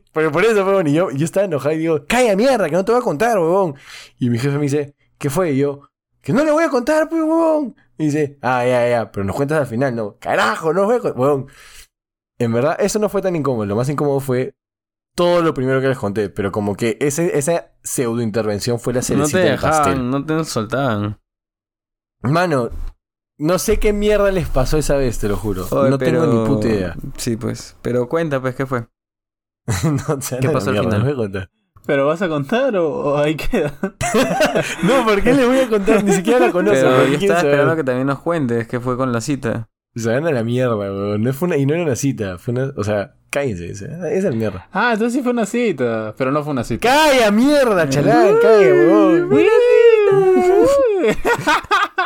Pero 0.18 0.32
por 0.32 0.44
eso, 0.44 0.66
huevón, 0.66 0.88
y 0.88 0.94
yo, 0.94 1.10
yo 1.12 1.24
estaba 1.24 1.46
enojado 1.46 1.74
y 1.76 1.78
digo, 1.78 2.04
calla 2.08 2.34
mierda, 2.34 2.68
que 2.68 2.74
no 2.74 2.84
te 2.84 2.90
voy 2.90 3.00
a 3.00 3.04
contar, 3.04 3.38
huevón. 3.38 3.76
Y 4.18 4.30
mi 4.30 4.38
jefe 4.38 4.56
me 4.56 4.64
dice, 4.64 4.96
¿qué 5.16 5.30
fue? 5.30 5.52
Y 5.52 5.58
yo, 5.58 5.90
que 6.20 6.32
no 6.32 6.44
le 6.44 6.50
voy 6.50 6.64
a 6.64 6.70
contar, 6.70 7.08
pues, 7.08 7.22
huevón. 7.22 7.76
Y 7.96 8.06
dice, 8.06 8.36
ah, 8.42 8.66
ya, 8.66 8.88
ya, 8.88 9.12
pero 9.12 9.24
nos 9.24 9.36
cuentas 9.36 9.60
al 9.60 9.66
final, 9.68 9.94
no. 9.94 10.16
Carajo, 10.18 10.72
no 10.72 10.86
voy 10.86 10.96
a 10.96 10.98
contar, 10.98 11.20
huevón. 11.20 11.46
En 12.40 12.52
verdad, 12.52 12.76
eso 12.80 12.98
no 12.98 13.08
fue 13.08 13.22
tan 13.22 13.36
incómodo. 13.36 13.64
Lo 13.64 13.76
más 13.76 13.88
incómodo 13.88 14.18
fue 14.18 14.54
todo 15.14 15.40
lo 15.40 15.54
primero 15.54 15.80
que 15.80 15.88
les 15.88 15.98
conté. 15.98 16.30
Pero 16.30 16.50
como 16.50 16.74
que 16.74 16.96
ese, 17.00 17.38
esa 17.38 17.72
pseudo 17.82 18.20
intervención 18.20 18.80
fue 18.80 18.92
la 18.92 19.02
cerecita 19.02 19.38
No 19.38 19.44
te 19.44 19.50
dejaban, 19.50 20.10
no 20.10 20.24
te 20.24 20.44
soltaban. 20.44 21.20
Mano, 22.22 22.70
no 23.38 23.58
sé 23.58 23.78
qué 23.78 23.92
mierda 23.92 24.32
les 24.32 24.48
pasó 24.48 24.78
esa 24.78 24.96
vez, 24.96 25.18
te 25.18 25.28
lo 25.28 25.36
juro. 25.36 25.66
no 25.70 25.98
tengo 25.98 26.26
ni 26.26 26.46
puta 26.46 26.68
idea. 26.68 26.96
Sí, 27.16 27.36
pues. 27.36 27.76
Pero 27.82 28.08
cuenta, 28.08 28.40
pues, 28.40 28.56
¿qué 28.56 28.66
fue? 28.66 28.88
no, 29.84 30.18
¿Qué 30.40 30.48
pasó 30.48 30.70
al 30.70 30.78
final? 30.78 31.48
¿Pero 31.86 32.06
vas 32.06 32.20
a 32.20 32.28
contar 32.28 32.76
o, 32.76 33.16
ahí 33.16 33.34
queda? 33.34 33.72
no, 34.82 35.06
¿por 35.06 35.22
qué 35.22 35.32
le 35.32 35.46
voy 35.46 35.58
a 35.60 35.68
contar? 35.68 36.04
Ni 36.04 36.12
siquiera 36.12 36.38
la 36.38 36.52
conozco. 36.52 36.86
Pero 36.86 37.06
yo 37.06 37.14
estaba 37.14 37.40
esperando 37.40 37.76
que 37.76 37.84
también 37.84 38.06
nos 38.06 38.20
cuentes 38.20 38.68
qué 38.68 38.78
fue 38.78 38.96
con 38.96 39.10
la 39.10 39.20
cita. 39.22 39.68
Se 39.94 40.10
van 40.10 40.26
a 40.26 40.32
la 40.32 40.44
mierda, 40.44 40.76
weón. 40.76 41.22
No 41.22 41.32
fue 41.32 41.48
una, 41.48 41.56
y 41.56 41.64
no 41.64 41.74
era 41.74 41.82
una 41.82 41.96
cita. 41.96 42.36
Fue 42.36 42.52
una, 42.52 42.72
o 42.76 42.84
sea, 42.84 43.14
cállense. 43.30 43.70
Esa 43.70 44.10
es 44.10 44.24
la 44.24 44.30
mierda. 44.32 44.68
Ah, 44.70 44.90
entonces 44.92 45.14
sí 45.14 45.22
fue 45.22 45.32
una 45.32 45.46
cita. 45.46 46.14
Pero 46.18 46.30
no 46.30 46.42
fue 46.42 46.52
una 46.52 46.64
cita. 46.64 46.88
¡Calla, 46.88 47.30
mierda, 47.30 47.88
chalán! 47.88 48.36
¡Calla, 48.42 48.68
weón! 48.68 49.28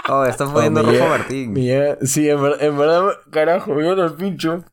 Oh, 0.08 0.24
está 0.24 0.46
poniendo 0.46 0.82
rojo 0.82 1.08
Martín. 1.08 1.54
sí, 2.02 2.28
en, 2.28 2.40
verdad, 2.40 3.12
carajo, 3.30 3.74
me 3.74 3.88
el 3.88 4.12
pincho. 4.14 4.64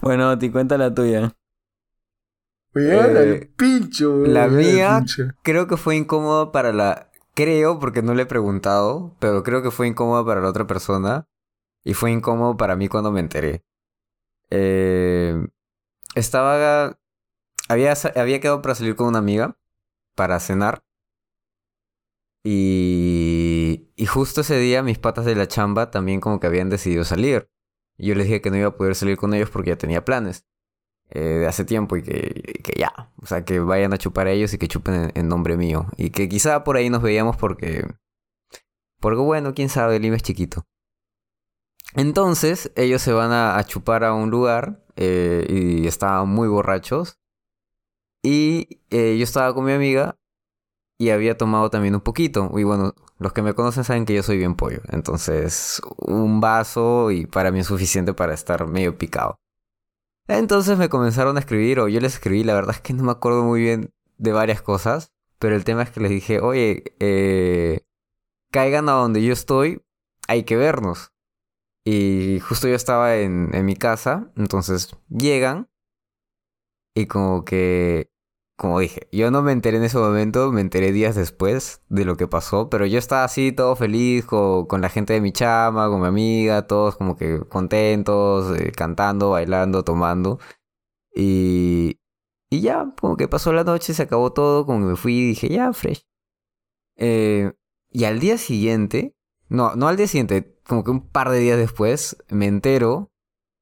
Bueno, 0.00 0.38
te 0.38 0.50
cuenta 0.50 0.78
la 0.78 0.94
tuya. 0.94 1.32
El 2.74 3.16
eh, 3.16 3.50
pincho. 3.56 4.24
La 4.26 4.48
mía 4.48 5.04
creo 5.42 5.66
que 5.66 5.76
fue 5.76 5.96
incómodo 5.96 6.52
para 6.52 6.72
la... 6.72 7.10
Creo, 7.34 7.78
porque 7.78 8.02
no 8.02 8.14
le 8.14 8.22
he 8.22 8.26
preguntado, 8.26 9.16
pero 9.20 9.42
creo 9.42 9.62
que 9.62 9.70
fue 9.70 9.86
incómodo 9.86 10.26
para 10.26 10.40
la 10.40 10.48
otra 10.48 10.66
persona. 10.66 11.28
Y 11.84 11.94
fue 11.94 12.10
incómodo 12.10 12.56
para 12.56 12.76
mí 12.76 12.88
cuando 12.88 13.12
me 13.12 13.20
enteré. 13.20 13.64
Eh, 14.50 15.46
estaba... 16.14 16.98
Había, 17.68 17.94
había 18.16 18.40
quedado 18.40 18.62
para 18.62 18.74
salir 18.74 18.96
con 18.96 19.08
una 19.08 19.18
amiga 19.18 19.56
para 20.14 20.40
cenar. 20.40 20.82
Y, 22.42 23.90
y 23.94 24.06
justo 24.06 24.40
ese 24.40 24.58
día 24.58 24.82
mis 24.82 24.98
patas 24.98 25.26
de 25.26 25.34
la 25.34 25.48
chamba 25.48 25.90
también 25.90 26.20
como 26.20 26.40
que 26.40 26.46
habían 26.46 26.70
decidido 26.70 27.04
salir. 27.04 27.50
Y 27.96 28.06
yo 28.08 28.14
les 28.14 28.26
dije 28.26 28.40
que 28.40 28.50
no 28.50 28.56
iba 28.56 28.68
a 28.68 28.76
poder 28.76 28.94
salir 28.94 29.16
con 29.16 29.34
ellos 29.34 29.50
porque 29.50 29.70
ya 29.70 29.76
tenía 29.76 30.04
planes 30.04 30.46
eh, 31.10 31.20
de 31.20 31.46
hace 31.46 31.64
tiempo 31.64 31.96
y 31.96 32.02
que, 32.02 32.60
que, 32.62 32.78
ya, 32.78 33.10
o 33.22 33.26
sea, 33.26 33.44
que 33.44 33.60
vayan 33.60 33.92
a 33.92 33.98
chupar 33.98 34.26
a 34.26 34.32
ellos 34.32 34.52
y 34.52 34.58
que 34.58 34.68
chupen 34.68 35.10
en, 35.14 35.28
nombre 35.28 35.56
mío. 35.56 35.86
Y 35.96 36.10
que 36.10 36.28
quizá 36.28 36.64
por 36.64 36.76
ahí 36.76 36.90
nos 36.90 37.02
veíamos 37.02 37.36
porque... 37.36 37.86
Bueno, 39.00 39.54
quién 39.54 39.68
sabe, 39.68 39.96
el 39.96 40.04
IME 40.04 40.16
es 40.16 40.22
chiquito. 40.22 40.64
Entonces, 41.94 42.72
ellos 42.76 43.00
se 43.00 43.12
van 43.12 43.32
a, 43.32 43.62
chupar 43.64 44.04
a 44.04 44.12
un 44.12 44.30
lugar 44.30 44.84
eh, 44.96 45.46
y 45.48 45.86
estaban 45.86 46.28
muy 46.28 46.48
borrachos. 46.48 47.18
Y 48.22 48.80
eh, 48.90 49.16
yo 49.16 49.24
estaba 49.24 49.54
con 49.54 49.64
mi 49.64 49.72
amiga 49.72 50.16
y 50.98 51.10
había 51.10 51.38
tomado 51.38 51.70
también 51.70 51.94
un 51.94 52.00
poquito. 52.00 52.50
Y 52.56 52.64
bueno, 52.64 52.94
los 53.18 53.32
que 53.32 53.42
me 53.42 53.54
conocen 53.54 53.84
saben 53.84 54.04
que 54.04 54.14
yo 54.14 54.22
soy 54.22 54.36
bien 54.36 54.56
pollo. 54.56 54.80
Entonces, 54.90 55.80
un 55.96 56.40
vaso 56.40 57.10
y 57.10 57.26
para 57.26 57.50
mí 57.52 57.60
es 57.60 57.66
suficiente 57.66 58.12
para 58.12 58.34
estar 58.34 58.66
medio 58.66 58.98
picado. 58.98 59.38
Entonces 60.28 60.78
me 60.78 60.88
comenzaron 60.88 61.36
a 61.36 61.40
escribir, 61.40 61.80
o 61.80 61.88
yo 61.88 62.00
les 62.00 62.14
escribí, 62.14 62.44
la 62.44 62.54
verdad 62.54 62.76
es 62.76 62.80
que 62.80 62.92
no 62.92 63.02
me 63.02 63.12
acuerdo 63.12 63.42
muy 63.44 63.62
bien 63.62 63.92
de 64.18 64.32
varias 64.32 64.62
cosas. 64.62 65.12
Pero 65.38 65.54
el 65.56 65.64
tema 65.64 65.82
es 65.82 65.90
que 65.90 66.00
les 66.00 66.10
dije, 66.10 66.40
oye, 66.40 66.96
eh, 66.98 67.86
caigan 68.50 68.88
a 68.88 68.92
donde 68.92 69.22
yo 69.22 69.32
estoy, 69.32 69.82
hay 70.26 70.44
que 70.44 70.56
vernos. 70.56 71.12
Y 71.84 72.40
justo 72.40 72.68
yo 72.68 72.74
estaba 72.74 73.16
en, 73.16 73.54
en 73.54 73.64
mi 73.64 73.76
casa, 73.76 74.30
entonces 74.36 74.96
llegan 75.08 75.70
y 76.94 77.06
como 77.06 77.44
que 77.44 78.10
como 78.58 78.80
dije, 78.80 79.08
yo 79.12 79.30
no 79.30 79.42
me 79.42 79.52
enteré 79.52 79.76
en 79.78 79.84
ese 79.84 79.98
momento, 79.98 80.50
me 80.50 80.60
enteré 80.60 80.90
días 80.90 81.14
después 81.14 81.80
de 81.88 82.04
lo 82.04 82.16
que 82.16 82.26
pasó, 82.26 82.68
pero 82.68 82.86
yo 82.86 82.98
estaba 82.98 83.22
así 83.22 83.52
todo 83.52 83.76
feliz 83.76 84.24
con, 84.26 84.80
la 84.80 84.88
gente 84.88 85.12
de 85.12 85.20
mi 85.20 85.30
chama, 85.30 85.88
con 85.88 86.00
mi 86.00 86.08
amiga, 86.08 86.66
todos 86.66 86.96
como 86.96 87.16
que 87.16 87.40
contentos, 87.48 88.58
eh, 88.58 88.72
cantando, 88.72 89.30
bailando, 89.30 89.84
tomando. 89.84 90.40
Y, 91.14 92.00
y 92.50 92.60
ya, 92.62 92.92
como 93.00 93.16
que 93.16 93.28
pasó 93.28 93.52
la 93.52 93.62
noche, 93.64 93.94
se 93.94 94.02
acabó 94.02 94.32
todo, 94.32 94.66
como 94.66 94.80
que 94.80 94.86
me 94.86 94.96
fui 94.96 95.14
y 95.14 95.28
dije, 95.28 95.48
ya, 95.50 95.72
fresh. 95.72 96.04
Eh, 96.96 97.52
y 97.90 98.04
al 98.04 98.18
día 98.18 98.38
siguiente, 98.38 99.14
no, 99.48 99.76
no 99.76 99.86
al 99.88 99.96
día 99.96 100.08
siguiente, 100.08 100.58
como 100.64 100.82
que 100.84 100.90
un 100.90 101.08
par 101.08 101.30
de 101.30 101.38
días 101.38 101.58
después, 101.58 102.16
me 102.28 102.46
entero 102.46 103.12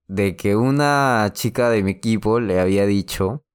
de 0.09 0.37
que 0.37 0.57
una 0.57 1.31
chica 1.35 1.69
de 1.71 1.83
mi 1.83 1.91
equipo 1.93 2.41
le 2.41 2.61
había 2.61 2.87
dicho 2.87 3.46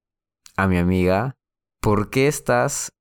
a 0.56 0.66
mi 0.66 0.78
amiga, 0.78 1.36
¿por 1.80 2.10
qué 2.10 2.28
estás 2.28 2.92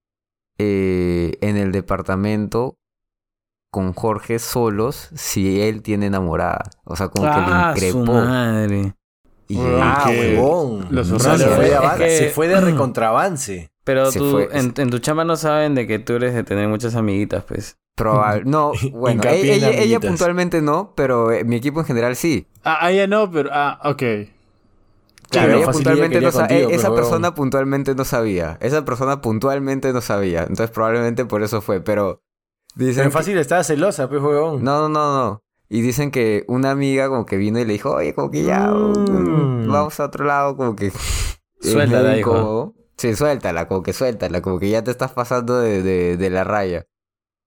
eh, 0.58 1.34
en 1.42 1.58
el 1.58 1.72
departamento 1.72 2.78
con 3.72 3.94
Jorge 3.94 4.40
solos 4.40 5.10
si 5.16 5.62
él 5.62 5.82
tiene 5.82 6.08
enamorada? 6.08 6.64
O 6.84 6.96
sea, 6.96 7.10
como 7.10 7.26
que 7.26 7.40
le 7.40 7.46
ah, 7.48 7.74
increpó. 7.76 7.98
Su 7.98 8.06
madre. 8.06 8.96
Y 9.48 9.58
ah, 9.60 10.06
huevón. 10.08 10.88
Los 10.92 11.08
se, 11.08 11.20
fue 11.20 11.70
de 11.70 12.18
se 12.18 12.30
fue 12.30 12.48
de 12.48 12.62
recontravance. 12.62 13.70
Pero 13.84 14.12
tú, 14.12 14.40
en, 14.40 14.74
tu 14.74 15.00
chamba 15.00 15.26
no 15.26 15.36
saben 15.36 15.76
de 15.76 15.88
que 15.88 16.00
tú 16.00 16.14
eres 16.14 16.34
de 16.34 16.44
tener 16.44 16.68
muchas 16.68 16.96
amiguitas, 16.96 17.44
pues. 17.44 17.78
Probable. 17.96 18.44
No, 18.50 18.72
bueno, 18.94 19.22
ella, 19.28 19.70
ella, 19.72 20.00
puntualmente 20.00 20.62
no, 20.62 20.94
pero 20.96 21.32
eh, 21.32 21.44
mi 21.44 21.58
equipo 21.58 21.82
en 21.82 21.86
general 21.86 22.16
sí. 22.16 22.48
Ah, 22.64 22.92
ella 22.92 23.08
no, 23.08 23.30
pero. 23.30 23.50
Ah, 23.52 23.80
ok. 23.84 24.04
Claro, 25.32 25.72
puntualmente 25.72 26.20
no 26.20 26.30
e 26.50 26.76
esa 26.76 26.94
persona 26.94 27.34
puntualmente 27.34 27.96
no 27.96 28.04
sabía. 28.04 28.58
Esa 28.60 28.84
persona 28.84 29.22
puntualmente 29.22 29.94
no 29.94 30.02
sabía. 30.02 30.42
Entonces 30.42 30.70
probablemente 30.70 31.26
por 31.26 31.42
eso 31.42 31.62
fue, 31.62 31.82
pero... 31.82 32.22
Dicen 32.76 33.04
pero 33.04 33.12
fácil, 33.12 33.38
estaba 33.38 33.64
celosa, 33.64 34.10
pues, 34.10 34.22
huevón. 34.22 34.64
No, 34.64 34.82
no, 34.82 34.90
no, 34.90 35.18
no. 35.18 35.44
Y 35.70 35.82
dicen 35.82 36.12
que 36.12 36.44
una 36.48 36.72
amiga 36.72 37.08
como 37.08 37.26
que 37.26 37.38
vino 37.38 37.60
y 37.60 37.66
le 37.66 37.74
dijo, 37.74 37.92
oye, 37.92 38.14
como 38.14 38.30
que 38.30 38.44
ya, 38.44 38.68
mm. 38.72 39.72
vamos 39.72 40.00
a 40.00 40.06
otro 40.06 40.26
lado, 40.26 40.58
como 40.58 40.76
que... 40.76 40.92
Suéltala, 41.62 42.18
hijo. 42.18 42.74
Sí, 42.98 43.16
suéltala, 43.16 43.68
como 43.68 43.84
que 43.84 43.94
suéltala, 43.94 44.42
como 44.42 44.60
que 44.60 44.70
ya 44.70 44.84
te 44.84 44.92
estás 44.92 45.12
pasando 45.12 45.60
de, 45.60 45.82
de, 45.82 46.18
de 46.18 46.30
la 46.30 46.44
raya. 46.44 46.88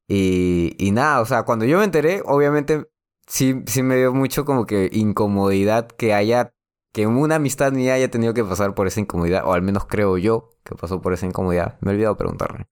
Y, 0.08 0.74
y 0.78 0.90
nada, 0.92 1.20
o 1.20 1.26
sea, 1.26 1.44
cuando 1.44 1.64
yo 1.64 1.78
me 1.78 1.84
enteré, 1.84 2.22
obviamente 2.24 2.86
sí, 3.26 3.62
sí 3.66 3.82
me 3.82 3.96
dio 3.96 4.12
mucho 4.12 4.44
como 4.44 4.66
que 4.66 4.88
incomodidad 4.92 5.88
que 5.88 6.14
haya 6.14 6.53
que 6.94 7.08
una 7.08 7.34
amistad 7.34 7.72
mía 7.72 7.94
haya 7.94 8.08
tenido 8.08 8.34
que 8.34 8.44
pasar 8.44 8.76
por 8.76 8.86
esa 8.86 9.00
incomodidad, 9.00 9.44
o 9.44 9.52
al 9.52 9.62
menos 9.62 9.84
creo 9.84 10.16
yo 10.16 10.50
que 10.62 10.76
pasó 10.76 11.02
por 11.02 11.12
esa 11.12 11.26
incomodidad. 11.26 11.76
Me 11.80 11.90
he 11.90 11.94
olvidado 11.94 12.16
preguntarle. 12.16 12.68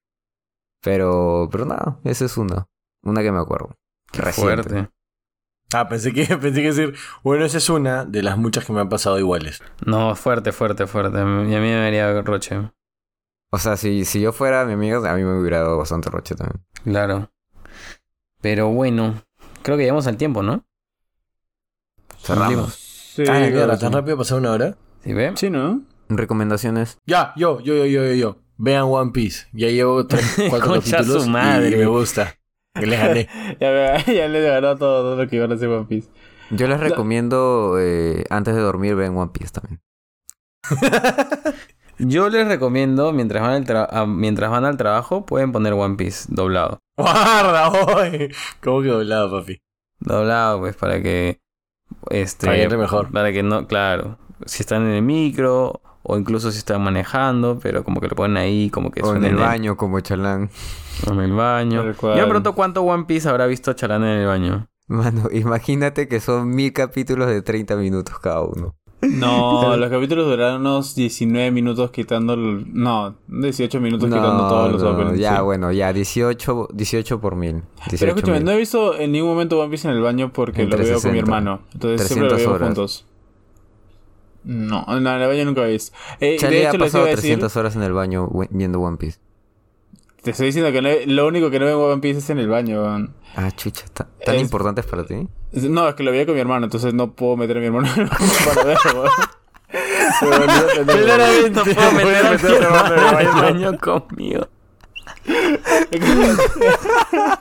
Pero, 0.80 1.48
pero 1.50 1.64
nada, 1.64 1.98
esa 2.04 2.26
es 2.26 2.36
una. 2.36 2.68
Una 3.02 3.20
que 3.20 3.32
me 3.32 3.40
acuerdo. 3.40 3.76
Qué 4.12 4.22
fuerte. 4.32 4.88
Ah, 5.74 5.88
pensé 5.88 6.12
que, 6.12 6.24
pensé 6.38 6.62
que 6.62 6.68
decir, 6.68 6.94
bueno, 7.24 7.44
esa 7.44 7.58
es 7.58 7.68
una 7.68 8.04
de 8.04 8.22
las 8.22 8.38
muchas 8.38 8.64
que 8.64 8.72
me 8.72 8.80
han 8.80 8.88
pasado 8.88 9.18
iguales. 9.18 9.60
No, 9.84 10.14
fuerte, 10.14 10.52
fuerte, 10.52 10.86
fuerte. 10.86 11.18
Y 11.18 11.22
a 11.22 11.24
mí 11.24 11.48
me 11.66 11.74
daría 11.74 12.22
roche. 12.22 12.70
O 13.50 13.58
sea, 13.58 13.76
si, 13.76 14.04
si 14.04 14.20
yo 14.20 14.32
fuera 14.32 14.64
mi 14.64 14.74
amigo, 14.74 15.04
a 15.04 15.14
mí 15.14 15.24
me 15.24 15.36
hubiera 15.36 15.62
dado 15.62 15.78
bastante 15.78 16.10
roche 16.10 16.36
también. 16.36 16.64
Claro. 16.84 17.32
Pero 18.40 18.68
bueno, 18.68 19.20
creo 19.62 19.76
que 19.76 19.82
llegamos 19.82 20.06
al 20.06 20.16
tiempo, 20.16 20.44
¿no? 20.44 20.64
Cerramos. 22.20 22.81
Sí, 23.14 23.24
ah, 23.28 23.76
¿tan 23.78 23.92
rápido 23.92 24.16
pasó 24.16 24.36
una 24.38 24.52
hora? 24.52 24.76
¿Sí 25.04 25.12
ve? 25.12 25.32
Sí, 25.36 25.50
¿no? 25.50 25.82
Recomendaciones. 26.08 26.98
Ya, 27.06 27.32
yo, 27.36 27.60
yo, 27.60 27.74
yo, 27.74 27.84
yo, 27.84 28.12
yo, 28.14 28.36
Vean 28.56 28.84
One 28.84 29.10
Piece. 29.12 29.46
Ya 29.52 29.68
llevo 29.68 30.06
tres, 30.06 30.24
cuatro 30.50 30.74
capítulos 30.74 31.24
su 31.24 31.28
madre. 31.30 31.70
y 31.70 31.76
me 31.76 31.86
gusta. 31.86 32.36
Que 32.74 32.86
les 32.86 32.98
gané. 32.98 33.28
ya, 33.60 34.02
ya 34.04 34.28
les 34.28 34.44
ganó 34.46 34.76
todo, 34.78 35.02
todo 35.02 35.16
lo 35.22 35.28
que 35.28 35.36
iban 35.36 35.52
a 35.52 35.56
hacer 35.56 35.68
One 35.68 35.84
Piece. 35.86 36.08
Yo 36.50 36.66
les 36.68 36.80
recomiendo, 36.80 37.76
eh, 37.78 38.24
antes 38.30 38.54
de 38.54 38.60
dormir, 38.62 38.94
vean 38.94 39.16
One 39.16 39.30
Piece 39.32 39.52
también. 39.52 39.80
Yo 41.98 42.28
les 42.30 42.48
recomiendo, 42.48 43.12
mientras 43.12 43.42
van, 43.42 43.52
al 43.52 43.64
tra- 43.66 43.88
a- 43.90 44.06
mientras 44.06 44.50
van 44.50 44.64
al 44.64 44.76
trabajo, 44.76 45.24
pueden 45.26 45.52
poner 45.52 45.74
One 45.74 45.96
Piece 45.96 46.26
doblado. 46.28 46.78
¡Guarda, 46.96 47.68
hoy! 47.70 48.34
¿Cómo 48.62 48.82
que 48.82 48.88
doblado, 48.88 49.30
papi? 49.30 49.58
Doblado, 50.00 50.60
pues, 50.60 50.74
para 50.76 51.00
que... 51.02 51.38
Este, 52.10 52.46
Para 52.46 52.56
que 52.58 52.62
entre 52.64 52.78
mejor. 52.78 53.10
Para 53.10 53.32
que 53.32 53.42
no, 53.42 53.66
claro. 53.66 54.18
Si 54.46 54.62
están 54.62 54.82
en 54.82 54.92
el 54.92 55.02
micro, 55.02 55.80
o 56.02 56.18
incluso 56.18 56.50
si 56.50 56.58
están 56.58 56.82
manejando, 56.82 57.58
pero 57.62 57.84
como 57.84 58.00
que 58.00 58.08
lo 58.08 58.16
ponen 58.16 58.36
ahí, 58.36 58.70
como 58.70 58.90
que 58.90 59.02
O 59.02 59.14
en 59.14 59.24
el 59.24 59.36
baño, 59.36 59.76
como 59.76 60.00
Chalán. 60.00 60.50
o 61.08 61.12
en 61.12 61.20
el 61.20 61.32
baño. 61.32 61.92
Yo 61.92 62.08
me 62.14 62.24
pregunto 62.24 62.54
cuánto 62.54 62.82
One 62.82 63.04
Piece 63.04 63.28
habrá 63.28 63.46
visto 63.46 63.72
Chalán 63.72 64.02
en 64.04 64.18
el 64.20 64.26
baño. 64.26 64.68
Mano, 64.88 65.28
imagínate 65.32 66.08
que 66.08 66.20
son 66.20 66.50
mil 66.50 66.72
capítulos 66.72 67.28
de 67.28 67.40
30 67.40 67.76
minutos 67.76 68.18
cada 68.18 68.42
uno. 68.42 68.74
No, 69.02 69.76
los 69.76 69.90
capítulos 69.90 70.26
duraron 70.26 70.60
unos 70.60 70.94
19 70.94 71.50
minutos 71.50 71.90
quitando... 71.90 72.34
el- 72.34 72.64
No, 72.72 73.16
18 73.28 73.80
minutos 73.80 74.08
quitando 74.08 74.48
todos 74.48 74.72
los 74.72 74.82
no, 74.82 74.90
openings. 74.90 75.18
ya, 75.18 75.36
sí. 75.38 75.42
bueno, 75.42 75.72
ya, 75.72 75.92
18, 75.92 76.68
18 76.72 77.20
por 77.20 77.34
mil. 77.34 77.62
18 77.90 77.96
Pero 77.98 78.08
escúchame, 78.12 78.38
mil. 78.38 78.44
no 78.44 78.50
he 78.52 78.56
visto 78.58 78.96
en 78.96 79.12
ningún 79.12 79.30
momento 79.30 79.58
One 79.60 79.70
Piece 79.70 79.88
en 79.88 79.94
el 79.94 80.00
baño 80.02 80.32
porque 80.32 80.64
lo 80.64 80.76
veo 80.76 81.00
con 81.00 81.12
mi 81.12 81.18
360. 81.18 81.18
hermano. 81.20 81.60
Entonces 81.74 82.06
siempre 82.06 82.28
lo 82.28 82.34
300 82.36 82.38
veo 82.46 82.54
horas. 82.54 82.68
juntos. 82.68 83.06
No, 84.44 84.84
no, 84.86 84.96
en 85.16 85.22
el 85.22 85.28
baño 85.28 85.44
nunca 85.44 85.66
he 85.66 85.72
visto. 85.72 85.96
Eh, 86.20 86.36
de 86.40 86.66
ha 86.66 86.72
les 86.72 86.80
pasado 86.80 87.04
iba 87.04 87.12
a 87.12 87.16
decir... 87.16 87.30
300 87.38 87.56
horas 87.56 87.76
en 87.76 87.82
el 87.82 87.92
baño 87.92 88.28
viendo 88.50 88.80
One 88.80 88.96
Piece. 88.96 89.18
Te 90.22 90.30
estoy 90.30 90.46
diciendo 90.46 90.70
que 90.72 90.80
no 90.82 90.88
he- 90.88 91.06
lo 91.06 91.26
único 91.26 91.50
que 91.50 91.58
no 91.58 91.66
veo 91.66 91.84
en 91.86 91.92
One 91.94 92.00
Piece 92.00 92.18
es 92.20 92.30
en 92.30 92.38
el 92.38 92.48
baño. 92.48 92.84
Ah, 93.36 93.50
chucha, 93.56 93.84
¿ta- 93.92 94.08
¿tan 94.24 94.36
Es- 94.36 94.42
importantes 94.42 94.84
para 94.86 95.04
ti? 95.04 95.26
No, 95.52 95.88
es 95.88 95.94
que 95.94 96.02
lo 96.02 96.10
veía 96.10 96.26
con 96.26 96.34
mi 96.34 96.40
hermano, 96.40 96.64
entonces 96.64 96.92
no 96.94 97.12
puedo 97.12 97.36
meter 97.36 97.58
a 97.58 97.60
mi 97.60 97.66
hermano 97.66 97.86
en 97.94 98.00
el 98.02 98.08
baño 98.08 98.32
para 98.46 98.64
verlo. 98.64 99.04
No 100.22 100.28
puedo 101.64 101.92
meter 101.92 102.26
a 102.26 102.30
mi 102.32 102.54
hermano 102.54 103.20
en 103.20 103.26
el 103.26 103.32
baño. 103.32 103.78
conmigo. 103.78 104.48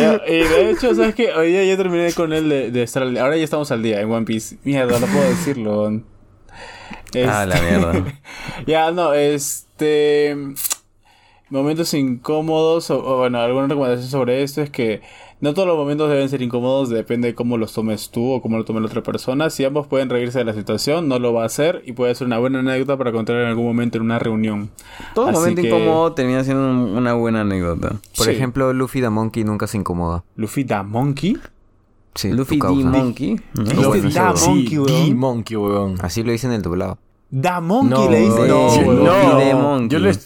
Ya, 0.00 0.20
y 0.26 0.38
de 0.38 0.70
hecho, 0.70 0.94
¿sabes 0.94 1.14
qué? 1.14 1.32
Hoy 1.32 1.52
día 1.52 1.62
ya 1.64 1.76
terminé 1.76 2.12
con 2.14 2.32
él 2.32 2.48
de, 2.48 2.70
de 2.70 2.82
estar 2.82 3.02
al 3.02 3.12
día. 3.12 3.22
Ahora 3.22 3.36
ya 3.36 3.44
estamos 3.44 3.70
al 3.70 3.82
día 3.82 4.00
en 4.00 4.10
One 4.10 4.24
Piece. 4.24 4.56
Mierda, 4.64 4.98
no 4.98 5.06
puedo 5.06 5.28
decirlo. 5.28 6.00
Ah, 7.26 7.44
la 7.46 7.56
Este- 7.56 7.70
mierda. 7.70 8.04
ya, 8.66 8.90
no, 8.90 9.12
este... 9.14 10.36
Momentos 11.50 11.92
incómodos, 11.94 12.90
o, 12.90 12.98
o 13.04 13.18
bueno, 13.18 13.38
alguna 13.40 13.66
recomendación 13.68 14.10
sobre 14.10 14.42
esto 14.42 14.60
es 14.62 14.70
que 14.70 15.00
no 15.40 15.54
todos 15.54 15.68
los 15.68 15.76
momentos 15.76 16.10
deben 16.10 16.28
ser 16.28 16.42
incómodos, 16.42 16.88
depende 16.90 17.28
de 17.28 17.34
cómo 17.34 17.56
los 17.58 17.72
tomes 17.72 18.10
tú 18.10 18.32
o 18.32 18.42
cómo 18.42 18.56
lo 18.58 18.64
tome 18.64 18.80
la 18.80 18.86
otra 18.86 19.02
persona. 19.02 19.50
Si 19.50 19.64
ambos 19.64 19.86
pueden 19.86 20.08
reírse 20.10 20.38
de 20.38 20.44
la 20.44 20.52
situación, 20.54 21.08
no 21.08 21.18
lo 21.18 21.32
va 21.32 21.44
a 21.44 21.46
hacer 21.46 21.82
y 21.86 21.92
puede 21.92 22.14
ser 22.14 22.26
una 22.26 22.38
buena 22.38 22.58
anécdota 22.60 22.96
para 22.96 23.12
contar 23.12 23.36
en 23.36 23.46
algún 23.46 23.66
momento 23.66 23.98
en 23.98 24.04
una 24.04 24.18
reunión. 24.18 24.70
Todo 25.14 25.28
Así 25.28 25.38
momento 25.38 25.62
que- 25.62 25.68
incómodo 25.68 26.12
termina 26.12 26.42
siendo 26.44 26.62
un- 26.64 26.96
una 26.96 27.14
buena 27.14 27.42
anécdota. 27.42 27.96
Por 28.16 28.26
Sí. 28.26 28.32
ejemplo, 28.32 28.72
Luffy 28.72 29.00
the 29.00 29.10
Monkey 29.10 29.44
nunca 29.44 29.66
se 29.66 29.76
incomoda. 29.78 30.24
Luffy 30.36 30.64
da 30.64 30.82
Monkey. 30.82 31.36
Sí, 32.14 32.32
Luffy 32.32 32.58
D. 32.58 32.66
Monkey. 32.68 33.40
¿no? 33.54 33.62
Luffy 33.62 33.84
bueno, 33.86 34.10
da 34.10 34.32
Monkey, 34.34 34.66
Sí, 34.66 34.78
weón. 34.78 34.86
D-Monkey, 35.08 35.56
weón. 35.56 35.94
Así 36.00 36.22
lo 36.24 36.32
dicen 36.32 36.50
en 36.50 36.56
el 36.56 36.62
doblado. 36.62 36.98
Da 37.30 37.60
Monkey 37.60 37.90
No, 37.90 38.10
le 38.10 38.20
dice. 38.20 38.32
weón. 38.40 39.04
No, 39.04 39.17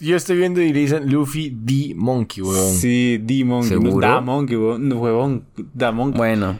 Yo, 0.01 0.16
estoy 0.16 0.37
viendo 0.37 0.61
y 0.61 0.73
le 0.73 0.81
dicen 0.81 1.11
Luffy 1.11 1.51
D 1.55 1.95
Monkey, 1.97 2.43
weón. 2.43 2.73
Sí, 2.75 3.18
D 3.23 3.45
Monkey. 3.45 3.77
no, 3.77 3.83
¿Seguro? 3.83 4.07
Da 4.09 4.20
Monkey, 4.20 4.57
weón. 4.57 4.89
No, 4.89 4.97
huevón. 5.01 5.45
Da 5.75 5.93
Monkey. 5.93 6.18
Bueno. 6.18 6.59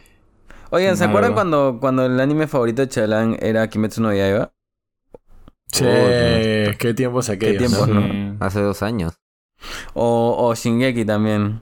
Oigan, 0.69 0.97
¿se 0.97 1.03
acuerdan 1.03 1.33
cuando, 1.33 1.77
cuando 1.79 2.05
el 2.05 2.19
anime 2.19 2.47
favorito 2.47 2.81
de 2.81 2.89
Chalán 2.89 3.37
era 3.39 3.67
Kimetsu 3.69 4.01
no 4.01 4.11
Yaiba? 4.13 4.51
Che, 5.71 6.75
qué 6.79 6.93
tiempos 6.93 7.29
aquellos. 7.29 7.57
tiempos, 7.57 7.87
¿no? 7.87 8.01
¿no? 8.01 8.37
Hace 8.39 8.61
dos 8.61 8.83
años. 8.83 9.13
O, 9.93 10.35
o 10.39 10.53
Shingeki 10.55 11.05
también. 11.05 11.61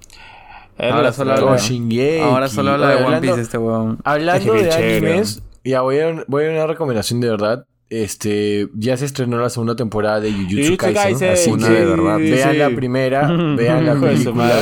Era 0.78 0.96
Ahora 0.96 1.14
solo 1.14 1.34
habla- 1.34 1.52
Oh, 1.54 1.58
Shingeki. 1.58 2.20
Ahora 2.22 2.48
solo 2.50 2.72
habla 2.72 2.90
de 2.90 2.96
One 2.96 3.06
hablando- 3.06 3.28
Piece 3.28 3.42
este 3.42 3.58
huevón. 3.58 4.00
Hablando 4.04 4.54
Es 4.56 4.60
que 4.62 4.66
de 4.66 4.70
chévere, 4.72 5.08
animes, 5.12 5.44
ya 5.64 5.82
voy 5.82 6.00
a, 6.00 6.24
voy 6.28 6.46
a 6.46 6.50
una 6.52 6.68
recomendación 6.68 7.22
de 7.22 7.30
verdad. 7.30 7.66
Este, 7.92 8.70
ya 8.74 8.96
se 8.96 9.04
estrenó 9.04 9.38
la 9.38 9.50
segunda 9.50 9.76
temporada 9.76 10.22
de 10.22 10.32
Jujutsu 10.32 10.56
Jujutsu 10.56 10.78
Kaisen, 10.78 11.04
Kaisen, 11.04 11.32
así 11.32 11.52
Una 11.52 11.68
que 11.68 11.74
de 11.74 11.86
verdad. 11.86 12.18
vean 12.20 12.52
sí. 12.54 12.58
la 12.58 12.70
primera, 12.70 13.28
vean 13.58 13.86
la 13.86 14.00
película, 14.00 14.62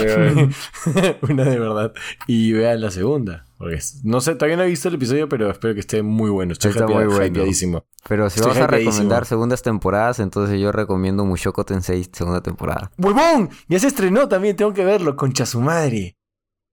una 1.21 1.43
de 1.43 1.59
verdad, 1.59 1.93
y 2.25 2.53
vean 2.53 2.81
la 2.81 2.89
segunda. 2.89 3.45
Porque 3.59 3.77
no 4.03 4.19
sé, 4.19 4.33
todavía 4.33 4.57
no 4.57 4.63
he 4.63 4.67
visto 4.67 4.87
el 4.87 4.95
episodio, 4.95 5.29
pero 5.29 5.51
espero 5.51 5.75
que 5.75 5.79
esté 5.79 6.01
muy 6.01 6.31
bueno. 6.31 6.53
Estoy 6.53 6.71
Está 6.71 6.87
muy 6.87 7.05
bueno. 7.05 7.83
Pero 8.07 8.31
si 8.31 8.39
Estoy 8.39 8.53
vamos 8.53 8.63
a 8.63 8.67
recomendar 8.67 9.25
segundas 9.27 9.61
temporadas, 9.61 10.19
entonces 10.19 10.59
yo 10.59 10.71
recomiendo 10.71 11.23
Mushoku 11.23 11.63
Tensei 11.63 12.09
segunda 12.11 12.41
temporada. 12.41 12.89
¡Huevón! 12.97 13.51
Ya 13.67 13.77
se 13.77 13.85
estrenó 13.85 14.27
también, 14.27 14.55
tengo 14.55 14.73
que 14.73 14.83
verlo, 14.83 15.15
concha 15.15 15.45
su 15.45 15.61
madre. 15.61 16.17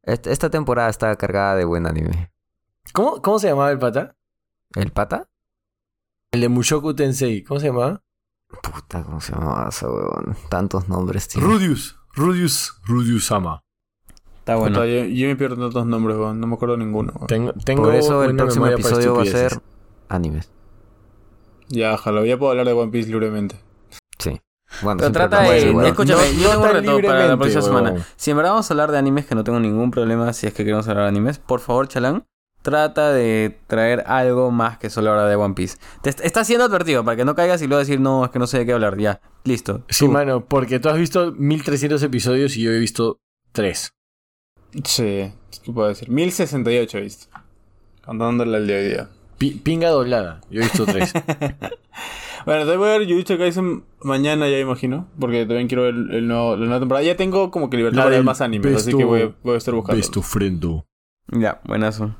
Esta, 0.04 0.30
esta 0.30 0.48
temporada 0.48 0.88
está 0.88 1.14
cargada 1.16 1.54
de 1.56 1.66
buen 1.66 1.86
anime. 1.86 2.30
¿Cómo, 2.94 3.20
cómo 3.20 3.38
se 3.38 3.48
llamaba 3.48 3.70
el 3.72 3.78
pata? 3.78 4.16
¿El 4.74 4.90
pata? 4.90 5.28
El 6.36 6.42
de 6.42 6.50
Mushoku 6.50 6.92
Tensei, 6.92 7.42
¿cómo 7.42 7.58
se 7.60 7.68
llamaba? 7.68 8.02
Puta, 8.62 9.02
¿cómo 9.02 9.22
se 9.22 9.32
llamaba 9.32 9.70
ese 9.70 9.86
huevón? 9.86 10.36
Tantos 10.50 10.86
nombres, 10.86 11.28
tío. 11.28 11.40
Rudius, 11.40 11.96
Rudius, 12.14 12.74
Rudius-sama. 12.84 13.62
Está 14.40 14.56
bueno. 14.56 14.74
Puta, 14.76 14.86
yo, 14.86 15.04
yo 15.06 15.28
me 15.28 15.36
pierdo 15.36 15.56
tantos 15.56 15.86
nombres, 15.86 16.18
weón. 16.18 16.38
No 16.38 16.46
me 16.46 16.56
acuerdo 16.56 16.76
ninguno. 16.76 17.14
weón. 17.14 17.26
Tengo, 17.26 17.52
tengo 17.54 17.84
Por 17.84 17.94
eso 17.94 18.22
el 18.22 18.36
próximo 18.36 18.66
episodio 18.66 19.14
va 19.14 19.22
a 19.22 19.24
ser 19.24 19.62
animes. 20.10 20.50
Ya, 21.68 21.96
jalo. 21.96 22.26
Ya 22.26 22.36
puedo 22.38 22.50
hablar 22.50 22.66
de 22.66 22.74
One 22.74 22.92
Piece 22.92 23.08
libremente. 23.08 23.56
Sí. 24.18 24.38
Bueno, 24.82 24.98
Pero 24.98 25.12
trata 25.12 25.40
de... 25.40 25.70
igual. 25.70 25.86
Escúchame, 25.86 26.20
No- 26.34 26.38
yo 26.38 26.50
tengo 26.50 26.64
un 26.64 26.72
reto 27.02 27.08
para 27.08 27.28
la 27.28 27.36
próxima 27.38 27.62
semana. 27.62 28.06
Si 28.16 28.30
en 28.30 28.36
verdad 28.36 28.50
vamos 28.50 28.70
a 28.70 28.74
hablar 28.74 28.92
de 28.92 28.98
animes, 28.98 29.24
que 29.24 29.34
no 29.34 29.42
tengo 29.42 29.58
ningún 29.58 29.90
problema 29.90 30.30
si 30.34 30.46
es 30.46 30.52
que 30.52 30.64
queremos 30.64 30.86
hablar 30.86 31.04
de 31.04 31.08
animes, 31.08 31.38
por 31.38 31.60
favor, 31.60 31.88
Chalán, 31.88 32.26
trata 32.66 33.12
de 33.12 33.60
traer 33.68 34.02
algo 34.08 34.50
más 34.50 34.76
que 34.78 34.90
solo 34.90 35.10
hablar 35.12 35.28
de 35.28 35.36
One 35.36 35.54
Piece. 35.54 35.78
Te 36.02 36.10
est- 36.10 36.20
está 36.24 36.42
siendo 36.44 36.64
advertido 36.64 37.04
para 37.04 37.16
que 37.16 37.24
no 37.24 37.36
caigas 37.36 37.62
y 37.62 37.68
luego 37.68 37.78
decir, 37.78 38.00
no, 38.00 38.24
es 38.24 38.32
que 38.32 38.40
no 38.40 38.48
sé 38.48 38.58
de 38.58 38.66
qué 38.66 38.72
hablar. 38.72 38.98
Ya, 38.98 39.20
listo. 39.44 39.84
Sí, 39.88 40.06
Tú. 40.06 40.10
mano, 40.10 40.44
porque 40.46 40.80
tú 40.80 40.88
has 40.88 40.98
visto 40.98 41.32
1300 41.32 42.02
episodios 42.02 42.56
y 42.56 42.62
yo 42.62 42.72
he 42.72 42.78
visto 42.80 43.20
3. 43.52 43.92
Sí. 44.82 45.32
¿Qué 45.62 45.72
puedo 45.72 45.88
decir? 45.88 46.08
1068 46.10 46.98
he 46.98 47.00
visto. 47.02 47.28
Contándole 48.04 48.56
al 48.56 48.66
día 48.66 48.76
a 48.76 48.80
día. 48.80 49.08
pinga 49.62 49.90
doblada, 49.90 50.40
yo 50.50 50.60
he 50.60 50.64
visto 50.64 50.84
3. 50.86 51.12
Bueno, 52.44 52.60
entonces 52.60 52.78
voy 52.78 52.88
a 52.90 52.98
ver 52.98 53.08
Jujutsu 53.08 53.38
Kaisen 53.38 53.84
mañana, 54.02 54.48
ya 54.48 54.60
imagino. 54.60 55.08
Porque 55.18 55.46
también 55.46 55.66
quiero 55.66 55.82
ver 55.82 55.94
el 55.94 56.28
nuevo, 56.28 56.54
la 56.54 56.66
nueva 56.66 56.78
temporada. 56.78 57.04
Ya 57.04 57.16
tengo 57.16 57.50
como 57.50 57.68
que 57.70 57.76
libertad 57.76 58.04
para 58.04 58.10
ver 58.10 58.22
más 58.22 58.40
animes. 58.40 58.76
Así 58.76 58.94
que 58.96 59.02
voy, 59.04 59.34
voy 59.42 59.54
a 59.54 59.58
estar 59.58 59.74
buscando. 59.74 59.96
Ves 59.96 60.12
tu 60.12 60.22
frendo. 60.22 60.86
Ya, 61.32 61.60
buenazo. 61.64 62.14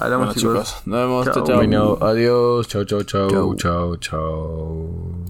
Hablamos, 0.00 0.26
Bueno, 0.28 0.40
chicos. 0.40 0.68
chicos. 0.68 0.86
Nos 0.86 0.98
vemos. 1.00 1.24
Chao. 1.26 1.44
Chao. 1.44 1.56
Bueno, 1.56 1.98
adiós. 2.00 2.68
Chao, 2.68 2.84
chao, 2.84 3.02
chao. 3.02 3.28
Chao. 3.30 3.54
Chao, 3.56 3.96
chao. 3.96 5.27